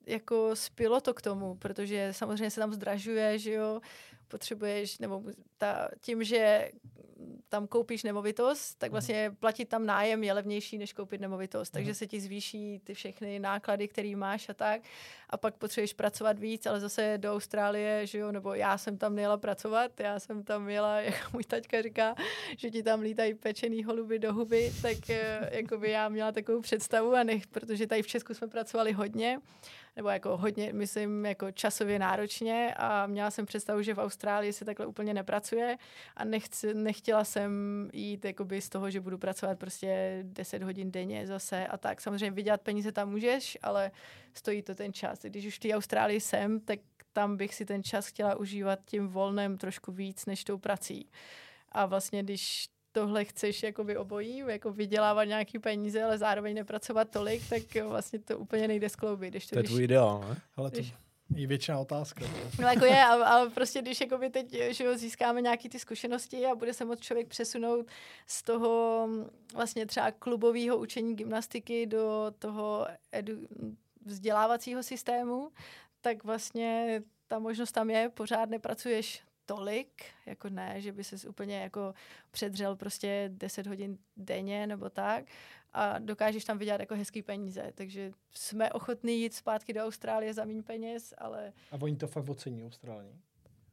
[0.07, 3.81] jako spilo to k tomu, protože samozřejmě se tam zdražuje, že jo.
[4.29, 5.23] potřebuješ, nebo
[5.59, 6.71] ta, tím, že
[7.49, 11.71] tam koupíš nemovitost, tak vlastně platit tam nájem je levnější, než koupit nemovitost.
[11.71, 11.95] Takže Mhm.
[11.95, 14.81] se ti zvýší ty všechny náklady, které máš a tak.
[15.31, 19.13] A pak potřebuješ pracovat víc, ale zase do Austrálie, že jo, nebo já jsem tam
[19.13, 22.15] měla pracovat, já jsem tam měla, jak můj taťka říká,
[22.57, 27.15] že ti tam lítají pečený holuby do huby, tak eh, jakoby já měla takovou představu
[27.15, 29.41] a nech, protože tady v Česku jsme pracovali hodně,
[29.97, 34.65] nebo jako hodně, myslím, jako časově náročně a měla jsem představu, že v Austrálii se
[34.65, 35.77] takhle úplně nepracuje
[36.17, 37.53] a nechci, nechtěla jsem
[37.93, 42.01] jít jakoby z toho, že budu pracovat prostě 10 hodin denně zase a tak.
[42.01, 43.91] Samozřejmě vydělat peníze tam můžeš, ale
[44.35, 45.23] stojí to ten čas.
[45.23, 46.79] Když už v té Austrálii jsem, tak
[47.13, 51.11] tam bych si ten čas chtěla užívat tím volnem trošku víc než tou prací.
[51.73, 57.49] A vlastně, když tohle chceš jakoby obojí, jako vydělávat nějaký peníze, ale zároveň nepracovat tolik,
[57.49, 59.31] tak jo, vlastně to úplně nejde skloubit.
[59.31, 60.37] Když to, To je když, tvůj ideál, ne?
[60.57, 60.95] Ale to Když-
[61.37, 62.21] je většiná otázka.
[62.21, 62.63] To.
[62.63, 66.47] No jako je, ale, ale prostě když jakoby teď že jo, získáme nějaký ty zkušenosti
[66.47, 67.87] a bude se moct člověk přesunout
[68.27, 69.09] z toho
[69.55, 73.35] vlastně třeba klubového učení gymnastiky do toho edu,
[74.05, 75.51] vzdělávacího systému,
[76.01, 81.61] tak vlastně ta možnost tam je, pořád nepracuješ tolik, jako ne, že by se úplně
[81.61, 81.95] jako
[82.31, 85.25] předřel prostě 10 hodin denně nebo tak
[85.73, 90.45] a dokážeš tam vydělat jako hezký peníze, takže jsme ochotní jít zpátky do Austrálie za
[90.45, 93.15] méně peněz, ale A oni to fakt ocení Austrálii.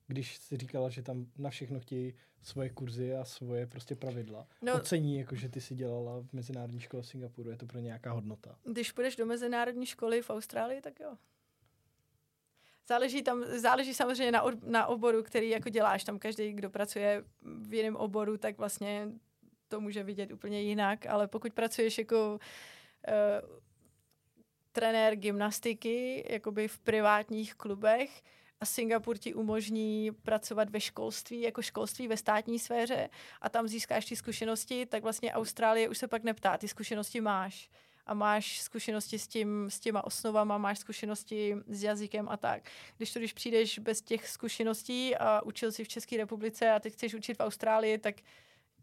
[0.08, 4.48] Když si říkala, že tam na všechno chtějí svoje kurzy a svoje prostě pravidla.
[4.62, 7.80] No- ocení, jako že ty si dělala v mezinárodní škole v Singapuru, je to pro
[7.80, 8.56] ně nějaká hodnota.
[8.64, 11.18] Když půjdeš do mezinárodní školy v Austrálii, tak jo.
[12.88, 16.04] Záleží, tam, záleží samozřejmě na, od, na oboru, který jako děláš.
[16.04, 19.08] Tam každý, kdo pracuje v jiném oboru, tak vlastně
[19.68, 21.06] to může vidět úplně jinak.
[21.06, 22.40] Ale pokud pracuješ jako
[23.08, 23.60] uh,
[24.72, 28.24] trenér gymnastiky, jakoby v privátních klubech,
[28.62, 33.10] a Singapur ti umožní pracovat ve školství, jako školství ve státní sféře
[33.42, 37.70] a tam získáš ty zkušenosti, tak vlastně Austrálie už se pak neptá, ty zkušenosti máš
[38.06, 42.70] a máš zkušenosti s, tím, s těma osnovama, máš zkušenosti s jazykem a tak.
[42.98, 46.94] Když to, když přijdeš bez těch zkušeností a učil si v České republice a teď
[46.94, 48.16] chceš učit v Austrálii, tak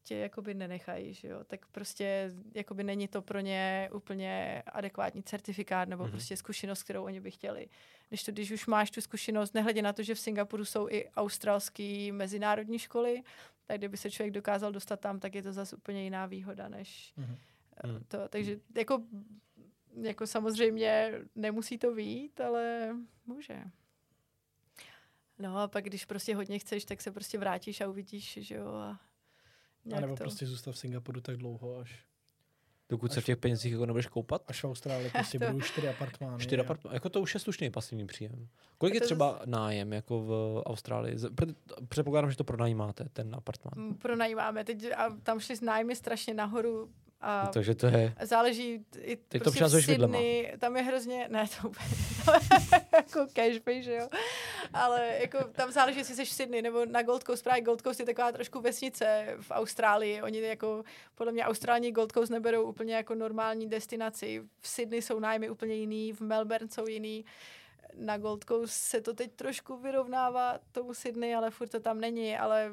[0.02, 1.44] tě jakoby nenechají, že jo.
[1.46, 6.08] Tak prostě jakoby není to pro ně úplně adekvátní certifikát nebo Mhm.
[6.08, 6.12] mm-hmm.
[6.16, 7.68] prostě zkušenost, kterou oni by chtěli.
[8.08, 11.08] Když to, když už máš tu zkušenost, nehledě na to, že v Singapuru jsou i
[11.16, 13.22] australské mezinárodní školy,
[13.66, 17.12] tak kdyby se člověk dokázal dostat tam, tak je to zase úplně jiná výhoda, než
[17.16, 17.36] Mhm.
[17.86, 18.05] Mhm.
[18.09, 18.28] to.
[18.28, 19.02] Takže jako,
[20.02, 22.94] jako samozřejmě nemusí to být, ale
[23.26, 23.62] může.
[25.38, 28.66] No a pak, když prostě hodně chceš, tak se prostě vrátíš a uvidíš, že jo.
[28.74, 29.00] A,
[29.96, 30.24] A nebo to.
[30.24, 32.05] prostě zůstav v Singapuru tak dlouho, až,
[32.90, 34.42] Dokud se v těch penězích jako nebudeš koupat.
[34.48, 36.42] až v Austrálii prostě To- budou čtyři apartmány.
[36.42, 38.48] Čtyři a- apart- jako to už je slušný pasivní příjem.
[38.78, 41.18] Kolik je to třeba nájem jako v Austrálii?
[41.18, 41.30] Z-
[41.88, 43.72] Předpokládám, že to pronajímáte, ten apartmán.
[43.86, 44.64] Mm, Pronajímáme.
[44.64, 48.14] Teď a tam šli s nájmy strašně nahoru a Takže to je...
[48.22, 50.18] záleží i Teď to prostě v přihazuješ vidlema.
[50.18, 51.88] Sydney, tam je hrozně, ne to úplně,
[52.92, 54.08] jako cashpay, že jo,
[54.72, 58.00] ale jako tam záleží, jestli jsi v Sydney nebo na Gold Coast, právě Gold Coast
[58.00, 60.84] je taková trošku vesnice v Austrálii, oni jako,
[61.14, 65.74] podle mě Austrální Gold Coast neberou úplně jako normální destinaci, v Sydney jsou nájmy úplně
[65.74, 67.24] jiný, v Melbourne jsou jiný,
[67.94, 72.36] na Gold Coast se to teď trošku vyrovnává tomu Sydney, ale furt to tam není,
[72.36, 72.72] ale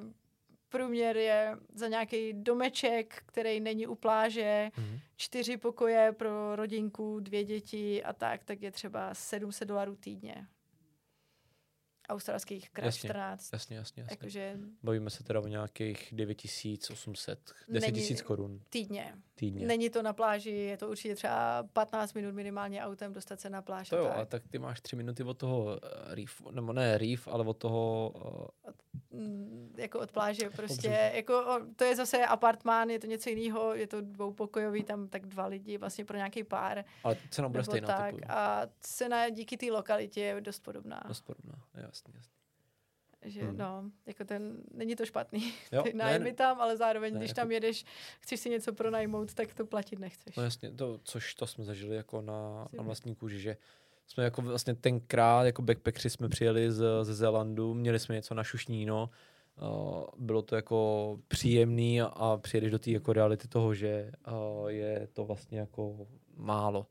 [0.69, 4.99] průměr je za nějaký domeček, který není u pláže, Mhm.
[5.15, 10.47] čtyři pokoje pro rodinku, dvě děti a tak, tak je třeba 700 dolarů týdně.
[12.09, 13.53] Australských krát Jasně, 14.
[13.53, 14.13] Jasně, jasně, jasně.
[14.13, 19.15] Jakože Bavíme se teda o nějakých 9800, 10 Není- 000 korun týdně.
[19.35, 19.67] Týdně.
[19.67, 23.61] Není to na pláži, je to určitě třeba 15 minut minimálně autem dostat se na
[23.61, 23.89] pláž.
[23.89, 24.15] To a jo, tak.
[24.15, 25.73] ale tak ty máš tři minuty od toho uh,
[26.07, 28.11] reef, nebo ne reef, ale od toho,
[28.65, 28.71] uh,
[29.11, 31.15] Mm, jako od pláže prostě, Pobřeží.
[31.15, 35.45] jako to je zase apartmán, je to něco jiného, je to dvoupokojový, tam tak dva
[35.45, 36.85] lidi vlastně pro nějaký pár.
[37.03, 38.05] ale cena bude stejná, tak.
[38.05, 38.23] typuju.
[38.27, 41.03] A cena díky té lokalitě je dost podobná.
[41.07, 42.35] Dost podobná, jasně, jasně.
[43.25, 43.57] Že Hmm.
[43.57, 45.53] no, jako ten, není to špatný.
[45.71, 47.85] Jo, Ty ne, nájmy tam, ale zároveň, ne, když jako- tam jedeš,
[48.19, 50.35] chceš si něco pronajmout, tak to platit nechceš.
[50.35, 53.57] No jasně, to, což to jsme zažili jako na, na vlastní kůži, že
[54.07, 58.43] jsme jako vlastně tenkrát, jako backpackři jsme přijeli z, ze Zélandu, měli jsme něco na
[58.43, 59.09] šušníno,
[59.61, 64.11] uh, bylo to jako příjemný a, a přijedeš do té jako reality toho, že
[64.61, 66.07] uh, je to vlastně jako
[66.37, 66.87] málo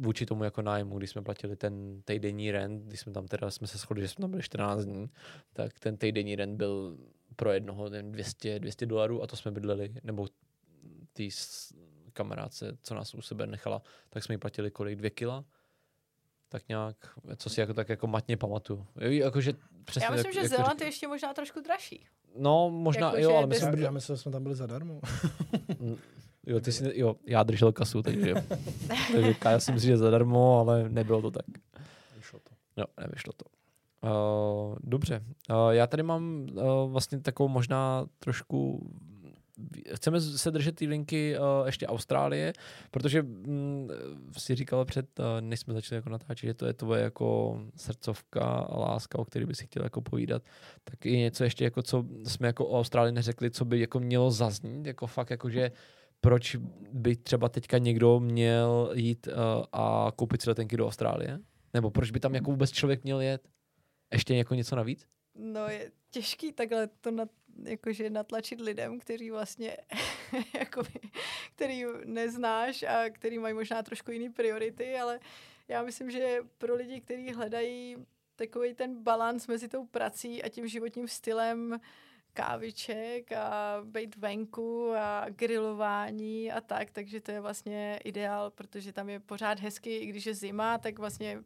[0.00, 3.66] vůči tomu jako nájmu, když jsme platili ten týdenní rent, když jsme tam teda, jsme
[3.66, 5.10] se shodli, že jsme tam byli 14 dní,
[5.52, 6.96] tak ten týdenní rent byl
[7.36, 10.26] pro jednoho ten 200, 200 dolarů a to jsme bydleli, nebo
[11.28, 11.74] s-
[12.12, 15.44] kamarádce, co nás u sebe nechala, tak jsme jí platili kolik, dvě kila?
[16.48, 16.96] Tak nějak,
[17.36, 18.86] co si jako tak jako matně pamatuju.
[19.00, 19.52] Jo, Jakože
[19.84, 20.80] přesně, Já myslím, jak, že jak to Zéland říkáš.
[20.80, 22.06] je ještě možná trošku dražší.
[22.36, 25.00] No, možná jako, jo, ale bez- myslím, Já, myslel, že jsme tam byli zadarmo.
[26.50, 28.34] Jo, ty jsi, jo, já držel kasu, takže,
[29.12, 31.44] takže já si myslím, že zadarmo, ale nebylo to tak.
[32.16, 32.50] Vyšlo to.
[32.76, 33.44] Jo, nevyšlo to.
[34.02, 38.90] Uh, dobře, uh, já tady mám uh, vlastně takovou možná trošku
[39.94, 42.52] chceme se držet ty linky uh, ještě Austrálie,
[42.90, 43.88] protože mm,
[44.38, 48.44] si říkala před, uh, než jsme začali jako natáčet, že to je tvoje jako srdcovka
[48.44, 50.42] a láska, o který by si chtěl jako povídat,
[50.84, 54.30] tak je něco ještě jako, co jsme jako o Austrálii neřekli, co by jako mělo
[54.30, 55.70] zaznít, jako fakt jako, že
[56.20, 56.56] proč
[56.92, 59.32] by třeba teďka někdo měl jít uh,
[59.72, 61.38] a koupit si letenky do Austrálie?
[61.74, 63.48] Nebo proč by tam jako vůbec člověk měl jet?
[64.12, 65.06] Ještě jako něco navíc?
[65.34, 67.28] No je těžký takhle to nat,
[67.64, 69.76] jakože natlačit lidem, kteří vlastně
[70.58, 71.00] jakoby,
[71.54, 75.20] který neznáš a který mají možná trošku jiný priority, ale
[75.68, 77.96] já myslím, že pro lidi, kteří hledají
[78.36, 81.80] takový ten balans mezi tou prací a tím životním stylem
[82.32, 89.08] káviček a být venku a grilování a tak, takže to je vlastně ideál, protože tam
[89.08, 91.38] je pořád hezky, i když je zima, tak vlastně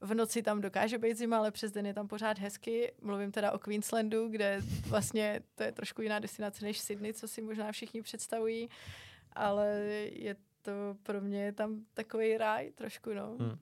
[0.00, 2.92] v noci tam dokáže být zima, ale přes den je tam pořád hezky.
[3.02, 7.42] Mluvím teda o Queenslandu, kde vlastně to je trošku jiná destinace než Sydney, co si
[7.42, 8.68] možná všichni představují,
[9.32, 9.68] ale
[10.12, 10.72] je to
[11.02, 13.36] pro mě tam takový ráj trošku, no.
[13.40, 13.58] Hmm.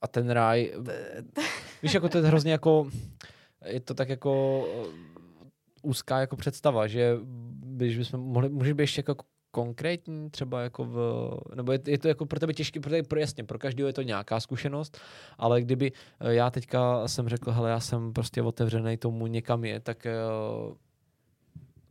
[0.00, 0.72] A ten ráj,
[1.82, 2.90] víš, jako to je hrozně jako,
[3.64, 4.86] je to tak jako uh,
[5.82, 7.16] úzká jako představa, že
[7.60, 9.16] když bychom mohli, můžeš být ještě jako
[9.50, 10.98] konkrétní třeba jako v,
[11.54, 14.02] nebo je, je to jako pro tebe těžké, pro, pro jasně, pro každého je to
[14.02, 15.00] nějaká zkušenost,
[15.38, 19.80] ale kdyby eh, já teďka jsem řekl, hele, já jsem prostě otevřený tomu někam je,
[19.80, 20.76] tak uh,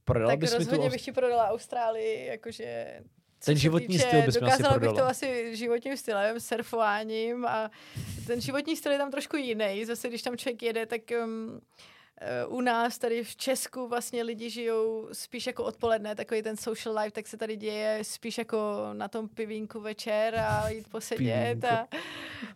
[0.03, 2.99] prodala tak bys mi tu rozhodně bych ti prodala Austrálii, jakože
[3.45, 5.09] Ten životní týče, styl bys asi dokázala bych to prodala.
[5.09, 7.71] asi životním stylem, surfováním a
[8.27, 9.85] ten životní styl je tam trošku jiný.
[9.85, 11.61] Zase, když tam člověk jede, tak um,
[12.21, 16.97] eh, u nás tady v Česku vlastně lidi žijou spíš jako odpoledne, takový ten social
[16.97, 18.57] life, tak se tady děje spíš jako
[18.93, 21.87] na tom pivínku večer a jít posedět a,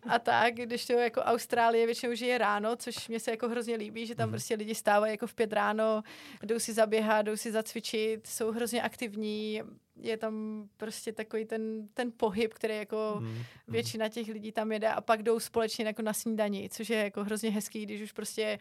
[0.10, 4.06] a tak, když to jako Austrálie většinou žije ráno, což mě se jako hrozně líbí,
[4.06, 4.34] že tam Mhm.
[4.34, 6.02] prostě lidi stávají jako v pět ráno,
[6.44, 9.62] jdou si zaběhat, jdou si zacvičit, jsou hrozně aktivní,
[10.02, 14.88] je tam prostě takový ten, ten pohyb, který jako Mm, většina těch lidí tam jede
[14.88, 18.60] a pak jdou společně jako na snídani, což je jako hrozně hezký, když už prostě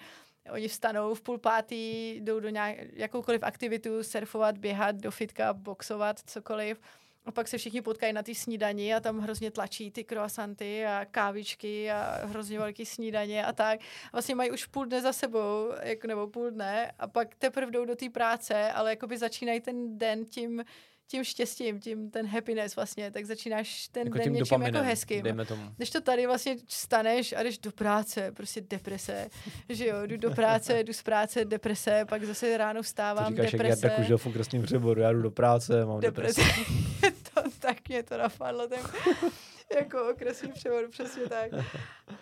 [0.51, 6.21] oni vstanou v půl pátý, jdou do nějak, jakoukoliv aktivitu, surfovat, běhat, do fitka, boxovat,
[6.27, 6.81] cokoliv.
[7.25, 11.05] A pak se všichni potkají na té snídani a tam hrozně tlačí ty croissanty a
[11.05, 13.81] kávičky a hrozně velký snídaně a tak.
[13.81, 17.73] A vlastně mají už půl dne za sebou, jako, nebo půl dne a pak teprve
[17.73, 20.65] jdou do té práce, ale jakoby začínají ten den tím,
[21.09, 25.23] tím štěstím, tím ten happiness vlastně, tak začínáš ten jako den něčím jako hezkým.
[25.23, 25.63] dejme tomu.
[25.77, 29.29] Když to tady vlastně staneš a jdeš do práce, prostě deprese,
[29.69, 33.45] že jo, jdu do práce, jdu z práce, deprese, pak zase ráno To vstávám, říkáš,
[33.45, 33.87] jak deprese.
[33.87, 36.41] Jarda Kužel v okresním přeboru, já jdu do práce, mám depresi.
[36.41, 37.21] deprese.
[37.35, 38.81] to, tak mě to napadlo, ten
[39.77, 41.51] jako okresní převod, přesně tak.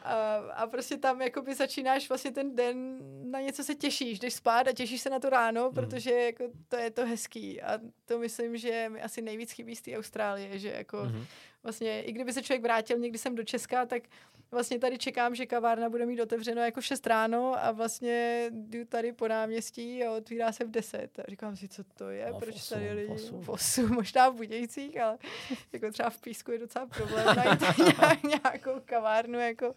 [0.03, 2.99] A, a prostě tam jakoby začínáš vlastně ten den,
[3.31, 6.77] na něco se těšíš, jdeš spát a těšíš se na to ráno, protože jako to
[6.77, 10.69] je to hezký a to myslím, že mi asi nejvíc chybí z té Austrálie, že
[10.71, 11.27] jako Mhm.
[11.67, 14.03] Vlastně, i kdyby se člověk vrátil někdy sem do Česka, tak
[14.51, 18.85] vlastně tady čekám, že kavárna bude mít otevřeno jako v 6 ráno a vlastně jdu
[18.85, 21.19] tady po náměstí a otvírá se v 10.
[21.19, 23.41] A říkám si, co to je, No, v proč tady osm, v lidi osm.
[23.41, 25.19] v 8, možná v Budějcích, ale
[25.73, 29.75] jako třeba v Písku je docela problém najít nějak, nějakou kavárnu jako,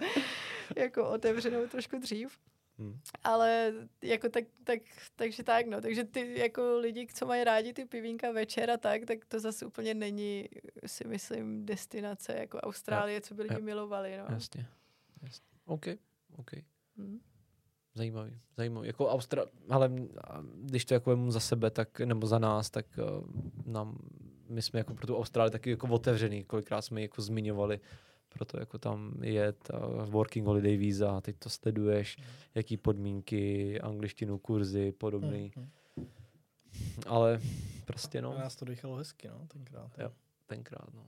[0.76, 2.38] jako otevřenou trošku dřív.
[2.80, 3.00] Hmm.
[3.24, 4.80] Ale jako tak, tak,
[5.16, 5.82] takže tak, no.
[5.82, 9.66] Takže ty jako lidi, co mají rádi ty pivínka večer a tak, tak to zase
[9.66, 10.50] úplně není,
[10.86, 13.62] si myslím, destinace jako Austrálie, co by lidi Jo.
[13.62, 14.26] milovali, no.
[14.30, 14.68] Jasně.
[15.24, 15.48] Jasně.
[15.66, 15.86] OK,
[16.38, 16.52] OK.
[16.98, 17.20] Hm.
[17.94, 18.88] Zajímavý, zajímavý.
[18.88, 19.46] Jako Austra...
[19.70, 19.92] Ale
[20.56, 23.28] když to jako za sebe, tak, nebo za nás, tak uh,
[23.66, 23.98] nám,
[24.50, 26.44] my jsme jako pro tu Austrálii taky jako otevřený.
[26.44, 27.80] Kolikrát jsme ji jako zmiňovali,
[28.30, 32.18] proto jako tam jet, a working holiday visa, teď to sleduješ,
[32.56, 35.52] jaký podmínky, angličtinu, kurzy, podobný.
[35.56, 35.70] Mhm.
[37.08, 37.42] Ale
[37.86, 38.34] prostě No.
[38.34, 39.92] no, Nás to dechalo hezky, no, tenkrát.
[40.00, 40.12] Jo.
[40.46, 41.06] tenkrát no.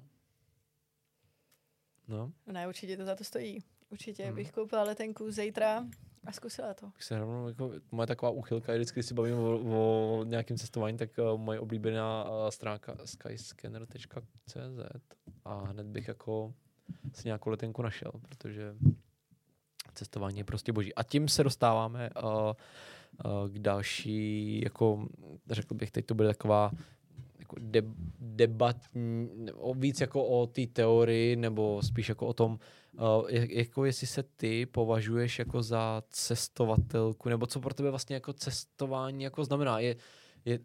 [2.07, 3.63] No, Ne, určitě to za to stojí.
[3.89, 4.35] Určitě Mhm.
[4.35, 5.85] bych koupila letenku zítra
[6.25, 6.91] a zkusila to.
[6.99, 10.97] se rovnou, jako, moje taková úchylka, je vždycky, když si bavím o, o nějakém cestování,
[10.97, 14.57] tak uh, moje oblíbená uh, stránka skyscanner.cz
[15.45, 16.53] a hned bych jako
[17.13, 18.75] si nějakou letenku našel, protože
[19.93, 20.95] cestování je prostě boží.
[20.95, 25.07] A tím se dostáváme uh, uh, k další, jako
[25.49, 26.71] řekl bych, teď to bude taková
[27.39, 27.81] jako de,
[28.19, 32.59] debatní, o, víc jako o té teorii, nebo spíš jako o tom,
[32.93, 38.33] uh, jako jestli se ty považuješ jako za cestovatelku, nebo co pro tebe vlastně jako
[38.33, 39.79] cestování jako znamená.
[39.79, 39.95] Je,
[40.45, 40.59] je,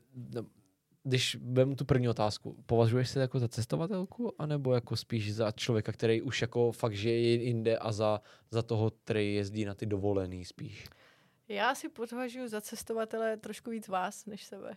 [1.06, 5.92] když vemu tu první otázku, považuješ se jako za cestovatelku, anebo jako spíš za člověka,
[5.92, 8.20] který už jako fakt žije jinde a za,
[8.50, 10.88] za toho, který jezdí na ty dovolený spíš?
[11.48, 14.76] Já si považuji za cestovatele trošku víc vás, než sebe.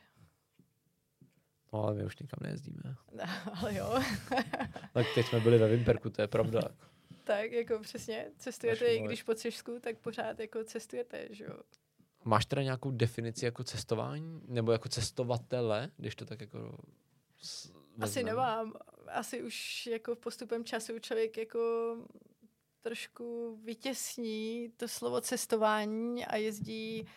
[1.73, 2.95] No ale my už nikam nejezdíme.
[3.11, 3.23] No,
[3.61, 3.99] ale jo.
[4.93, 6.61] tak teď jsme byli ve Vimperku, to je pravda.
[7.23, 11.60] tak jako přesně, cestujete, i když po Třešsku, tak pořád jako cestujete, že jo.
[12.23, 14.41] Máš teda nějakou definici jako cestování?
[14.47, 16.77] Nebo jako cestovatele, když to tak jako...
[18.01, 18.73] Asi nemám.
[19.07, 21.95] Asi už jako postupem času člověk jako
[22.81, 27.07] trošku vytěsní to slovo cestování a jezdí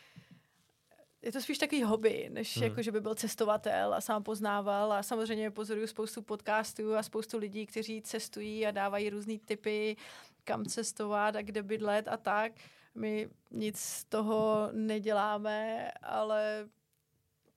[1.22, 2.64] je to spíš takový hobby, než hmm.
[2.64, 7.38] jako, že by byl cestovatel a sám poznával a samozřejmě pozoruju spoustu podcastů a spoustu
[7.38, 9.96] lidí, kteří cestují a dávají různé typy,
[10.44, 12.52] kam cestovat a kde bydlet a tak.
[12.94, 16.68] My nic z toho neděláme, ale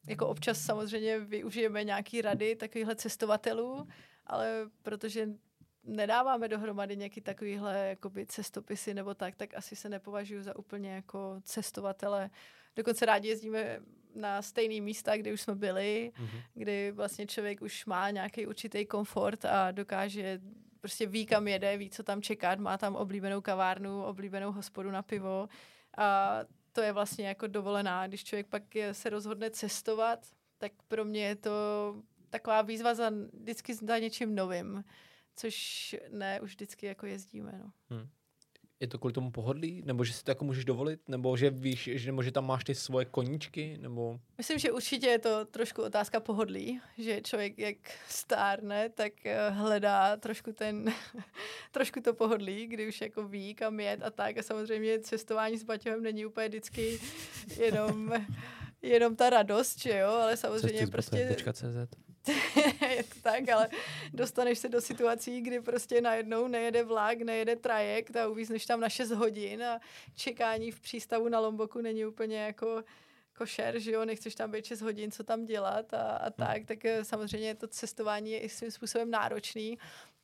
[0.07, 3.87] jako občas samozřejmě využijeme nějaký rady takovýchhle cestovatelů,
[4.27, 5.29] ale protože
[5.83, 11.41] nedáváme dohromady nějaký takovýhle jakoby cestopisy nebo tak, tak asi se nepovažuji za úplně jako
[11.43, 12.29] cestovatele.
[12.75, 13.79] Dokonce rádi jezdíme
[14.15, 16.41] na stejné místa, kde už jsme byli, mm-hmm.
[16.53, 20.41] kdy vlastně člověk už má nějaký určitý komfort a dokáže
[20.81, 25.01] prostě ví, kam jede, ví, co tam čekat, má tam oblíbenou kavárnu, oblíbenou hospodu na
[25.01, 25.49] pivo
[25.97, 26.39] a
[26.71, 28.07] to je vlastně jako dovolená.
[28.07, 30.27] Když člověk pak je, se rozhodne cestovat,
[30.57, 31.51] tak pro mě je to
[32.29, 34.83] taková výzva za, vždycky za něčím novým,
[35.35, 37.59] což ne už vždycky jako jezdíme.
[37.63, 37.71] No.
[37.89, 38.09] Hmm
[38.79, 39.81] je to kvůli tomu pohodlí?
[39.85, 41.09] Nebo že si to jako můžeš dovolit?
[41.09, 43.77] Nebo že víš, že, nebo že tam máš ty svoje koníčky?
[43.81, 44.19] Nebo...
[44.37, 47.77] Myslím, že určitě je to trošku otázka pohodlí, že člověk jak
[48.09, 50.93] stárne, tak eh, hledá trošku ten,
[51.71, 54.37] trošku to pohodlí, kdy už jako ví, kam jet a tak.
[54.37, 56.99] A samozřejmě cestování s Baťohem není úplně vždycky
[57.57, 58.13] jenom,
[58.81, 61.35] jenom ta radost, že jo, ale samozřejmě prostě...
[61.53, 61.65] CZ.
[62.95, 63.69] je to tak, ale
[64.13, 68.89] dostaneš se do situací, kdy prostě najednou nejede vlak, nejede trajekt a uvízneš tam na
[68.89, 69.79] 6 hodin a
[70.15, 72.83] čekání v přístavu na Lomboku není úplně jako
[73.37, 76.33] košer, že jo, nechceš tam být 6 hodin, co tam dělat a, a hmm.
[76.37, 79.77] tak, tak eh, samozřejmě to cestování je i svým způsobem náročný,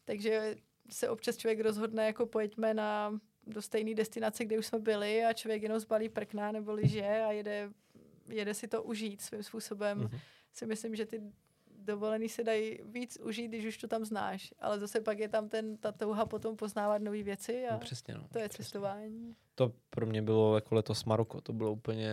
[0.05, 0.55] takže
[0.89, 5.33] se občas člověk rozhodne, jako pojďme na do stejné destinace, kde už jsme byli a
[5.33, 7.69] člověk jenom zbalí prkna nebo liže a jede,
[8.29, 9.99] jede si to užít svým způsobem.
[9.99, 10.19] Mm-hmm.
[10.53, 11.21] Si myslím, že ty
[11.85, 14.53] dovolený se dají víc užít, když už to tam znáš.
[14.59, 18.13] Ale zase pak je tam ten, ta touha potom poznávat nové věci a no, přesně,
[18.13, 18.63] no, to je přesně.
[18.63, 19.35] cestování.
[19.55, 21.41] To pro mě bylo jako letos Maroko.
[21.41, 22.09] To bylo úplně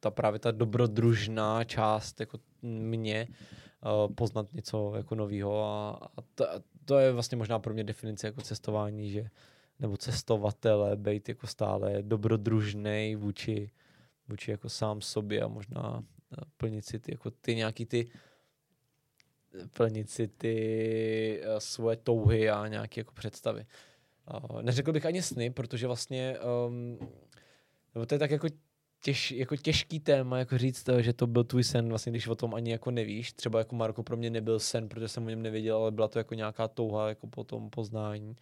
[0.00, 6.46] ta právě ta dobrodružná část jako mě uh, poznat něco jako nového a, a to,
[6.84, 9.30] to, je vlastně možná pro mě definice jako cestování, že
[9.78, 13.70] nebo cestovatele, být jako stále dobrodružný vůči,
[14.28, 16.02] vůči jako sám sobě a možná
[16.56, 18.10] plnit si ty, jako ty nějaký ty
[19.76, 23.66] plnit si ty uh, svoje touhy a nějaké jako představy.
[24.50, 26.36] Uh, neřekl bych ani sny, protože vlastně
[26.66, 26.98] um,
[28.06, 28.48] to je tak jako,
[29.02, 32.54] těž, jako těžký téma, jako říct, že to byl tvůj sen, vlastně, když o tom
[32.54, 33.32] ani jako nevíš.
[33.32, 36.18] Třeba jako Marko pro mě nebyl sen, protože jsem o něm nevěděl, ale byla to
[36.18, 38.36] jako nějaká touha jako po tom poznání.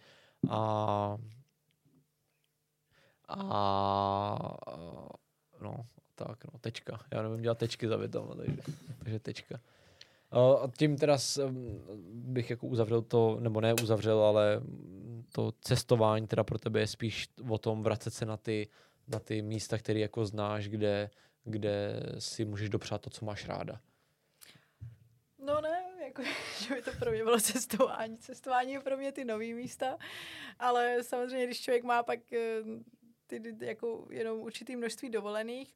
[0.49, 1.17] A,
[3.27, 4.57] a
[5.61, 5.75] no,
[6.15, 6.99] tak no, tečka.
[7.11, 8.61] Já nevím dělat tečky za větama, takže,
[8.99, 9.59] takže tečka.
[10.33, 11.17] A tím teda
[12.13, 14.61] bych jako uzavřel to, nebo ne uzavřel, ale
[15.31, 18.67] to cestování teda pro tebe je spíš o tom vracet se na ty,
[19.07, 21.09] na ty místa, které jako znáš, kde,
[21.43, 23.79] kde si můžeš dopřát to, co máš ráda.
[25.45, 26.23] No ne, jako,
[26.67, 28.17] že by to pro mě bylo cestování.
[28.17, 29.97] Cestování je pro mě ty nové místa,
[30.59, 32.61] ale samozřejmě, když člověk má pak eh,
[33.27, 35.73] ty, jako jenom určitý množství dovolených,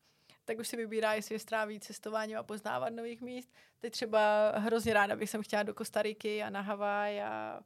[0.47, 3.53] tak už si vybírá, jestli je stráví cestování a poznávat nových míst.
[3.79, 7.59] Teď třeba hrozně ráda bych jsem chtěla do Kostariky a na Havaj a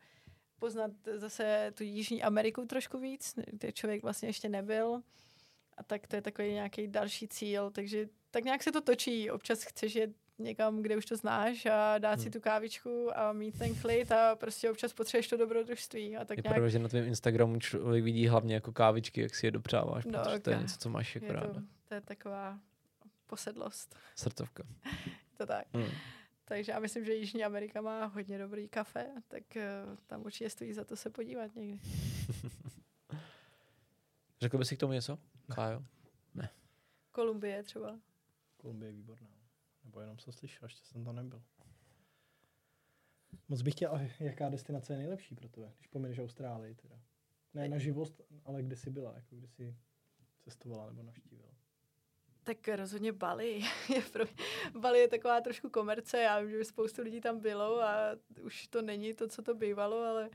[0.59, 5.01] poznat zase tu Jižní Ameriku trošku víc, kde člověk vlastně ještě nebyl.
[5.77, 9.31] A tak to je takový nějaký další cíl, takže tak nějak se to točí.
[9.31, 12.23] Občas chceš jet někam, kde už to znáš a dát hmm.
[12.23, 16.17] si tu kávičku a mít ten klid a prostě občas potřebuješ to dobrodružství.
[16.17, 16.55] A tak je nějak...
[16.55, 20.19] pravda, že na tvém Instagramu člověk vidí hlavně jako kávičky, jak si je dopřáváš, no,
[20.19, 21.53] protože to je něco, co máš jako je ráda.
[21.53, 22.59] To, to je taková
[23.31, 23.95] posedlost.
[24.15, 24.63] Srdcovka.
[25.37, 25.67] to tak.
[25.73, 25.91] Hmm.
[26.45, 30.73] Takže já myslím, že Jižní Amerika má hodně dobrý kafe, tak uh, tam určitě stojí
[30.73, 31.79] za to se podívat někdy.
[34.41, 35.19] Řekl bys si k tomu něco,
[35.55, 35.83] Kájo?
[36.35, 36.49] Ne.
[37.11, 37.99] Kolumbie třeba.
[38.57, 39.29] Kolumbie je výborná.
[39.83, 41.43] Nebo jenom co slyšel, ještě jsem tam nebyl.
[43.47, 46.99] Moc bych chtěl, jaká destinace je nejlepší pro tebe, když pomineš Austrálii teda?
[47.53, 49.77] Ne na živost, ale kde jsi byla, jako kde jsi
[50.41, 51.60] cestovala nebo navštívila?
[52.56, 53.61] Tak rozhodně Bali.
[53.95, 54.34] Je pro mě,
[54.80, 57.95] Bali je taková trošku komerce, já vím, že spoustu lidí tam bylo a
[58.41, 60.30] už to není to, co to bývalo, ale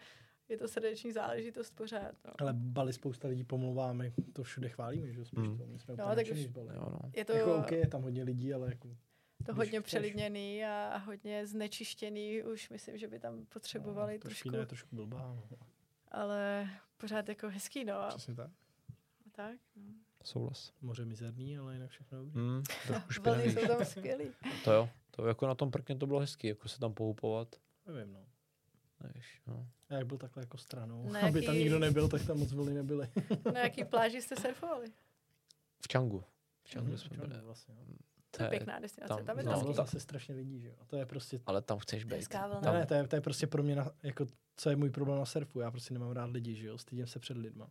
[0.48, 2.14] je to srdeční záležitost pořád.
[2.24, 2.32] No.
[2.38, 5.58] Ale Bali spousta lidí pomlouváme, to všude chválíme, že spíš Hmm.
[5.58, 6.74] to, my jsme No, úplně tak už- Bali.
[6.74, 6.98] Jo, no.
[7.16, 8.88] Je to, Jako OK, je tam hodně lidí, ale jako...
[8.88, 12.42] to když hodně chceš- přelidněný a, hodně znečištěný.
[12.42, 15.18] Už myslím, že by tam potřebovali no, trošku, trošku, ne, trošku blbá.
[15.50, 15.58] No.
[16.08, 17.94] ale pořád jako hezký, no.
[17.94, 18.50] A Přesně tak.
[19.32, 19.82] tak, no.
[20.26, 20.72] Souhlas.
[20.82, 22.40] Moře mizerný, ale jinak všechno dobrý.
[22.40, 23.52] Mm, trošku špinavý.
[23.52, 24.24] jsou tam skvělý.
[24.64, 24.88] To jo.
[25.10, 27.56] To jako na tom prkně to bylo hezký, jako se tam pohupovat.
[27.86, 28.20] Nevím, no.
[29.02, 29.66] Nevíš, no.
[29.90, 32.52] Já jak byl takhle jako stranou, Na aby tam jaký- nikdo nebyl, tak tam moc
[32.52, 33.08] vlny nebyly.
[33.54, 34.86] Na jaký pláži jste surfovali?
[35.80, 36.24] V Čangu.
[36.64, 37.40] V Čangu Mhm, jsme byli.
[37.42, 37.96] vlastně, jo.
[38.30, 40.74] To je pěkná destinace, tam- tam, je no, Tam zase strašně lidí, že jo.
[40.80, 42.28] A to je prostě Ale tam chceš být.
[42.62, 44.26] Ne, ne, to je, to je prostě pro mě, na, jako,
[44.56, 45.60] co je můj problém na surfu.
[45.60, 47.70] Já prostě nemám rád lidi, že jo, stydím se před lidma.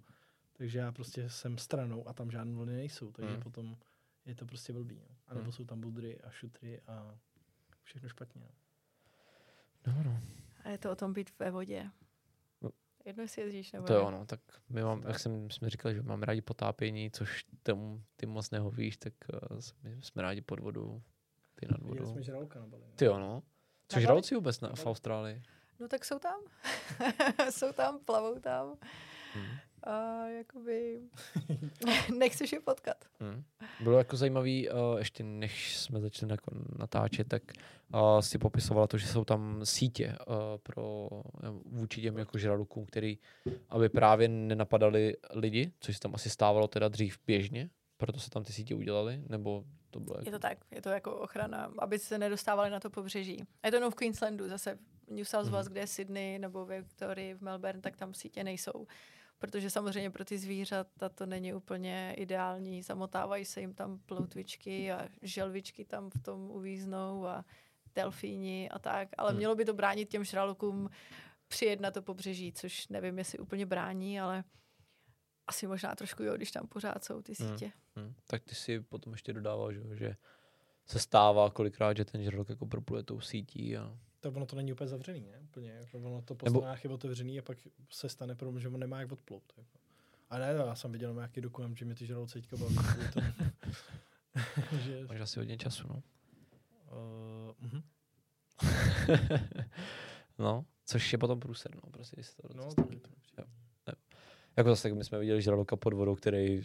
[0.57, 3.41] Takže já prostě jsem stranou a tam žádné vlny nejsou, takže Hmm.
[3.43, 3.77] potom
[4.25, 4.95] je to prostě blbý.
[5.09, 5.15] No.
[5.27, 5.51] A nebo Hmm.
[5.51, 7.15] jsou tam budry a šutry a
[7.83, 8.41] všechno špatně.
[8.41, 8.49] No.
[9.87, 10.19] No, no.
[10.63, 11.89] A je to o tom být ve vodě.
[12.61, 12.69] No.
[13.05, 16.01] Jedno, jestli jezdíš nebo To jo, no, tak my mám, jak jsem, jsme říkali, že
[16.01, 19.13] máme rádi potápění, což tomu ty moc nehovíš, tak
[19.51, 21.01] uh, my jsme rádi pod vodou,
[21.55, 22.05] ty nad vodou.
[22.11, 22.83] jsme žraloka na Bali.
[22.83, 22.93] ne?
[22.95, 23.43] Ty jo, no.
[23.87, 24.85] Což žraloci vůbec na, v.
[24.85, 25.43] Austrálii.
[25.79, 26.39] No tak jsou tam.
[27.49, 28.77] jsou tam, plavou tam.
[29.33, 29.45] Hmm.
[29.85, 31.01] A jakoby
[32.17, 33.05] nechceš je potkat.
[33.19, 33.43] Hmm.
[33.83, 37.43] Bylo jako zajímavý, uh, ještě než jsme začali jako natáčet, tak
[37.93, 41.09] uh, si popisovala to, že jsou tam sítě uh, pro
[41.65, 43.17] vůči těm jako žralokům, který,
[43.69, 48.43] aby právě nenapadali lidi, což se tam asi stávalo teda dřív běžně, proto se tam
[48.43, 50.27] ty sítě udělaly, nebo to bylo jako...
[50.27, 53.43] Je to tak, je to jako ochrana, aby se nedostávali na to pobřeží.
[53.63, 55.71] A je to jenom v Queenslandu, zase v New South Wales, Mhm.
[55.73, 58.87] kde je Sydney nebo Victoria, v Melbourne, tak tam sítě nejsou.
[59.45, 62.81] Protože samozřejmě pro ty zvířata to není úplně ideální.
[62.83, 67.45] Zamotávají se jim tam ploutvičky a želvičky tam v tom uvíznou a
[67.95, 69.09] delfíni a tak.
[69.17, 69.37] Ale Hmm.
[69.37, 70.89] mělo by to bránit těm žralokům
[71.47, 74.43] přijet na to pobřeží, což nevím, jestli úplně brání, ale
[75.47, 77.49] asi možná trošku jo, když tam pořád jsou ty Hmm.
[77.49, 77.71] sítě.
[77.95, 78.13] Hmm.
[78.27, 80.15] Tak ty si potom ještě dodával, že, že
[80.85, 84.73] se stává kolikrát, že ten žralok jako propluje tou sítí a To ono to není
[84.73, 85.39] úplně zavřený, ne?
[85.43, 87.57] Úplně, jako ono to po Nebo- stranách je otevřený a pak
[87.89, 89.53] se stane problém, že on nemá jak odplout.
[89.57, 89.79] Jako.
[90.29, 92.75] A ne, já jsem viděl nějaký dokument, že mě ty žraloci teďka baví.
[94.83, 96.03] že, máš asi hodně času, no.
[96.91, 97.81] uh, uh
[100.39, 102.95] no, což je potom průser, no, prostě, když se to, No, no, to stane.
[102.95, 103.09] je to.
[104.57, 106.61] Jako zase, my jsme viděli žraloka pod vodou, který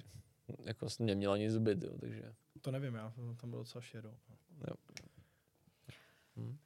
[0.64, 4.14] jako neměl ani zbyt, jo, takže To nevím, já tam bylo docela šero.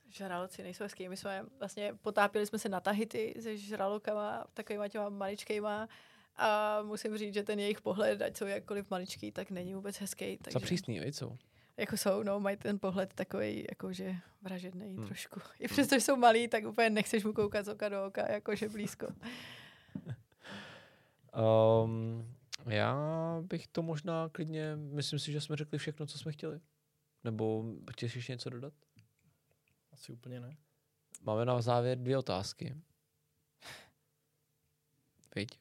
[0.08, 1.08] Žraloci nejsou hezký.
[1.08, 5.88] My jsme vlastně potápěli jsme se na Tahiti se žralokama, takovýma těma maličkejma
[6.36, 10.32] a musím říct, že ten jejich pohled, ať jsou jakkoliv maličký, tak není vůbec hezký.
[10.32, 11.36] za Takže, přísný, víc, co?
[11.76, 14.96] jako jsou, no, mají ten pohled takový, jakože vražedný Hmm.
[14.96, 15.06] hmm.
[15.06, 15.40] trošku.
[15.60, 18.68] I přesto, že jsou malí, tak úplně nechceš mu koukat z oka do oka, jakože
[18.68, 19.06] blízko.
[21.84, 22.34] Um,
[22.66, 22.96] já
[23.42, 26.60] bych to možná klidně, myslím si, že jsme řekli všechno, co jsme chtěli.
[27.24, 28.72] Nebo chceš ještě něco dodat?
[29.94, 30.56] Asi úplně ne.
[31.22, 32.76] Máme na závěr dvě otázky.
[35.34, 35.58] Viď?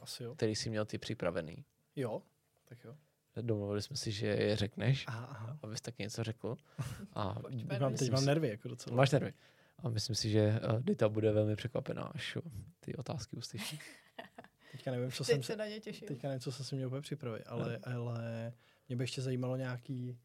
[0.00, 0.34] Asi jo.
[0.34, 1.64] Který jsi měl ty připravený.
[1.96, 2.22] Jo,
[2.64, 2.96] tak jo.
[3.42, 5.58] Domluvili jsme si, že je řekneš, Aha, aha.
[5.62, 6.56] abys taky něco řekl.
[7.12, 7.36] A
[7.80, 8.96] mám, teď mám nervy jako docela.
[8.96, 9.34] Máš nervy.
[9.78, 12.38] A myslím si, že uh, Dita bude velmi překvapená, až
[12.80, 13.78] ty otázky uslyší.
[14.72, 16.08] Teďka nevím, co Teď jsem se se, na ně těším.
[16.08, 18.52] teďka nevím, co jsem si měl úplně připravit, ale, ale
[18.88, 20.18] mě by ještě zajímalo nějaký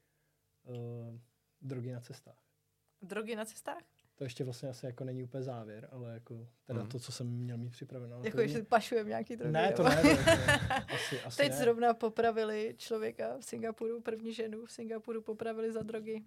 [0.64, 1.20] uh,
[1.62, 2.45] drogy na cestách.
[3.06, 3.82] Drogy na cestách?
[4.16, 6.90] To ještě vlastně asi jako není úplně závěr, ale jako teda Mhm.
[6.90, 8.22] to, co jsem měl mít připraveno.
[8.24, 9.52] Jako, to jestli pašujeme nějaký drogy.
[9.54, 10.08] Ne, to ne, to.
[10.96, 11.58] Asi, asi Teď ne.
[11.58, 16.24] zrovna popravili člověka v Singapuru, první ženu v Singapuru popravili za drogy.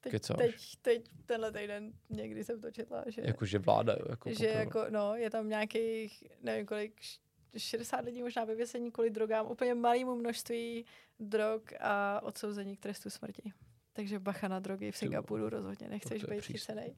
[0.00, 0.36] Teď, Kecáš?
[0.36, 4.84] teď, teď tenhle týden někdy jsem to četla, že, Jakože vláda, jo, jako že jako,
[4.90, 7.20] no, je tam nějakých, nevím kolik, š-
[7.56, 10.84] 60 lidí možná ve vězení kvůli drogám, úplně malému množství
[11.20, 13.52] drog a odsouzení k trestu smrti.
[13.92, 16.94] Takže bacha na drogy v Singapuru rozhodně, nechceš to je být chycenej.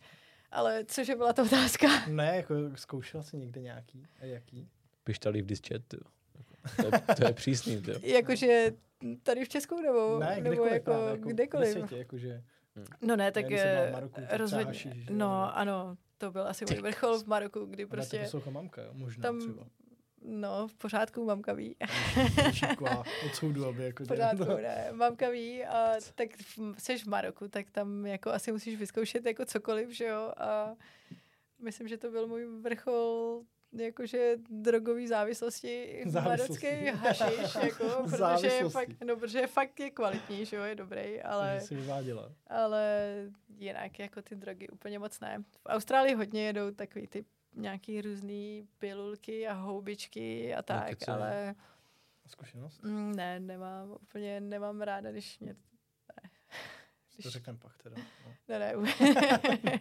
[0.51, 1.86] Ale cože byla ta otázka?
[2.09, 4.69] Ne, jako zkoušela jsi někde nějaký a jaký?
[5.05, 6.01] Pištali v dischat, jo.
[6.39, 7.94] Jako, to, je, to je přísný, jo.
[8.02, 8.73] Jakože
[9.23, 11.69] tady v Česku nebo, Ne, nebo kdekoliv jako, právě, jako kdekoliv?
[11.69, 12.43] Ve světě, jakože,
[13.02, 14.94] No ne, tak v eh, Maroku, rozhodně.
[14.94, 17.97] nebo- No ano, to byl asi můj vrchol v Maroku, kdy prostě...
[17.97, 19.66] prostě to poslouchá mamka, jo, možná tam, třeba.
[20.24, 21.77] No v pořádku mamka ví.
[22.53, 24.05] Šikla od soudu, aby jako...
[24.05, 26.28] Pořádku, ne, mamka ví a tak
[26.78, 30.74] seš v Maroku, tak tam jako asi musíš vyzkoušet jako cokoliv, že jo, a
[31.62, 33.40] myslím, že to byl můj vrchol
[33.78, 36.66] jakože drogový závislosti Závislosti.
[36.66, 41.23] marocký hašiš, jako, protože, je fakt, no, protože fakt je kvalitní, že jo, je dobrý,
[41.23, 42.32] ale, Takže si vyváděla.
[42.47, 43.15] ale
[43.59, 45.44] jinak jako ty drogy úplně moc ne.
[45.62, 47.24] V Austrálii hodně jedou takový ty
[47.55, 51.15] nějaký různý pilulky a houbičky a tak, kecaj.
[51.15, 51.55] ale
[52.27, 52.83] Zkušenost?
[52.83, 55.57] mm, ne, nemám, úplně nemám ráda, když mě,
[57.23, 57.97] To řekneme pak teda.
[58.27, 58.33] No.
[58.49, 58.73] ne, ne,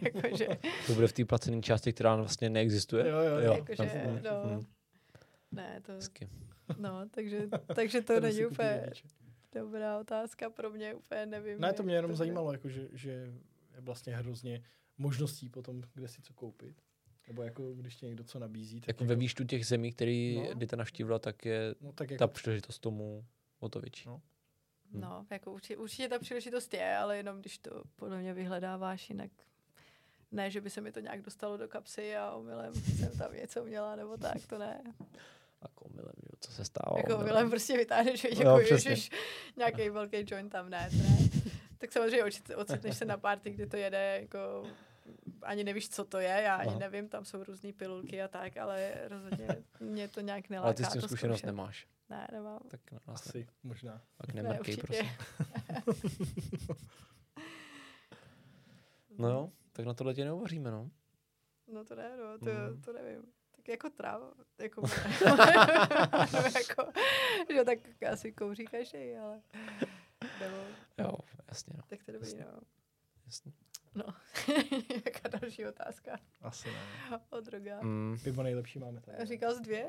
[0.14, 0.48] jakože,
[0.86, 3.08] To bude v té placené části, která vlastně neexistuje.
[3.08, 3.52] Jo, jo, jo.
[3.52, 4.50] Jakože, tam- no.
[4.56, 4.66] mm,
[5.52, 6.28] ne, to, hezky.
[6.78, 8.90] no, takže, takže to není úplně
[9.52, 11.60] dobrá otázka pro mě, úplně nevím.
[11.60, 12.16] Ne, to mě jenom bude.
[12.16, 13.10] zajímalo, jako, že, že
[13.74, 14.64] je vlastně hrozně
[14.98, 16.82] možností potom, kde si co koupit.
[17.28, 20.66] Nebo jako, když ti někdo co nabízí, tak Jako ve výštu těch zemí, který No.
[20.66, 23.24] ta navštívila, tak je no, tak jako, ta příležitost tomu
[23.60, 24.08] o to větší.
[24.08, 24.22] No.
[24.92, 29.30] No, jako určitě, určitě ta příležitost je, ale jenom když to podle mě vyhledáváš, jinak
[30.30, 33.64] ne, že by se mi to nějak dostalo do kapsy a omylem jsem tam něco
[33.64, 34.82] měla, nebo tak, to ne.
[35.62, 36.98] Jako že jo, co se stávalo.
[36.98, 37.18] Jako no.
[37.18, 38.90] omylem prostě vytáhneš, jako přesně.
[38.90, 39.10] ježiš,
[39.56, 41.28] nějaký velký joint tam, ne, to ne.
[41.78, 44.66] Tak samozřejmě ocit- ocitneš se na party, kdy to jede, jako
[45.42, 46.78] ani nevíš, co to je, já ani Aha.
[46.78, 49.48] nevím, tam jsou různé pilulky a tak, ale rozhodně
[49.80, 50.64] mě to nějak neláká.
[50.66, 51.46] Ale ty s tím zkušenost zkoušet.
[51.46, 51.86] nemáš.
[52.10, 52.60] Ne, nemám.
[52.68, 54.00] Tak nás ne, asi, možná.
[54.16, 55.06] tak Ne, nemrkej, určitě.
[55.84, 56.76] prosím.
[59.18, 60.90] No jo, tak na tohle tě neuvaříme, no.
[61.72, 62.82] No to ne, no, to, Mhm.
[62.82, 63.22] to nevím.
[63.56, 64.82] Tak jako tráva, jako,
[66.54, 66.92] jako
[67.54, 67.78] že tak
[68.12, 69.40] asi kouří každý, ale
[70.40, 70.56] nebo,
[70.98, 71.12] Jo,
[71.48, 71.82] jasně, no.
[71.88, 72.60] tak to je dobrý, no.
[73.26, 73.52] Jasně.
[73.94, 74.04] No,
[75.06, 76.78] jaká další otázka Asi ne.
[77.30, 77.82] o drogách.
[77.82, 78.16] Mm.
[78.24, 79.26] Pivo nejlepší máme tady.
[79.26, 79.88] Říkal jsi dvě?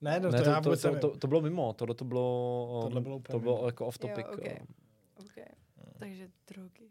[0.00, 2.78] Ne, no, Ne, to, to, já to, to, to, to bylo mimo, tohle to bylo,
[2.82, 3.66] Tohle um, bylo úplně to bylo mimo.
[3.68, 4.26] jako off topic.
[4.28, 4.46] Jo, ok.
[4.46, 4.56] jo.
[5.14, 5.34] OK.
[5.98, 6.90] Takže drogy.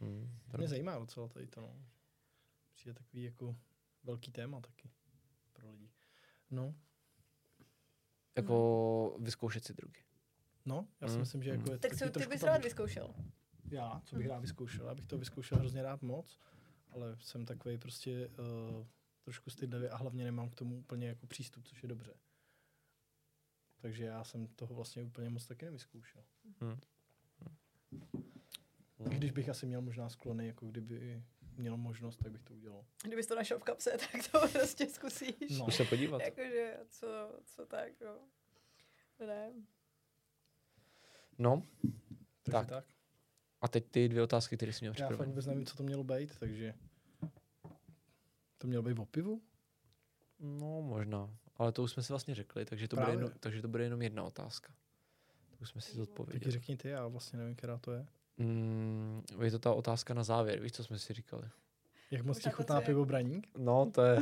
[0.00, 1.76] Mm, To mě zajímá docela tady to, no.
[2.74, 3.56] Přijde takový jako
[4.04, 4.90] velký téma taky
[5.52, 5.90] pro lidi.
[6.50, 6.74] No,
[8.36, 10.00] jako vyzkoušet si drogy.
[10.64, 11.72] no, já si Mm, myslím, že jako mm.
[11.72, 13.14] je Tak co ty bys rád vyzkoušel?
[13.70, 14.86] Já, co bych rád vyzkoušel?
[14.86, 16.38] Já bych to vyzkoušel hrozně rád moc,
[16.90, 18.86] ale jsem takový prostě uh,
[19.22, 22.14] trošku stydlivý a hlavně nemám k tomu úplně jako přístup, což je dobře.
[23.80, 26.24] Takže já jsem toho vlastně úplně moc taky nevyzkoušel.
[26.60, 26.80] Hmm.
[29.10, 31.22] I když bych asi měl možná sklony, jako kdyby
[31.56, 32.84] měl možnost, tak bych to udělal.
[33.02, 35.50] Kdybys to našel v kapse, tak to prostě zkusíš.
[35.50, 35.56] No.
[35.56, 36.22] Zkus se podívat.
[36.22, 37.06] Jakože, co,
[37.44, 38.18] co tak, no.
[39.26, 39.52] Ne.
[41.38, 41.62] No,
[42.42, 42.68] Takže Tak.
[42.68, 42.84] tak.
[43.60, 45.30] A teď ty dvě otázky, které jsi měl Já fakt připravené.
[45.30, 46.74] vůbec nevím, co to mělo být, takže
[48.58, 49.42] to mělo být o pivu?
[50.38, 51.30] No, možná.
[51.56, 54.02] Ale to už jsme si vlastně řekli, takže to, bude jenom, takže to bude jenom
[54.02, 54.72] jedna otázka.
[55.50, 56.50] To už jsme si Tak ji zodpověděli.
[56.52, 58.06] řekni ty, já vlastně nevím, která to je.
[58.36, 61.42] Mm, je to ta otázka na závěr, víš, co jsme si říkali?
[62.10, 63.48] Jak moc ti chutná pivo Braník?
[63.58, 64.18] No, to je,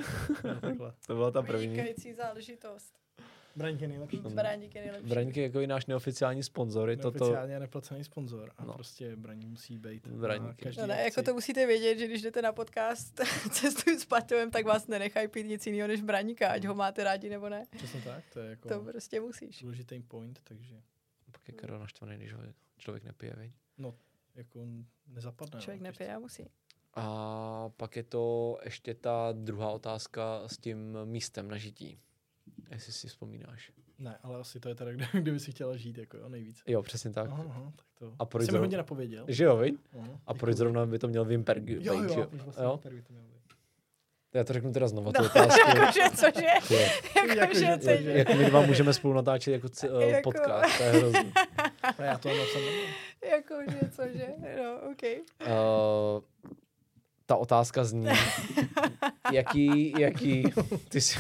[0.79, 1.67] No, to byla ta první.
[1.67, 2.99] Vynikající záležitost.
[3.59, 4.17] Braník je nejlepší.
[4.17, 4.35] Mm.
[4.35, 5.09] Braník je nejlepší.
[5.09, 7.19] Braník je jako i náš neoficiální sponzor, je to to...
[7.19, 8.73] Neoficiálně neplacený sponzor a No.
[8.73, 10.03] prostě Braník musí být
[10.57, 11.05] každý No ne, akci.
[11.05, 13.21] jako to musíte vědět, že když jdete na podcast
[13.51, 17.29] Cestuj s Paťovem, tak vás nenechají pít nic jiného než braníka, ať ho máte rádi
[17.31, 17.65] nebo ne.
[17.77, 19.63] Přesně tak, to je jako To prostě musíš.
[19.63, 20.75] důležitý point, takže
[21.33, 22.41] Pak je Karel naštvaný, když ho
[22.79, 23.53] člověk nepije, viď?
[24.35, 24.67] jako
[25.07, 25.61] nezapadne.
[25.61, 26.51] Člověk no, nepije a musí.
[26.95, 32.01] A pak je to ještě ta druhá otázka s tím místem na žití.
[32.71, 33.73] Jestli si vzpomínáš.
[33.99, 36.63] Ne, ale asi to je teda, kde, kde by si chtěla žít, jako jo, nejvíc.
[36.67, 37.31] Jo, přesně tak.
[37.31, 38.13] Aha, aha, tak to.
[38.19, 39.25] A proč Jsi mi zrovna- hodně napověděl.
[39.29, 39.75] Že jo, viď?
[39.99, 40.59] Aha, A proč děkuju.
[40.59, 41.69] zrovna by to měl Wimperg?
[41.69, 42.71] Jo, jo, a proč vlastně jo?
[42.71, 43.39] Wimperg by to mělo být?
[44.35, 45.69] Já to řeknu teda znova, tu No, otázku.
[45.69, 46.47] jakože, cože?
[46.75, 46.81] Jo.
[47.17, 48.13] Jakože, Jakože, cože?
[48.13, 51.33] Jak my dva můžeme spolu natáčet jako, c- uh, Jako- podcast, to je hrozný.
[51.99, 52.63] A já to napsal
[53.31, 54.27] Jakože, cože?
[54.57, 55.03] No, OK.
[55.47, 56.53] Uh,
[57.29, 58.07] ta otázka zní,
[59.33, 60.45] jaký, jaký,
[60.89, 61.19] ty jsi,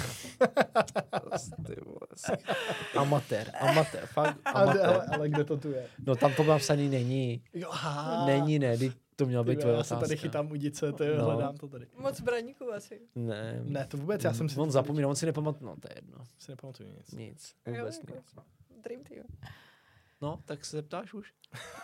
[2.97, 5.15] amatér, amatér, fakt ale, ale, amatér.
[5.15, 5.87] ale, kde to tu je?
[6.07, 8.27] No tam to napsaný není, Jo, aha.
[8.27, 10.09] není, ne, teď to měla být tvoje já se otázka.
[10.09, 11.25] tady chytám u dice, to je, No.
[11.25, 11.87] hledám to tady.
[11.99, 13.01] Moc braníků asi.
[13.15, 14.61] Ne, Ne, to vůbec, já jsem si...
[14.61, 17.13] On zapomínal, on si nepamatoval, no to je jedno, si nepamatuju nic.
[17.13, 18.35] nic, Jo, vůbec jako- nic.
[18.85, 19.25] Dream team.
[20.21, 21.33] No, tak se zeptáš už.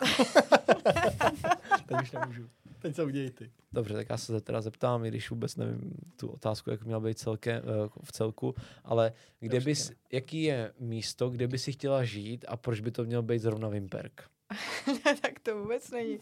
[1.85, 2.49] Teď už nemůžu.
[2.85, 3.51] Teď se uděj ty.
[3.73, 7.19] Dobře, tak já se teda zeptám, i když vůbec nevím tu otázku, jak měla být
[7.19, 7.61] celke, eh,
[8.03, 12.79] v celku, ale kde bys, jaký je místo, kde by si chtěla žít a proč
[12.79, 14.29] by to měl být zrovna Vimperk?
[15.21, 16.19] tak to vůbec není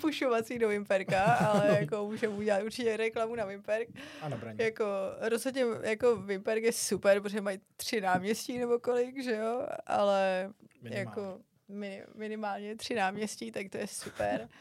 [0.00, 3.88] pušovací do Vimperka, ale jako můžeme udělat určitě reklamu na Vimperk.
[4.20, 4.58] A na braní.
[4.60, 4.84] Jako
[5.20, 10.50] rozhodně jako Vimperk je super, protože mají tři náměstí nebo kolik, že jo, ale
[10.82, 10.98] Minimálně.
[10.98, 14.48] jako mini, minimálně tři náměstí, tak to je super.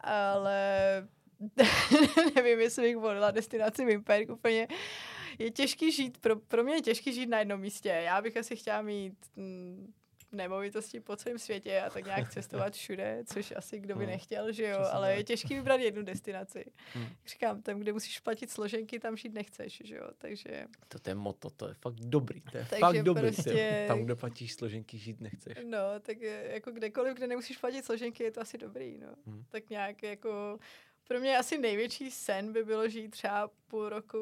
[0.00, 1.08] Ale
[2.34, 4.68] nevím, jestli bych volila destinaci Vimperk úplně.
[5.38, 7.88] Je těžký žít, pro, pro mě je těžký žít na jednom místě.
[7.88, 9.92] Já bych asi chtěla mít mm,
[10.36, 14.52] nemovitosti po celém světě a tak nějak cestovat všude, což asi kdo by No, nechtěl,
[14.52, 16.64] že jo, ale je těžký vybrat jednu destinaci.
[16.94, 17.06] Hmm.
[17.26, 21.50] Říkám, tam, kde musíš platit složenky, tam žít nechceš, že jo, takže To, je moto,
[21.50, 22.40] to je fakt dobrý.
[22.40, 23.22] To je Takže fakt dobrý.
[23.22, 23.84] prostě-.
[23.88, 25.58] Tam, kde platíš složenky, žít nechceš.
[25.64, 29.08] no, tak jako kdekoliv, kde nemusíš platit složenky, je to asi dobrý, no.
[29.26, 29.44] Hmm.
[29.48, 30.58] Tak nějak jako,
[31.08, 34.18] pro mě asi největší sen by bylo žít třeba půl roku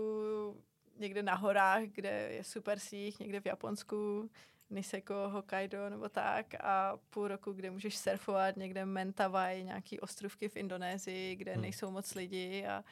[0.98, 4.30] někde na horách, kde je super síť, někde v Japonsku,
[4.74, 10.56] Niseko, Hokkaido nebo tak a půl roku, kde můžeš surfovat někde Mentawai, nějaký ostrovky v
[10.56, 11.62] Indonésii, kde Hmm.
[11.62, 12.84] nejsou moc lidi a,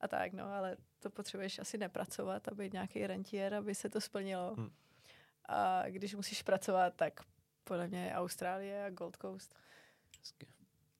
[0.00, 4.00] a tak, no, ale to potřebuješ asi nepracovat a být nějaký rentier, aby se to
[4.00, 4.54] splnilo.
[4.54, 4.70] Hmm.
[5.48, 7.20] A když musíš pracovat, tak
[7.64, 9.54] podle mě je Austrálie a Gold Coast.
[10.18, 10.46] Hezky.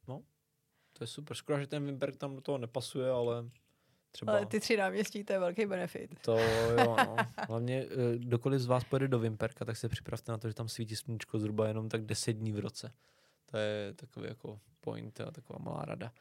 [0.08, 0.22] No,
[0.92, 1.36] to je super.
[1.36, 3.50] Škoda, že ten Wimberg tam do toho nepasuje, ale
[4.16, 4.32] třeba...
[4.32, 6.10] Ale ty tři náměstí, to je velký benefit.
[6.20, 7.16] To jo, no.
[7.48, 10.68] Hlavně, eh, kdokoliv z vás pojede do Vimperka, tak se připravte na to, že tam
[10.68, 12.92] svítí sluníčko zhruba jenom tak 10 dní v roce.
[13.50, 16.12] To je takový jako point a taková malá rada.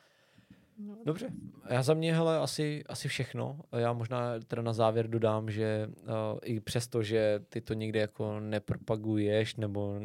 [0.77, 1.29] No, Dobře,
[1.69, 3.59] já za mě hele asi, asi všechno.
[3.71, 8.39] Já možná teda na závěr dodám, že uh, i přesto, že ty to někde jako
[8.39, 9.99] nepropaguješ nebo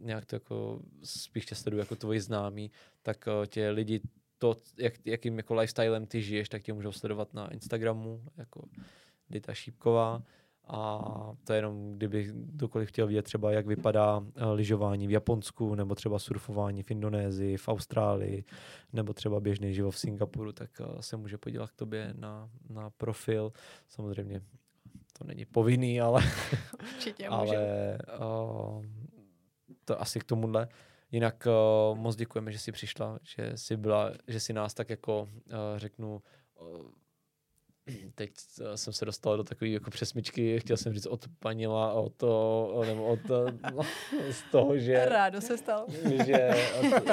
[0.00, 2.70] nějak to jako spíš tě sledují jako tvoji známí,
[3.02, 4.00] tak uh, tě lidi
[4.44, 8.62] to, jak, jakým jako lifestylem ty žiješ, tak tě můžou sledovat na Instagramu, jako
[9.30, 10.22] Dita Šípková.
[10.66, 11.00] A
[11.44, 15.94] to je jenom, kdyby kdokoliv chtěl vidět třeba, jak vypadá uh, lyžování v Japonsku, nebo
[15.94, 18.44] třeba surfování v Indonésii, v Austrálii,
[18.92, 22.90] nebo třeba běžný život v Singapuru, tak uh, se může podívat k tobě na, na
[22.90, 23.52] profil.
[23.88, 24.40] Samozřejmě
[25.18, 26.22] to není povinný, ale,
[26.82, 28.84] určitě ale uh,
[29.84, 30.68] to asi k tomuhle.
[31.14, 35.22] Jinak uh, moc děkujeme, že jsi přišla, že jsi byla, že jsi nás tak jako
[35.22, 36.22] uh, řeknu
[36.60, 36.90] uh,
[38.14, 38.30] teď
[38.74, 43.06] jsem se dostal do takové jako přesmičky, chtěl jsem říct od panila, od to, nebo
[43.06, 43.18] od
[43.74, 43.82] no,
[44.30, 45.86] z toho, že, Rádo se stalo.
[46.26, 46.50] že
[46.80, 47.04] od,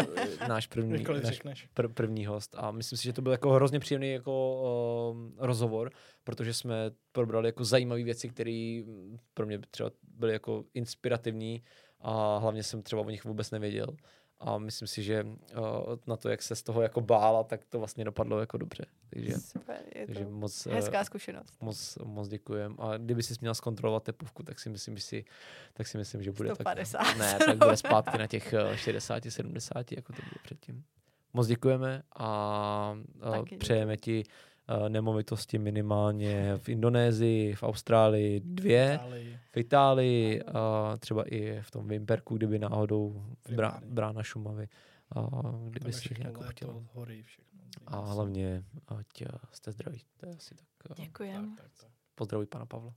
[0.48, 1.70] náš první, Kdykoliv náš řekneš.
[1.76, 4.62] pr- první host a myslím si, že to byl jako hrozně příjemný jako
[5.12, 5.92] um, rozhovor,
[6.24, 8.82] protože jsme probrali jako zajímavé věci, které
[9.34, 11.64] pro mě třeba byly jako inspirativní
[12.02, 13.88] a hlavně jsem třeba o nich vůbec nevěděl.
[14.40, 15.60] A myslím si, že uh,
[16.08, 18.86] na to, jak se z toho jako bála, tak to vlastně dopadlo jako dobře.
[19.10, 21.62] Takže, Super, je takže to moc, eh, hezká zkušenost.
[21.62, 22.76] moc, moc děkujem.
[22.80, 25.26] A kdyby si měl zkontrolovat tepovku, tak si myslím, že si,
[25.74, 26.98] tak si myslím, že bude 150.
[26.98, 30.84] tak, ne, tak bude zpátky na těch eh, 60, 70, jako to bylo předtím.
[31.34, 32.98] Moc děkujeme a
[33.28, 34.32] eh, Taky přejeme ti eh,
[34.90, 39.40] nemovitosti minimálně v Indonésii, v Austrálii dvě, Itálii.
[39.52, 43.26] v Itálii, a třeba i v tom Vimperku, kdyby náhodou
[43.56, 44.68] brá, brána Šumavy,
[45.16, 46.84] a Tam kdyby je si nějakou léto, chtěl.
[46.94, 47.52] hory, všechno.
[47.88, 50.02] A hlavně, ať eh, jste zdraví.
[50.18, 50.68] To je asi tak.
[51.00, 51.56] eh, Děkujem.
[51.56, 51.90] Tak, tak, tak.
[52.16, 52.94] Pozdravuj pana Pavla.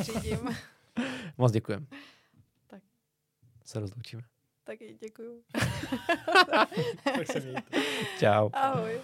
[0.00, 0.38] Řídím.
[1.38, 1.86] Moc děkujem.
[2.66, 2.82] Tak.
[3.64, 4.22] Se rozloučíme.
[4.64, 5.42] Taky děkuju.
[7.04, 7.78] tak se mějte.
[8.18, 8.50] Čau.
[8.52, 9.00] Ahoj.